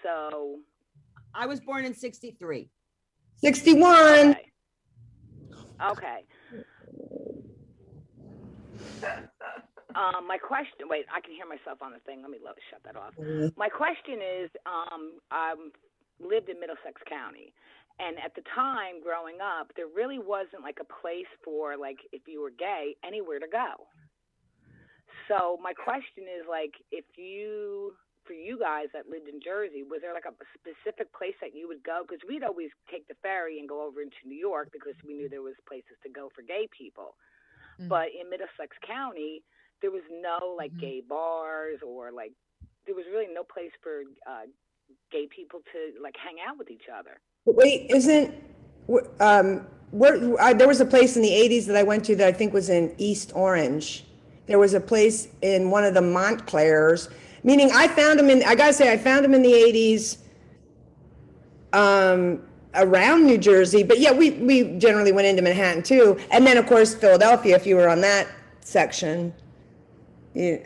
[0.03, 0.59] So,
[1.35, 2.71] I was born in 63.
[3.39, 4.31] 61.
[4.31, 4.43] okay.
[5.91, 6.19] okay.
[9.95, 10.87] Um, my question.
[10.87, 12.23] Wait, I can hear myself on the thing.
[12.23, 13.15] Let me lo- shut that off.
[13.57, 15.55] My question is, um, I
[16.21, 17.53] lived in Middlesex County,
[17.99, 22.23] and at the time growing up, there really wasn't like a place for like if
[22.27, 23.87] you were gay anywhere to go.
[25.27, 27.93] So my question is like, if you,
[28.25, 31.69] for you guys that lived in Jersey, was there like a specific place that you
[31.69, 32.05] would go?
[32.07, 35.29] Because we'd always take the ferry and go over into New York because we knew
[35.29, 37.17] there was places to go for gay people.
[37.81, 37.89] Mhm.
[37.89, 39.43] But in Middlesex County,
[39.81, 40.81] there was no like Mhm.
[40.81, 42.33] gay bars or like
[42.87, 44.47] there was really no place for uh,
[45.11, 47.21] gay people to like hang out with each other.
[47.47, 48.35] Wait, isn't,
[49.21, 52.29] um, where, I, there was a place in the 80s that I went to that
[52.29, 54.05] I think was in East Orange.
[54.47, 57.09] There was a place in one of the Montclairs,
[57.43, 60.19] meaning I found them in, I gotta say, I found them in the 80s
[61.73, 62.43] um,
[62.75, 63.83] around New Jersey.
[63.83, 66.19] But yeah, we, we generally went into Manhattan too.
[66.31, 68.29] And then, of course, Philadelphia, if you were on that
[68.61, 69.33] section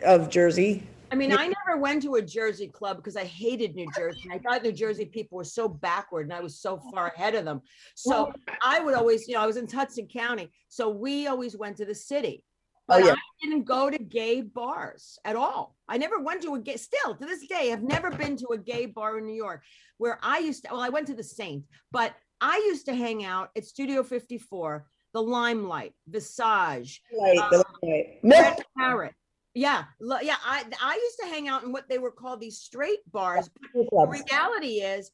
[0.05, 0.83] of Jersey.
[1.13, 4.23] I mean, I never went to a Jersey club because I hated New Jersey.
[4.31, 7.45] I thought New Jersey people were so backward and I was so far ahead of
[7.45, 7.61] them.
[7.93, 8.33] So
[8.63, 10.51] I would always, you know, I was in Hudson County.
[10.69, 12.43] So we always went to the city.
[12.89, 13.11] Oh, yeah.
[13.11, 15.75] I didn't go to gay bars at all.
[15.87, 18.57] I never went to a gay, still to this day, I've never been to a
[18.57, 19.61] gay bar in New York
[19.99, 23.23] where I used to, well, I went to the Saint, but I used to hang
[23.23, 28.19] out at Studio 54, the Limelight, Visage, Right, the uh, light.
[28.23, 28.65] Red Nope.
[28.75, 29.13] Parrot.
[29.55, 30.37] Yeah, yeah.
[30.43, 33.49] I I used to hang out in what they were called these straight bars.
[33.73, 35.11] The reality is,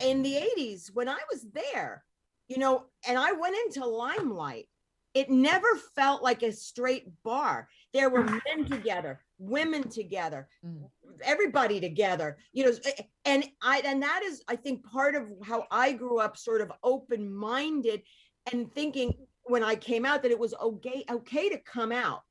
[0.00, 2.04] in the '80s when I was there,
[2.48, 4.68] you know, and I went into Limelight,
[5.14, 7.68] it never felt like a straight bar.
[7.94, 10.90] there were men together, women together, Mm.
[11.22, 12.36] everybody together.
[12.52, 12.72] You know,
[13.24, 16.70] and I and that is, I think, part of how I grew up, sort of
[16.82, 18.02] open-minded,
[18.52, 19.14] and thinking
[19.44, 22.22] when I came out that it was okay okay to come out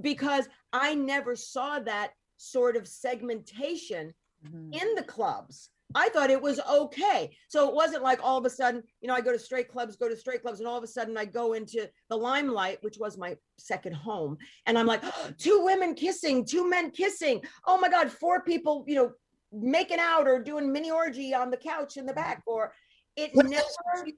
[0.00, 4.14] because I never saw that sort of segmentation
[4.44, 4.74] Mhm.
[4.80, 5.70] in the clubs.
[5.94, 7.36] I thought it was okay.
[7.48, 9.96] So it wasn't like all of a sudden, you know, I go to straight clubs,
[9.96, 12.98] go to straight clubs, and all of a sudden I go into the limelight, which
[12.98, 14.36] was my second home.
[14.66, 15.02] And I'm like,
[15.38, 17.42] two women kissing, two men kissing.
[17.66, 19.12] Oh my God, four people, you know,
[19.52, 22.42] making out or doing mini orgy on the couch in the back.
[22.46, 22.74] Or
[23.14, 23.64] it never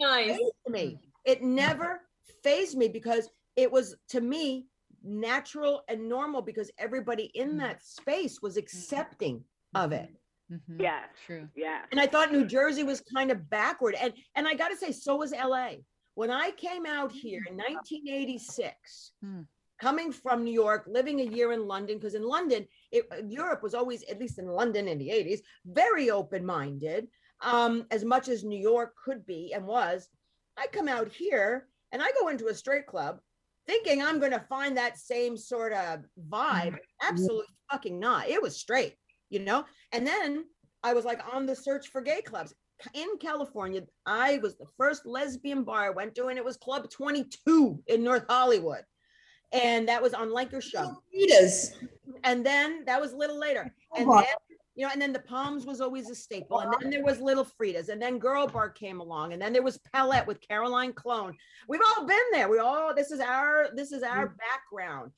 [0.00, 0.28] Nice.
[0.28, 0.98] phased me.
[1.24, 2.08] It never
[2.42, 4.66] phased me because it was to me
[5.06, 7.58] natural and normal because everybody in Mm.
[7.60, 10.10] that space was accepting of it.
[10.50, 10.80] Mhm.
[10.80, 11.08] Yes.
[11.26, 11.48] True.
[11.56, 11.84] Yeah.
[11.90, 13.94] And I thought New Jersey was kind of backward.
[13.96, 15.76] And and I got to say, so was LA.
[16.14, 19.42] When I came out here in 1986, Hmm.
[19.78, 23.74] coming from New York, living a year in London, because in London, it, Europe was
[23.74, 27.08] always, at least in London in the 80s, very open-minded,
[27.42, 30.08] um, as much as New York could be and was.
[30.56, 33.20] I come out here and I go into a straight club
[33.66, 36.76] thinking I'm going to find that same sort of vibe.
[37.02, 38.28] Absolutely fucking not.
[38.28, 38.94] It was straight,
[39.30, 39.64] you know?
[39.92, 40.44] And then
[40.82, 42.54] I was like on the search for gay clubs.
[42.94, 46.90] In California, I was the first lesbian bar I went to, and it was Club
[46.90, 48.82] 22 in North Hollywood.
[49.52, 50.96] And that was on Lankershim.
[52.24, 53.72] And then that was a little later.
[53.96, 54.24] And then,
[54.76, 56.58] you know, and then the Palms was always a staple.
[56.58, 57.88] And then there was Little Frida's.
[57.88, 59.32] And then Girl Bar came along.
[59.32, 61.34] And then there was Palette with Caroline Clone.
[61.66, 62.50] We've all been there.
[62.50, 65.12] We all, this is our, this is our background.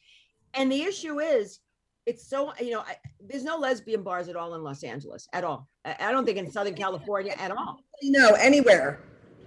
[0.55, 1.59] And the issue is,
[2.07, 5.43] it's so, you know, I, there's no lesbian bars at all in Los Angeles at
[5.43, 5.69] all.
[5.85, 7.81] I, I don't think in Southern California at all.
[8.03, 9.01] No, anywhere.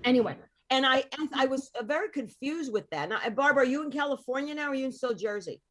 [0.04, 0.36] Anyway.
[0.70, 3.08] And I, and I was uh, very confused with that.
[3.08, 4.68] Now, Barbara, are you in California now?
[4.68, 5.62] Or are you in still Jersey?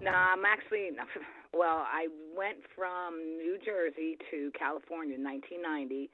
[0.00, 0.88] No, I'm actually,
[1.54, 6.10] well, I went from New Jersey to California in 1990,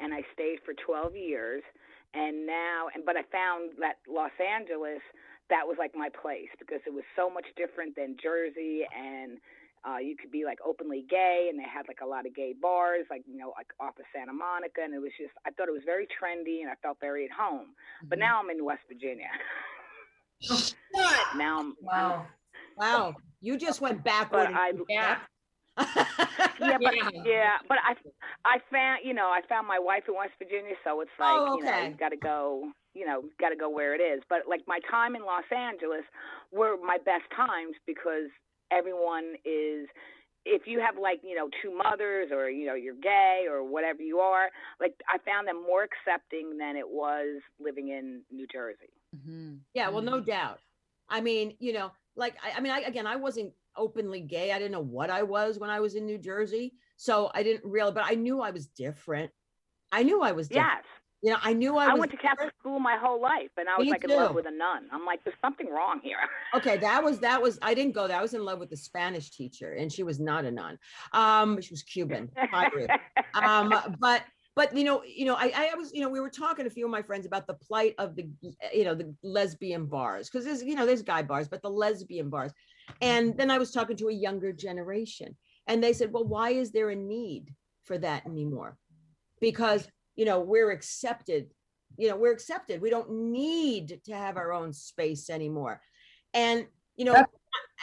[0.00, 1.62] and I stayed for 12 years.
[2.14, 5.02] And now, and but I found that Los Angeles,
[5.50, 9.38] that was like my place because it was so much different than Jersey, and
[9.82, 12.54] uh, you could be like openly gay, and they had like a lot of gay
[12.54, 15.68] bars, like you know, like off of Santa Monica, and it was just, I thought
[15.68, 17.74] it was very trendy, and I felt very at home.
[18.08, 19.28] But now I'm in West Virginia.
[21.36, 22.26] now I'm, Wow.
[22.76, 23.14] Wow.
[23.44, 24.48] You just went backward.
[24.48, 25.18] but I, Yeah.
[25.76, 27.10] yeah, but Yeah.
[27.26, 27.56] yeah.
[27.68, 27.94] but I
[28.46, 31.58] I found you know I found my wife in West Virginia, so it's like Oh,
[31.58, 34.22] you know you got to go you know got to go where it is.
[34.30, 36.04] But like my time in Los Angeles
[36.52, 38.30] were my best times because
[38.70, 39.88] everyone is.
[40.46, 44.02] If you have like you know two mothers or you know you're gay or whatever
[44.02, 44.48] you are,
[44.80, 48.92] like I found them more accepting than it was living in New Jersey.
[49.16, 49.60] Mhm.
[49.74, 50.60] Yeah, well, no doubt.
[51.08, 54.52] I mean, you know, like I, I mean, I, again, I wasn't openly gay.
[54.52, 57.64] I didn't know what I was when I was in New Jersey, so I didn't
[57.64, 57.92] really.
[57.92, 59.30] But I knew I was different.
[59.92, 60.70] I knew I was different.
[60.74, 60.84] Yes,
[61.22, 63.76] You know, I knew I, I, went to Catholic school my whole life, and I
[63.76, 64.88] was Me like in love with a nun.
[64.92, 66.16] I'm like, there's something wrong here.
[66.54, 67.58] okay, that was that was.
[67.62, 70.20] I didn't go That I was in love with the Spanish teacher, and she was
[70.20, 70.78] not a nun.
[71.12, 72.30] Um, she was Cuban.
[73.34, 74.22] Um but
[74.56, 76.72] but you know you know I, I was you know we were talking to a
[76.72, 78.28] few of my friends about the plight of the
[78.72, 82.30] you know the lesbian bars because there's you know there's guy bars but the lesbian
[82.30, 82.52] bars.
[83.00, 85.36] And then i was talking to a younger generation
[85.66, 87.54] and they said well why is there a need
[87.84, 88.76] for that anymore?
[89.40, 91.50] Because you know we're accepted
[91.96, 92.80] you know we're accepted.
[92.80, 95.80] We don't need to have our own space anymore.
[96.32, 96.66] And
[96.96, 97.32] you know That's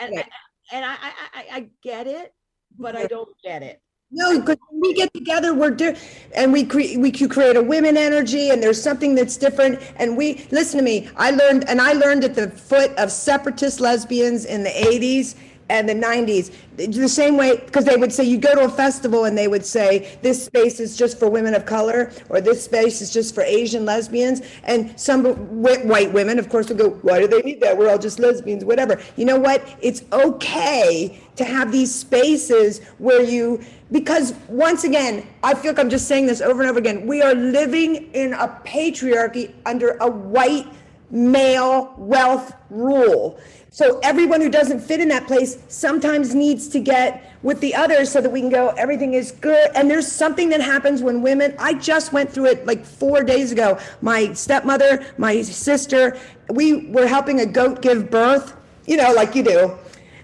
[0.02, 0.30] and, right.
[0.72, 0.96] and I
[1.34, 2.34] i i get it
[2.78, 3.82] but i don't get it
[4.12, 5.96] No, because when we get together, we're di-
[6.36, 9.80] and we create we can create a women energy, and there's something that's different.
[9.98, 11.10] And we listen to me.
[11.18, 15.36] I learned, and I learned at the foot of separatist lesbians in the '80s
[15.72, 16.52] and the '90s.
[16.78, 19.66] The same way, because they would say you go to a festival and they would
[19.66, 23.44] say this space is just for women of color, or this space is just for
[23.44, 27.62] Asian lesbians, and some wh- white women, of course, would go, "Why do they need
[27.62, 27.78] that?
[27.78, 29.66] We're all just lesbians, whatever." You know what?
[29.82, 33.62] It's okay to have these spaces where you
[33.92, 37.22] because once again i feel like i'm just saying this over and over again we
[37.22, 40.68] are living in a patriarchy under a white
[41.12, 43.40] male wealth rule.
[43.70, 48.12] So everyone who doesn't fit in that place sometimes needs to get with the others
[48.12, 49.72] so that we can go everything is good.
[49.76, 53.52] And there's something that happens when women i just went through it like four days
[53.52, 53.80] ago.
[54.02, 56.18] My stepmother my sister
[56.50, 59.78] we were helping a goat give birth you know like you do.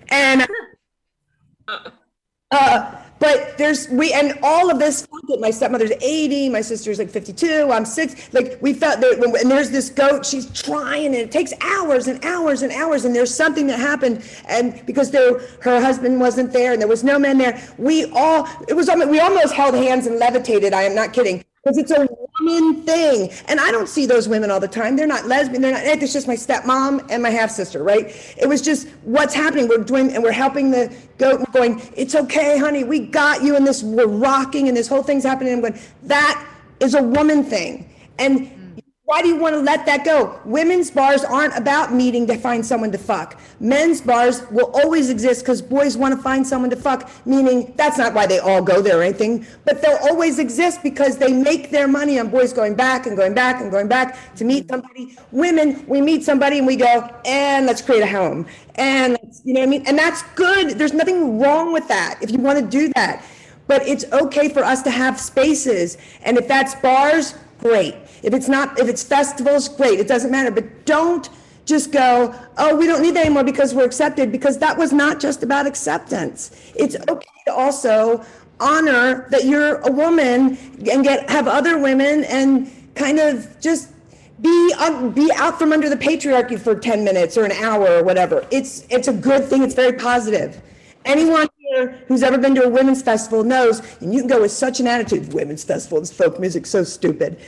[0.09, 0.47] And
[2.51, 5.07] uh, but there's we and all of this
[5.39, 9.51] my stepmother's 80 my sister's like 52 i'm six like we felt that when, and
[9.51, 13.33] there's this goat she's trying and it takes hours and hours and hours and there's
[13.33, 17.37] something that happened and because there her husband wasn't there and there was no man
[17.37, 21.43] there we all it was we almost held hands and levitated i am not kidding
[21.67, 22.07] because it's a
[22.39, 23.31] woman thing.
[23.47, 24.95] And I don't see those women all the time.
[24.95, 25.61] They're not lesbian.
[25.61, 25.83] They're not.
[25.83, 28.07] It's just my stepmom and my half sister, right?
[28.37, 29.67] It was just what's happening.
[29.67, 31.39] We're doing, and we're helping the goat.
[31.39, 31.81] We're going.
[31.95, 32.83] It's okay, honey.
[32.83, 33.55] We got you.
[33.55, 35.53] And this, we're rocking, and this whole thing's happening.
[35.53, 35.79] I'm going.
[36.03, 36.45] That
[36.79, 37.89] is a woman thing.
[38.19, 38.51] And
[39.07, 40.37] why do you want to let that go?
[40.43, 43.39] Women's bars aren't about meeting to find someone to fuck.
[43.61, 47.97] Men's bars will always exist because boys want to find someone to fuck, meaning that's
[47.97, 51.71] not why they all go there or anything, but they'll always exist because they make
[51.71, 55.17] their money on boys going back and going back and going back to meet somebody.
[55.31, 58.45] Women, we meet somebody and we go, and let's create a home.
[58.75, 59.87] And you know what I mean?
[59.87, 60.71] And that's good.
[60.71, 63.23] There's nothing wrong with that if you want to do that.
[63.67, 65.97] But it's okay for us to have spaces.
[66.23, 67.95] And if that's bars, great.
[68.27, 70.01] If it's not, if it's festivals, great.
[70.01, 70.51] It doesn't matter.
[70.51, 71.29] But don't
[71.65, 75.21] just go, oh, we don't need that anymore because we're accepted, because that was not
[75.21, 76.51] just about acceptance.
[76.75, 78.25] It's okay to also
[78.59, 80.57] honor that you're a woman
[80.91, 83.93] and get have other women and kind of just
[84.41, 88.03] be um, be out from under the patriarchy for 10 minutes or an hour or
[88.03, 88.45] whatever.
[88.51, 89.63] It's it's a good thing.
[89.63, 90.61] It's very positive.
[91.05, 94.51] Anyone here who's ever been to a women's festival knows, and you can go with
[94.51, 97.39] such an attitude, women's festival, this folk music, so stupid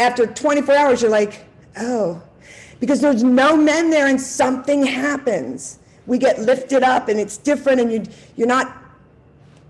[0.00, 1.44] after 24 hours, you're like,
[1.78, 2.22] oh,
[2.80, 5.78] because there's no men there and something happens.
[6.06, 8.04] We get lifted up and it's different and you,
[8.36, 8.79] you're not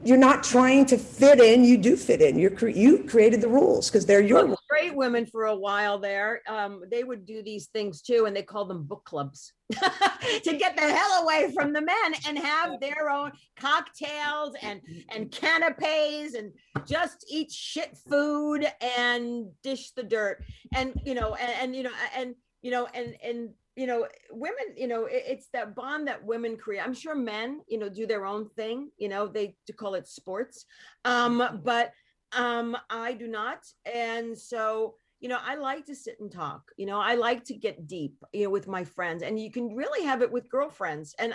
[0.02, 1.64] you're not trying to fit in.
[1.64, 2.38] You do fit in.
[2.38, 5.98] You're cre- you created the rules because they're your well, straight women for a while
[5.98, 6.40] there.
[6.48, 10.76] Um, they would do these things too, and they called them book clubs to get
[10.76, 16.52] the hell away from the men and have their own cocktails and and canapes and
[16.86, 20.42] just eat shit food and dish the dirt
[20.74, 23.50] and you know and, and you know and you know and and
[23.80, 27.60] you know women you know it, it's that bond that women create i'm sure men
[27.66, 30.66] you know do their own thing you know they to call it sports
[31.06, 31.90] um but
[32.32, 36.84] um i do not and so you know i like to sit and talk you
[36.84, 40.04] know i like to get deep you know with my friends and you can really
[40.04, 41.32] have it with girlfriends and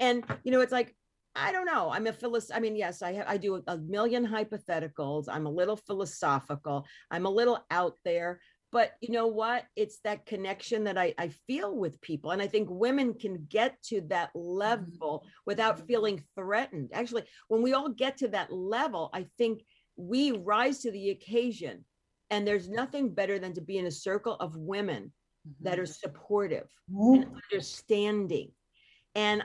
[0.00, 0.92] and you know it's like
[1.38, 1.90] I don't know.
[1.90, 2.56] I'm a philosoph.
[2.56, 5.26] I mean, yes, I have, I do a million hypotheticals.
[5.28, 6.86] I'm a little philosophical.
[7.10, 8.40] I'm a little out there,
[8.72, 12.46] but you know what it's that connection that I, I feel with people and i
[12.46, 15.86] think women can get to that level without mm-hmm.
[15.86, 19.62] feeling threatened actually when we all get to that level i think
[19.96, 21.84] we rise to the occasion
[22.30, 25.12] and there's nothing better than to be in a circle of women
[25.60, 25.92] that are mm-hmm.
[25.92, 28.50] supportive and understanding
[29.14, 29.42] and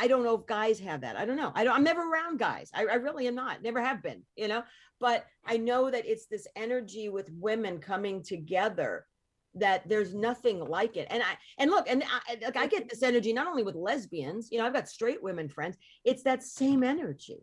[0.00, 1.16] I don't know if guys have that.
[1.16, 1.52] I don't know.
[1.54, 2.70] I don't, I'm never around guys.
[2.74, 3.62] I, I really am not.
[3.62, 4.22] Never have been.
[4.36, 4.62] You know.
[4.98, 9.06] But I know that it's this energy with women coming together
[9.54, 11.08] that there's nothing like it.
[11.10, 14.48] And I and look, and I, I get this energy not only with lesbians.
[14.50, 15.76] You know, I've got straight women friends.
[16.04, 17.38] It's that same energy.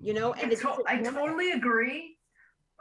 [0.00, 2.16] You know, and I, to- I totally agree.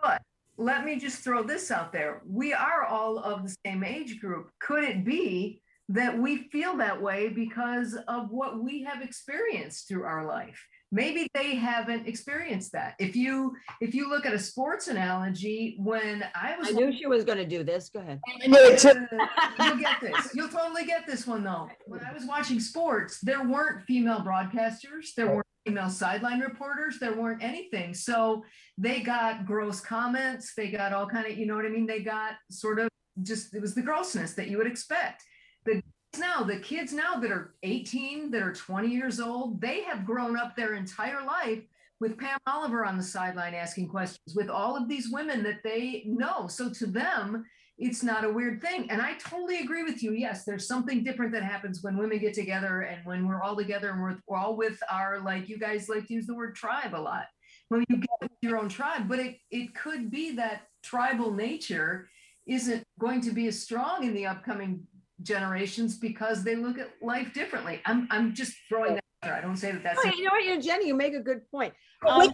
[0.01, 0.21] But
[0.57, 2.21] let me just throw this out there.
[2.25, 4.49] We are all of the same age group.
[4.59, 10.03] Could it be that we feel that way because of what we have experienced through
[10.03, 10.67] our life.
[10.91, 12.95] Maybe they haven't experienced that.
[12.99, 17.05] If you if you look at a sports analogy when i was i knew she
[17.05, 17.89] was going to do this.
[17.89, 18.19] Go ahead.
[18.47, 20.31] You'll get this.
[20.33, 21.69] You'll totally get this one though.
[21.85, 25.13] When i was watching sports there weren't female broadcasters.
[25.15, 26.97] There weren't female sideline reporters.
[26.99, 27.93] There weren't anything.
[27.93, 28.43] So
[28.77, 30.53] they got gross comments.
[30.55, 31.85] They got all kind of you know what i mean?
[31.85, 32.89] They got sort of
[33.21, 35.23] just it was the grossness that you would expect
[35.69, 35.83] the
[36.19, 40.37] now the kids now that are 18 that are 20 years old they have grown
[40.37, 41.63] up their entire life
[41.99, 46.03] with pam oliver on the sideline asking questions with all of these women that they
[46.05, 46.47] know.
[46.47, 47.45] So to them
[47.81, 48.89] it's not a weird thing.
[48.89, 50.13] And i totally agree with you.
[50.13, 53.91] Yes there's something different that happens when women get together and when we're all together
[53.91, 56.95] and we're, we're all with our like you guys like to use the word tribe
[56.95, 57.25] a lot.
[57.67, 62.09] When you get your own tribe but it, it could be that tribal nature
[62.47, 64.87] isn't going to be as strong in the upcoming
[65.23, 67.81] generations because they look at life differently.
[67.85, 69.35] I'm, I'm just throwing that out there.
[69.35, 69.99] I don't say that that's.
[70.03, 71.73] Oh, you know what, you Jenny, you make a good point.
[72.07, 72.31] Um, Wait,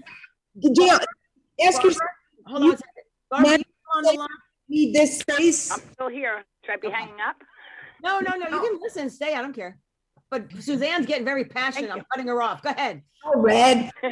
[1.64, 2.10] ask yourself.
[2.48, 2.86] Hold on a second.
[3.30, 3.58] Barbara,
[3.96, 4.28] on the line?
[4.68, 5.72] Need this space?
[5.72, 6.44] I'm still here.
[6.66, 6.96] Should I be okay.
[6.96, 7.36] hanging up?
[8.04, 8.50] No, no, no.
[8.50, 9.34] You can listen, stay.
[9.34, 9.78] I don't care.
[10.30, 11.92] But Suzanne's getting very passionate.
[11.92, 12.62] I'm cutting her off.
[12.62, 13.02] Go ahead.
[13.26, 13.92] Oh, Red.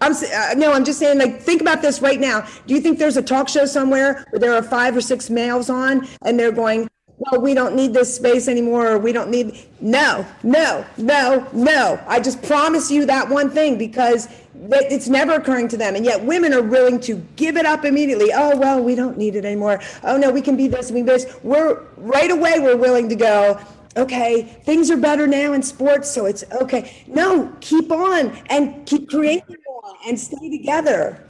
[0.00, 2.46] I'm uh, no, I'm just saying, like, think about this right now.
[2.66, 5.68] Do you think there's a talk show somewhere where there are five or six males
[5.70, 6.88] on and they're going,
[7.18, 12.00] well, we don't need this space anymore, or we don't need, no, no, no, no.
[12.06, 15.96] I just promise you that one thing because it's never occurring to them.
[15.96, 18.30] And yet women are willing to give it up immediately.
[18.32, 19.80] Oh, well, we don't need it anymore.
[20.04, 21.36] Oh, no, we can be this, we can be this.
[21.42, 23.60] We're right away, we're willing to go,
[23.96, 27.04] okay, things are better now in sports, so it's okay.
[27.06, 31.24] No, keep on and keep creating more and stay together.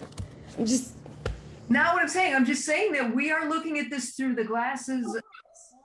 [0.59, 0.95] I'm just,
[1.69, 2.35] Not what I'm saying.
[2.35, 5.23] I'm just saying that we are looking at this through the glasses, of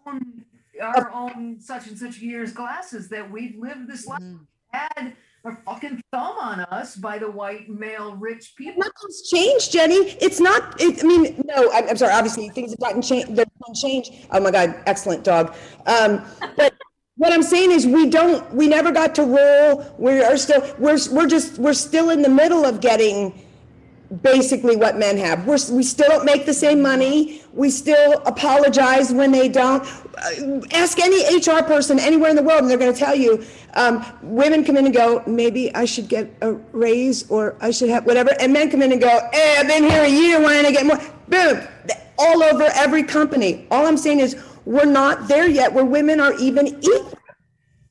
[0.07, 0.45] own-
[0.81, 4.43] our own such and such years glasses that we've lived this life, mm-hmm.
[4.71, 5.15] had
[5.45, 8.81] a fucking thumb on us by the white male rich people.
[8.81, 9.95] nothing's changed, Jenny.
[10.21, 13.47] It's not, it, I mean, no, I'm, I'm sorry, obviously things have gotten changed, they've.
[14.31, 15.55] Oh my God, excellent dog.
[15.85, 16.23] Um,
[16.55, 16.73] but
[17.17, 19.93] what I'm saying is we don't, we never got to roll.
[19.97, 23.42] We are still, we're, we're just, we're still in the middle of getting
[24.21, 25.47] basically what men have.
[25.47, 27.41] We're, we still don't make the same money.
[27.53, 29.83] We still apologize when they don't.
[30.17, 33.43] Uh, Ask any HR person anywhere in the world, and they're going to tell you.
[33.75, 37.89] Um, women come in and go, maybe I should get a raise, or I should
[37.89, 38.31] have whatever.
[38.39, 40.41] And men come in and go, hey, I've been here a year.
[40.41, 40.99] Why don't I get more?
[41.27, 41.67] Boom!
[42.19, 43.65] All over every company.
[43.71, 44.35] All I'm saying is
[44.65, 47.17] we're not there yet, where women are even equal.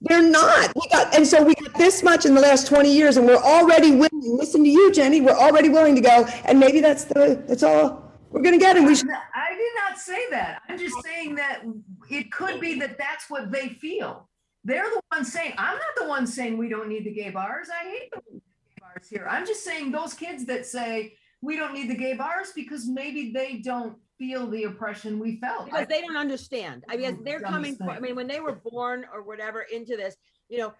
[0.04, 0.72] They're not.
[0.74, 3.36] We got, and so we got this much in the last 20 years, and we're
[3.36, 4.10] already willing.
[4.12, 5.20] Listen to you, Jenny.
[5.20, 8.86] We're already willing to go, and maybe that's the that's all we're gonna get, and
[8.86, 9.08] we should.
[9.10, 10.62] I did not say that.
[10.68, 11.62] I'm just saying that
[12.10, 14.28] it could be that that's what they feel.
[14.64, 17.68] They're the ones saying, I'm not the one saying we don't need the gay bars.
[17.68, 18.40] I hate the gay
[18.80, 19.26] bars here.
[19.28, 23.32] I'm just saying those kids that say we don't need the gay bars because maybe
[23.32, 25.64] they don't feel the oppression we felt.
[25.64, 26.84] because they don't understand.
[26.88, 27.76] I mean, Mhm, they're coming.
[27.88, 30.16] I mean, when they were born or whatever into this,
[30.48, 30.72] you know,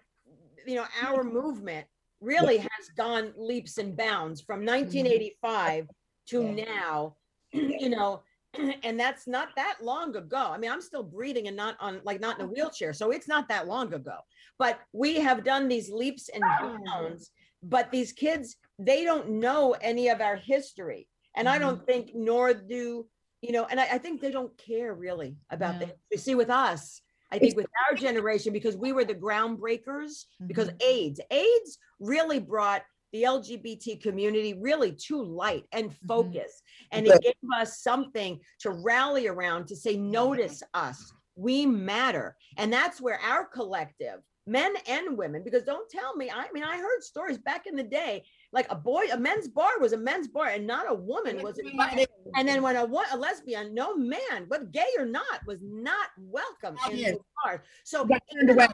[0.65, 1.33] you know, our mm-hmm.
[1.33, 1.85] movement
[2.21, 4.77] really has gone leaps and bounds from mm-hmm.
[4.77, 5.89] 1985
[6.27, 7.15] to now.
[7.55, 8.23] You know,
[8.83, 10.49] and that's not that long ago.
[10.49, 12.55] I mean, I'm still breathing and not on like not in a mm-hmm.
[12.55, 14.17] wheelchair, so it's not that long ago.
[14.57, 16.77] But we have done these leaps and ah.
[16.83, 17.29] bounds.
[17.61, 22.55] But these kids, they don't know any of our history, and I don't think nor
[22.55, 23.05] do
[23.43, 23.65] you know.
[23.69, 25.87] And I, I think they don't care really about Yeah.
[25.87, 25.95] the.
[26.11, 27.01] You see, with us,
[27.31, 30.83] I think with our generation, because we were the groundbreakers, because Mhm.
[30.83, 36.61] AIDS, AIDS really brought the LGBT community really to light and focus.
[36.91, 42.35] And it gave us something to rally around to say, notice us, we matter.
[42.57, 46.77] And that's where our collective, men and women, because don't tell me, I mean, I
[46.77, 50.27] heard stories back in the day, like a boy, a men's bar was a men's
[50.27, 52.07] bar and not a woman was invited.
[52.35, 56.77] And then when a, a lesbian, no man, whether gay or not, was not welcome
[56.91, 57.11] in Yes.
[57.13, 57.63] the bar.
[57.83, 58.67] So Got turned even away.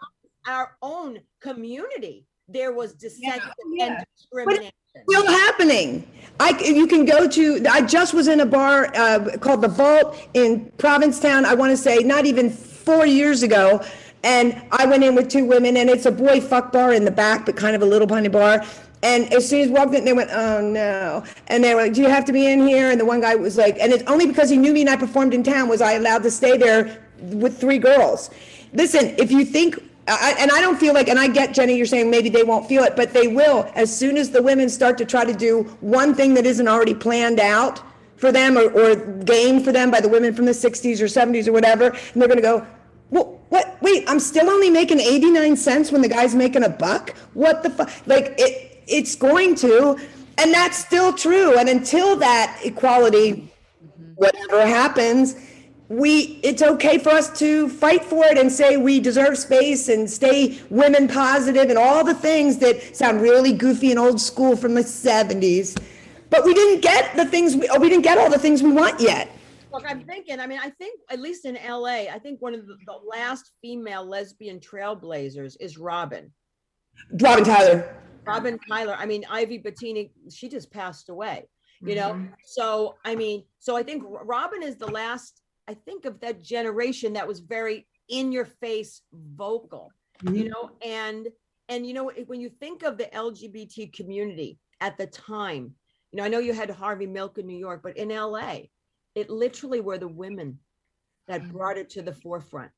[0.47, 3.41] our own community, there was dissent
[3.73, 3.85] yeah.
[3.85, 4.71] and discrimination.
[5.09, 6.05] still happening.
[6.41, 10.17] I, you can go to, I just was in a bar uh, called The Vault
[10.33, 13.81] in Provincetown, I want to say not even four years ago.
[14.23, 17.11] And I went in with two women and it's a boy fuck bar in the
[17.11, 18.65] back, but kind of a little punny bar.
[19.01, 21.23] And as soon as walked in, they went, oh no.
[21.47, 22.91] And they were like, do you have to be in here?
[22.91, 24.97] And the one guy was like, and it's only because he knew me and I
[24.97, 28.29] performed in town was I allowed to stay there with three girls.
[28.73, 31.85] Listen, if you think I, and I don't feel like, and I get Jenny, you're
[31.85, 34.97] saying maybe they won't feel it, but they will as soon as the women start
[34.97, 37.81] to try to do one thing that isn't already planned out
[38.17, 41.47] for them or, or game for them by the women from the 60s or 70s
[41.47, 41.89] or whatever.
[41.89, 42.65] And they're going to go,
[43.11, 43.77] well, what?
[43.81, 47.15] Wait, I'm still only making 89 cents when the guy's making a buck?
[47.33, 47.89] What the fuck?
[48.05, 49.97] Like, it, it's going to.
[50.37, 51.57] And that's still true.
[51.57, 53.51] And until that equality,
[54.15, 55.35] whatever happens,
[55.89, 60.07] we it's okay for us to fight for it and say we deserve space and
[60.07, 64.75] stay women positive and all the things that sound really goofy and old school from
[64.75, 65.81] the 70s
[66.29, 68.99] but we didn't get the things we, we didn't get all the things we want
[68.99, 69.31] yet
[69.71, 72.65] Look, I'm thinking, I mean, I think at least in LA, I think one of
[72.65, 76.31] the, the last female lesbian trailblazers is Robin.
[77.21, 77.95] robin tyler
[78.25, 78.95] Robin Tyler.
[78.97, 81.47] I mean, Ivy Bottini, she just passed away,
[81.81, 82.13] you know?
[82.13, 82.33] Mhm.
[82.43, 87.13] So, I mean, so I think Robin is the last, I think, of that generation
[87.13, 89.91] that was very in your face vocal,
[90.23, 90.71] you know?
[90.81, 91.27] And,
[91.69, 95.75] and, you know, when you think of the LGBT community at the time,
[96.11, 98.69] you know, I know you had Harvey Milk in New York, but in LA,
[99.15, 100.59] it literally were the women
[101.27, 101.51] that Mhm.
[101.51, 102.71] brought it to the forefront.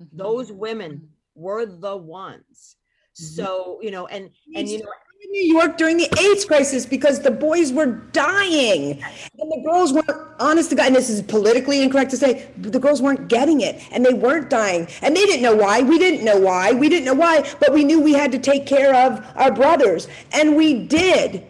[0.00, 0.08] Mhm.
[0.12, 2.76] Those women were the ones.
[3.14, 3.42] Mm-hmm.
[3.42, 4.90] So, you know, and, and, you know,
[5.22, 9.02] in New York during the AIDS crisis because the boys were dying
[9.38, 10.88] and the girls weren't honest to God.
[10.88, 14.14] And this is politically incorrect to say, but the girls weren't getting it and they
[14.14, 15.82] weren't dying and they didn't know why.
[15.82, 16.72] We didn't know why.
[16.72, 20.08] We didn't know why, but we knew we had to take care of our brothers
[20.32, 21.46] and we did.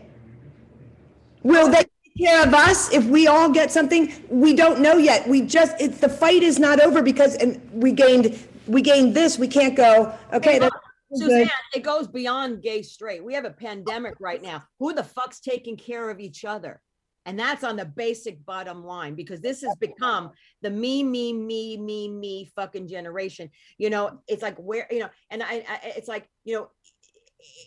[1.42, 4.12] Will they take care of us if we all get something?
[4.28, 5.28] We don't know yet.
[5.28, 9.38] We just, it's, the fight is not over because, and we gained, we gained this,
[9.38, 10.74] we can't go, okay, that's.
[11.12, 13.24] Suzanne, it goes beyond gay straight.
[13.24, 14.62] We have a pandemic right now.
[14.78, 16.80] Who the fuck's taking care of each other?
[17.26, 20.30] And that's on the basic bottom line because this has become
[20.62, 23.50] the me, me, me, me, me fucking generation.
[23.76, 26.70] You know, it's like where, you know, and I, I it's like, you know,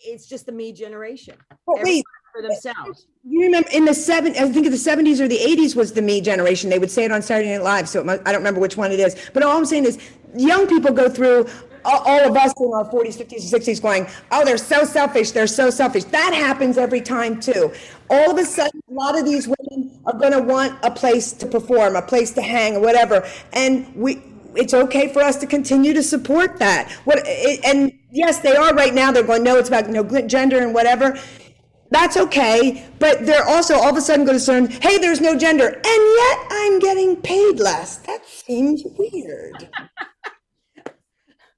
[0.04, 1.36] it's just the me generation.
[1.66, 2.04] But Everybody wait,
[2.34, 3.06] For themselves.
[3.22, 6.02] You remember in the seven, I think of the seventies or the eighties was the
[6.02, 6.68] me generation.
[6.68, 7.88] They would say it on Saturday Night Live.
[7.88, 9.14] So it mu- I don't remember which one it is.
[9.32, 9.98] But all I'm saying is,
[10.36, 11.46] young people go through
[11.84, 15.30] all, all of us in our forties, fifties, and sixties, going, "Oh, they're so selfish.
[15.30, 17.72] They're so selfish." That happens every time too.
[18.10, 21.32] All of a sudden, a lot of these women are going to want a place
[21.34, 24.20] to perform, a place to hang, or whatever, and we.
[24.56, 26.88] It's okay for us to continue to support that.
[27.04, 29.10] What it, and yes, they are right now.
[29.10, 31.18] They're going, no, it's about you know gender and whatever
[31.94, 35.36] that's okay, but they're also all of a sudden going to learn, hey, there's no
[35.36, 37.98] gender, and yet I'm getting paid less.
[37.98, 39.68] That seems weird.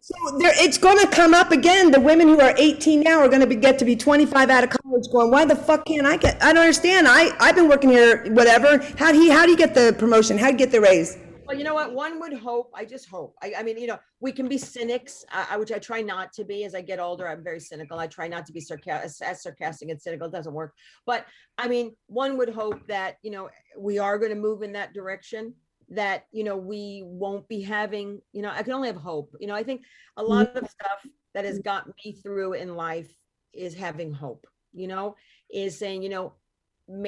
[0.00, 1.90] so there, it's going to come up again.
[1.90, 4.64] The women who are 18 now are going to be, get to be 25 out
[4.64, 6.42] of college, going, why the fuck can't I get?
[6.42, 7.06] I don't understand.
[7.08, 8.78] I I've been working here, whatever.
[8.98, 9.30] How do he?
[9.30, 10.38] How do you get the promotion?
[10.38, 11.16] How do you get the raise?
[11.46, 11.92] Well, you know what?
[11.92, 12.72] One would hope.
[12.74, 13.36] I just hope.
[13.40, 16.32] I, I mean, you know, we can be cynics, uh, I- which I try not
[16.34, 16.64] to be.
[16.64, 17.98] As I get older, I'm very cynical.
[18.00, 20.26] I try not to be sarcastic, as sarcastic and cynical.
[20.26, 20.74] It doesn't work.
[21.06, 21.24] But
[21.56, 23.48] I mean, one would hope that you know
[23.78, 25.54] we are going to move in that direction.
[25.90, 28.20] That you know we won't be having.
[28.32, 29.30] You know, I can only have hope.
[29.38, 29.82] You know, I think
[30.16, 33.14] a lot of stuff that has got me through in life
[33.52, 34.48] is having hope.
[34.72, 35.14] You know,
[35.48, 36.32] is saying you know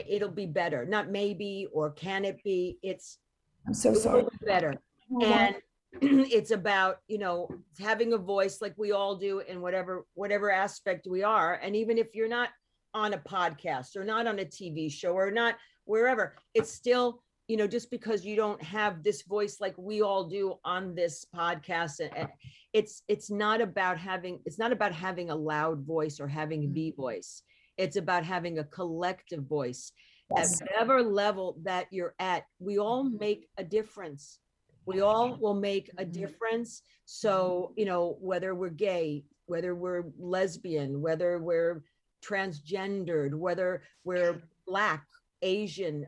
[0.09, 0.85] it'll be better.
[0.85, 2.79] Not maybe or can it be.
[2.83, 3.19] It's
[3.69, 4.25] I'm so sorry.
[4.45, 4.75] better.
[5.13, 5.57] Oh, and
[6.03, 11.07] it's about you know having a voice like we all do in whatever whatever aspect
[11.09, 11.55] we are.
[11.63, 12.49] And even if you're not
[12.95, 17.55] on a podcast or not on a tv show or not wherever it's still you
[17.55, 22.01] know just because you don't have this voice like we all do on this podcast
[22.01, 22.29] and, and
[22.73, 26.93] it's it's not about having it's not about having a loud voice or having the
[26.93, 26.97] mm.
[26.97, 27.43] voice.
[27.77, 29.93] It's about having a collective voice
[30.37, 30.61] Yes.
[30.61, 33.19] at whatever level that you're at, we all mm-hmm.
[33.19, 34.39] make a difference.
[34.87, 36.13] We all will make a mm-hmm.
[36.13, 36.83] difference.
[37.05, 41.83] So, you know, whether we're gay, whether we're lesbian, whether we're
[42.25, 45.07] transgendered, whether we're black,
[45.43, 46.07] Asian,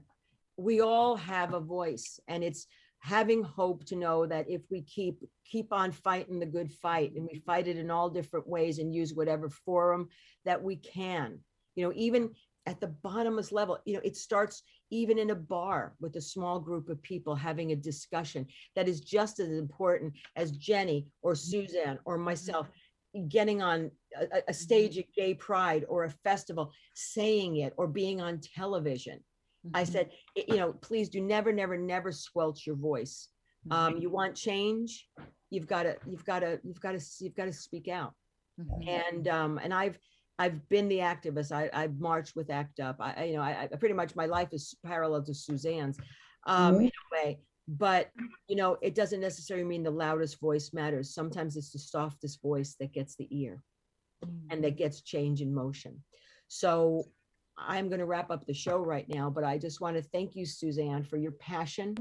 [0.56, 2.66] we all have a voice and it's
[2.98, 7.26] having hope to know that if we keep keep on fighting the good fight and
[7.30, 10.06] we fight it in all different ways and use whatever forum
[10.44, 11.38] that we can
[11.74, 12.30] you know even
[12.66, 16.60] at the bottomless level you know it starts even in a bar with a small
[16.60, 18.46] group of people having a discussion
[18.76, 21.50] that is just as important as jenny or mm-hmm.
[21.50, 23.28] suzanne or myself mm-hmm.
[23.28, 25.00] getting on a, a- stage mm-hmm.
[25.00, 29.20] at gay pride or a festival saying it or being on television.
[29.74, 33.28] I said you know please do never never never squelch your voice.
[33.70, 35.06] Um, you want change?
[35.50, 38.14] You've got to you've got to you've got to you've got to speak out.
[38.86, 39.98] And um and i've
[40.40, 41.52] i've been the activist.
[41.52, 42.96] I i've marched with act up.
[42.98, 45.98] I you know i, I pretty much my life is parallel to suzanne's
[46.46, 46.80] um Mhm.
[46.88, 47.28] in a way.
[47.68, 48.10] But
[48.48, 51.14] you know it doesn't necessarily mean the loudest voice matters.
[51.14, 53.62] Sometimes it's the softest voice that gets the ear
[54.50, 56.02] and that gets change in motion.
[56.48, 57.04] So
[57.58, 60.34] i'm going to wrap up the show right now but i just want to thank
[60.34, 61.94] you suzanne for your passion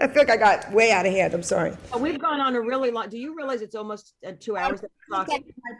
[0.00, 1.34] I feel like I got way out of hand.
[1.34, 1.76] I'm sorry.
[1.92, 4.80] Oh, we've gone on a really long do you realize it's almost uh, two hours?
[5.08, 5.26] My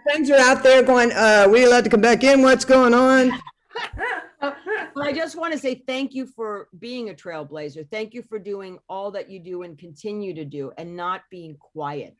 [0.04, 2.42] friends are out there going, uh, we allowed to come back in?
[2.42, 3.32] What's going on?
[4.94, 7.88] Well, I just want to say thank you for being a trailblazer.
[7.90, 11.56] Thank you for doing all that you do and continue to do and not being
[11.56, 12.16] quiet.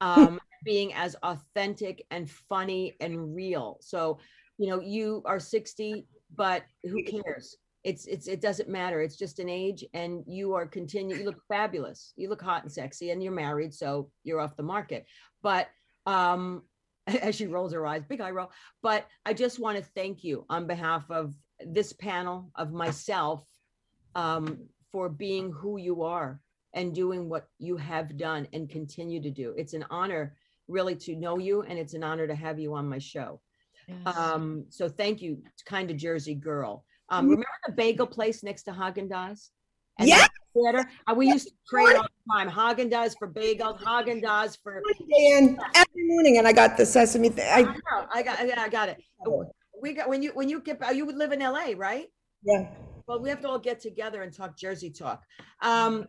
[0.00, 3.78] Um, being as authentic and funny and real.
[3.80, 4.18] So,
[4.58, 6.06] you know, you are 60,
[6.36, 7.56] but who cares?
[7.84, 9.00] It's it's it doesn't matter.
[9.00, 12.12] It's just an age and you are continue you look fabulous.
[12.16, 15.06] You look hot and sexy and you're married, so you're off the market.
[15.42, 15.68] But
[16.06, 16.62] um
[17.06, 18.50] as she rolls her eyes, big eye roll.
[18.82, 21.34] But I just want to thank you on behalf of
[21.66, 23.44] this panel of myself
[24.14, 26.40] um, for being who you are
[26.74, 29.54] and doing what you have done and continue to do.
[29.56, 30.36] It's an honor
[30.68, 33.40] really to know you and it's an honor to have you on my show.
[34.06, 36.84] Um, so thank you, kind of Jersey girl.
[37.12, 39.50] Um, remember the bagel place next to Haagen Dazs?
[40.00, 40.26] Yeah.
[40.54, 40.90] the theater?
[41.06, 42.50] Uh, we used to trade all the time.
[42.50, 44.82] Haagen Dazs for bagels, Haagen Dazs for.
[45.14, 47.30] Dan, every morning, and I got the sesame.
[47.38, 48.98] I I, know, I got, I got it.
[49.80, 52.06] We got when you when you get you would live in LA, right?
[52.44, 52.68] yeah.
[53.06, 55.22] Well, we have to all get together and talk Jersey talk.
[55.60, 56.06] Um,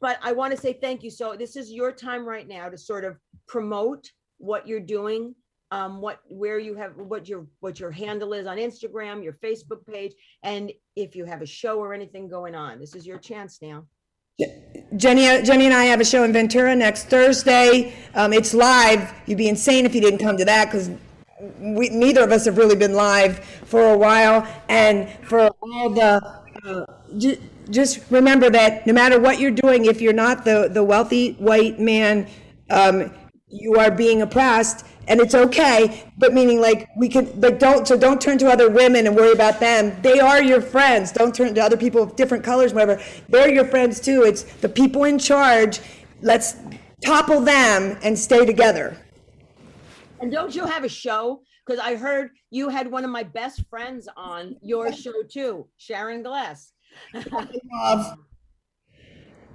[0.00, 1.10] but I want to say thank you.
[1.10, 5.34] So this is your time right now to sort of promote what you're doing
[5.70, 9.86] um, what where you have what your what your handle is on Instagram, your Facebook
[9.86, 12.78] page, and if you have a show or anything going on.
[12.80, 13.86] This is your chance now.
[14.96, 17.94] Jenny, Jenny and I have a show in Ventura next Thursday.
[18.14, 19.12] Um, it's live.
[19.26, 20.90] You'd be insane if you didn't come to that because
[21.58, 24.46] we, neither of us have really been live for a while.
[24.68, 26.86] And for all the, uh,
[27.18, 27.38] ju-
[27.68, 31.78] just remember that no matter what you're doing, if you're not the, the wealthy white
[31.78, 32.26] man,
[32.70, 33.12] um,
[33.48, 37.98] you are being oppressed and it's okay but meaning like we could like don't so
[37.98, 40.00] don't turn to other women and worry about them.
[40.00, 41.12] They are your friends.
[41.12, 43.02] Don't turn to other people of different colors whatever.
[43.28, 44.22] They're your friends too.
[44.22, 45.80] It's the people in charge.
[46.22, 46.56] Let's
[47.04, 48.96] topple them and stay together.
[50.20, 51.42] And don't you have a show?
[51.66, 56.22] Because I heard you had one of my best friends on your show too, Sharon
[56.22, 56.72] Gless.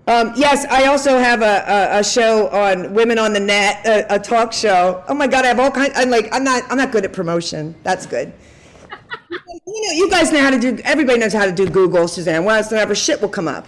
[0.08, 4.16] Um, yes, I also have a, a, a show on Women on the Net, a,
[4.16, 5.04] a talk show.
[5.08, 5.94] Oh my God, I have all kinds.
[5.96, 7.74] I'm like, I'm not, I'm not good at promotion.
[7.82, 8.32] That's good.
[9.66, 10.78] you know, you guys know how to do.
[10.84, 12.44] Everybody knows how to do Google, Suzanne.
[12.44, 13.66] Well, whatever shit will come up.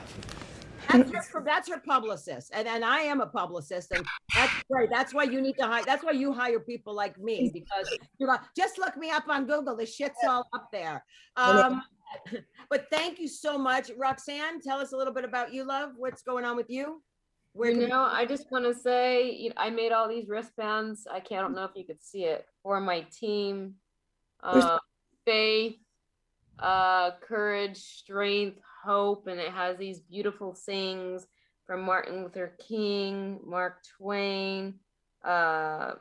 [0.89, 4.89] That's her, that's her publicist, and and I am a publicist, and that's great.
[4.89, 5.83] That's why you need to hire.
[5.85, 9.45] That's why you hire people like me because you're like, just look me up on
[9.47, 9.75] Google.
[9.75, 11.03] The shit's all up there.
[11.35, 11.83] Um,
[12.69, 14.61] but thank you so much, Roxanne.
[14.61, 15.91] Tell us a little bit about you, love.
[15.97, 17.01] What's going on with you?
[17.53, 21.07] Where you know, I just want to say, you know, I made all these wristbands.
[21.11, 23.75] I can't I don't know if you could see it for my team.
[24.43, 24.77] Uh,
[25.25, 25.77] faith,
[26.59, 31.25] uh, courage, strength, hope, and it has these beautiful sayings
[31.65, 34.75] from Martin Luther King, Mark Twain,
[35.25, 35.93] uh,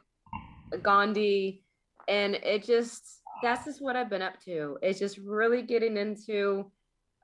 [0.82, 1.64] Gandhi,
[2.06, 4.78] and it just that's just what I've been up to.
[4.82, 6.70] It's just really getting into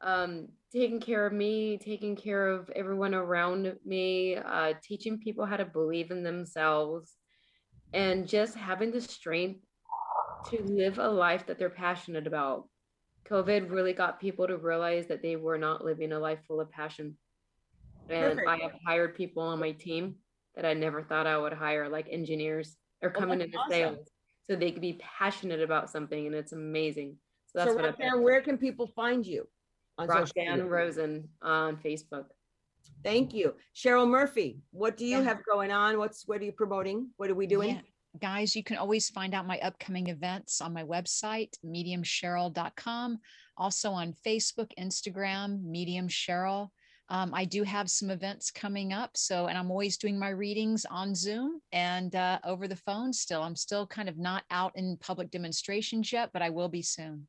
[0.02, 5.56] um, taking care of me, taking care of everyone around me, uh, teaching people how
[5.56, 7.16] to believe in themselves,
[7.92, 9.60] and just having the strength
[10.50, 12.68] to live a life that they're passionate about.
[13.30, 16.70] COVID really got people to realize that they were not living a life full of
[16.70, 17.16] passion.
[18.08, 18.48] And Perfect.
[18.48, 20.16] I have hired people on my team
[20.56, 22.76] that I never thought I would hire, like engineers.
[23.00, 23.70] They're Oh, coming that's into awesome.
[23.70, 24.10] sales
[24.44, 27.16] so they could be passionate about something, and it's amazing.
[27.46, 28.06] So that's so what I've been.
[28.06, 29.46] Roxanne, where can people find you?
[29.98, 30.68] on social Roxanne?
[30.68, 32.26] Rosen on Facebook.
[33.04, 34.60] Thank you, Cheryl Murphy.
[34.70, 35.24] What do you Yeah.
[35.24, 35.98] have going on?
[35.98, 37.10] What's what are you promoting?
[37.16, 37.76] What are we doing?
[37.76, 37.80] Yeah.
[38.20, 43.18] Guys, you can always find out my upcoming events on my website, mediumcheryl.com.
[43.56, 46.70] Also on Facebook, Instagram, Medium Cheryl.
[47.12, 49.10] Um, I do have some events coming up.
[49.18, 53.42] So, and I'm always doing my readings on Zoom and uh, over the phone still.
[53.42, 57.28] I'm still kind of not out in public demonstrations yet, but I will be soon.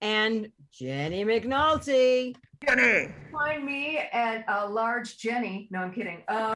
[0.00, 2.34] And Jenny McNulty.
[2.66, 3.14] Jenny.
[3.30, 5.68] Find me at a Large Jenny.
[5.70, 6.24] No, I'm kidding.
[6.26, 6.54] Um,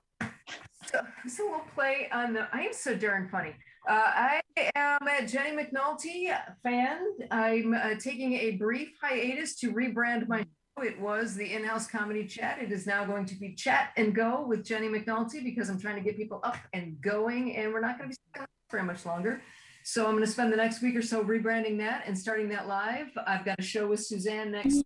[0.84, 2.48] so, so we'll play on the.
[2.52, 3.54] I am so darn funny.
[3.88, 4.42] Uh, I
[4.74, 6.98] am a Jenny McNulty fan.
[7.30, 10.57] I'm uh, taking a brief hiatus to rebrand my show.
[10.80, 12.58] It was the in-house comedy chat.
[12.60, 15.96] It is now going to be Chat and Go with Jenny McNulty because I'm trying
[15.96, 18.40] to get people up and going, and we're not going to be
[18.70, 19.42] very much longer.
[19.84, 22.68] So I'm going to spend the next week or so rebranding that and starting that
[22.68, 23.08] live.
[23.26, 24.82] I've got a show with Suzanne next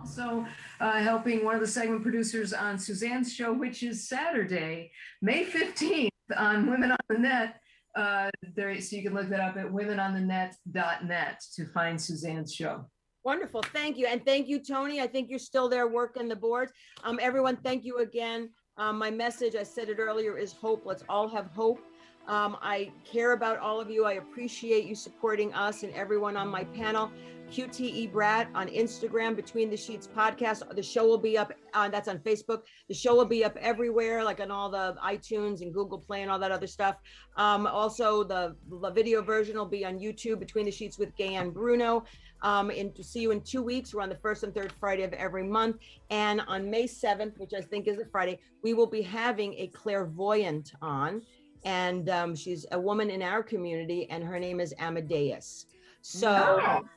[0.00, 0.46] also
[0.80, 6.08] uh, helping one of the segment producers on Suzanne's show, which is Saturday, May 15th
[6.36, 7.60] on Women on the Net.
[7.94, 12.86] Uh, there, so you can look that up at womenonthenet.net to find Suzanne's show.
[13.24, 13.62] Wonderful.
[13.72, 14.06] Thank you.
[14.06, 15.00] And thank you, Tony.
[15.00, 16.72] I think you're still there working the boards.
[17.04, 18.50] Um, everyone, thank you again.
[18.78, 20.86] Um, my message, I said it earlier, is hope.
[20.86, 21.80] Let's all have hope.
[22.28, 24.04] Um, I care about all of you.
[24.04, 27.10] I appreciate you supporting us and everyone on my panel.
[27.50, 30.74] QTE Brat on Instagram, Between the Sheets podcast.
[30.74, 31.52] The show will be up.
[31.74, 32.62] Uh, that's on Facebook.
[32.88, 36.30] The show will be up everywhere, like on all the iTunes and Google Play and
[36.30, 36.96] all that other stuff.
[37.36, 41.34] Um, also, the, the video version will be on YouTube, Between the Sheets with Gay
[41.34, 42.04] and Bruno.
[42.42, 43.92] Um, and to see you in two weeks.
[43.92, 45.76] We're on the first and third Friday of every month.
[46.08, 49.66] And on May 7th, which I think is a Friday, we will be having a
[49.68, 51.22] clairvoyant on.
[51.64, 55.66] And um, she's a woman in our community, and her name is Amadeus.
[56.02, 56.30] So,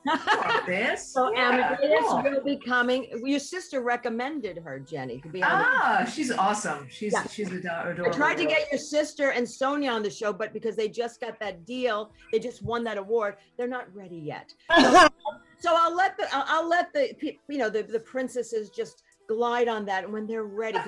[0.07, 1.09] Oh, this.
[1.13, 2.23] so Yeah, Amadeus cool.
[2.23, 3.07] will be coming.
[3.25, 5.49] Your sister recommended her, Jenny, to be on.
[5.49, 6.87] the- Ah, she's awesome.
[6.89, 7.27] She's Yeah.
[7.27, 8.05] she's ado- adorable.
[8.05, 11.19] I tried to get your sister and Sonia on the show, but because they just
[11.19, 13.35] got that deal, they just won that award.
[13.57, 14.53] They're not ready yet.
[15.59, 17.13] So I'll let the I'll, I'll let the
[17.47, 20.79] you know the the princesses just glide on that when they're ready.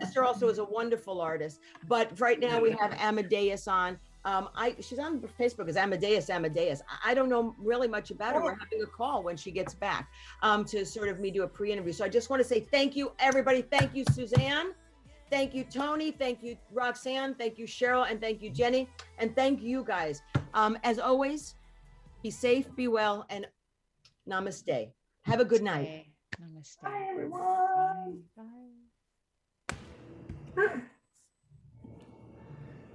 [0.00, 3.98] sister also is a wonderful artist, but right now we have Amadeus on.
[4.24, 6.82] Um, I she's on Facebook as Amadeus Amadeus.
[6.88, 8.42] I, I don't know really much about her.
[8.42, 10.08] We're having a call when she gets back
[10.42, 11.92] um, to sort of me do a pre-interview.
[11.92, 13.62] So I just want to say thank you, everybody.
[13.62, 14.72] Thank you, Suzanne.
[15.30, 16.12] Thank you, Tony.
[16.12, 17.34] Thank you, Roxanne.
[17.34, 18.08] Thank you, Cheryl.
[18.08, 18.88] And thank you, Jenny.
[19.18, 20.22] And thank you guys.
[20.54, 21.54] Um, as always,
[22.22, 23.46] be safe, be well, and
[24.28, 24.90] namaste.
[25.22, 26.06] Have a good night.
[26.40, 26.82] Namaste.
[26.82, 28.24] Bye, everyone.
[28.36, 28.42] Bye.
[30.56, 30.80] Bye.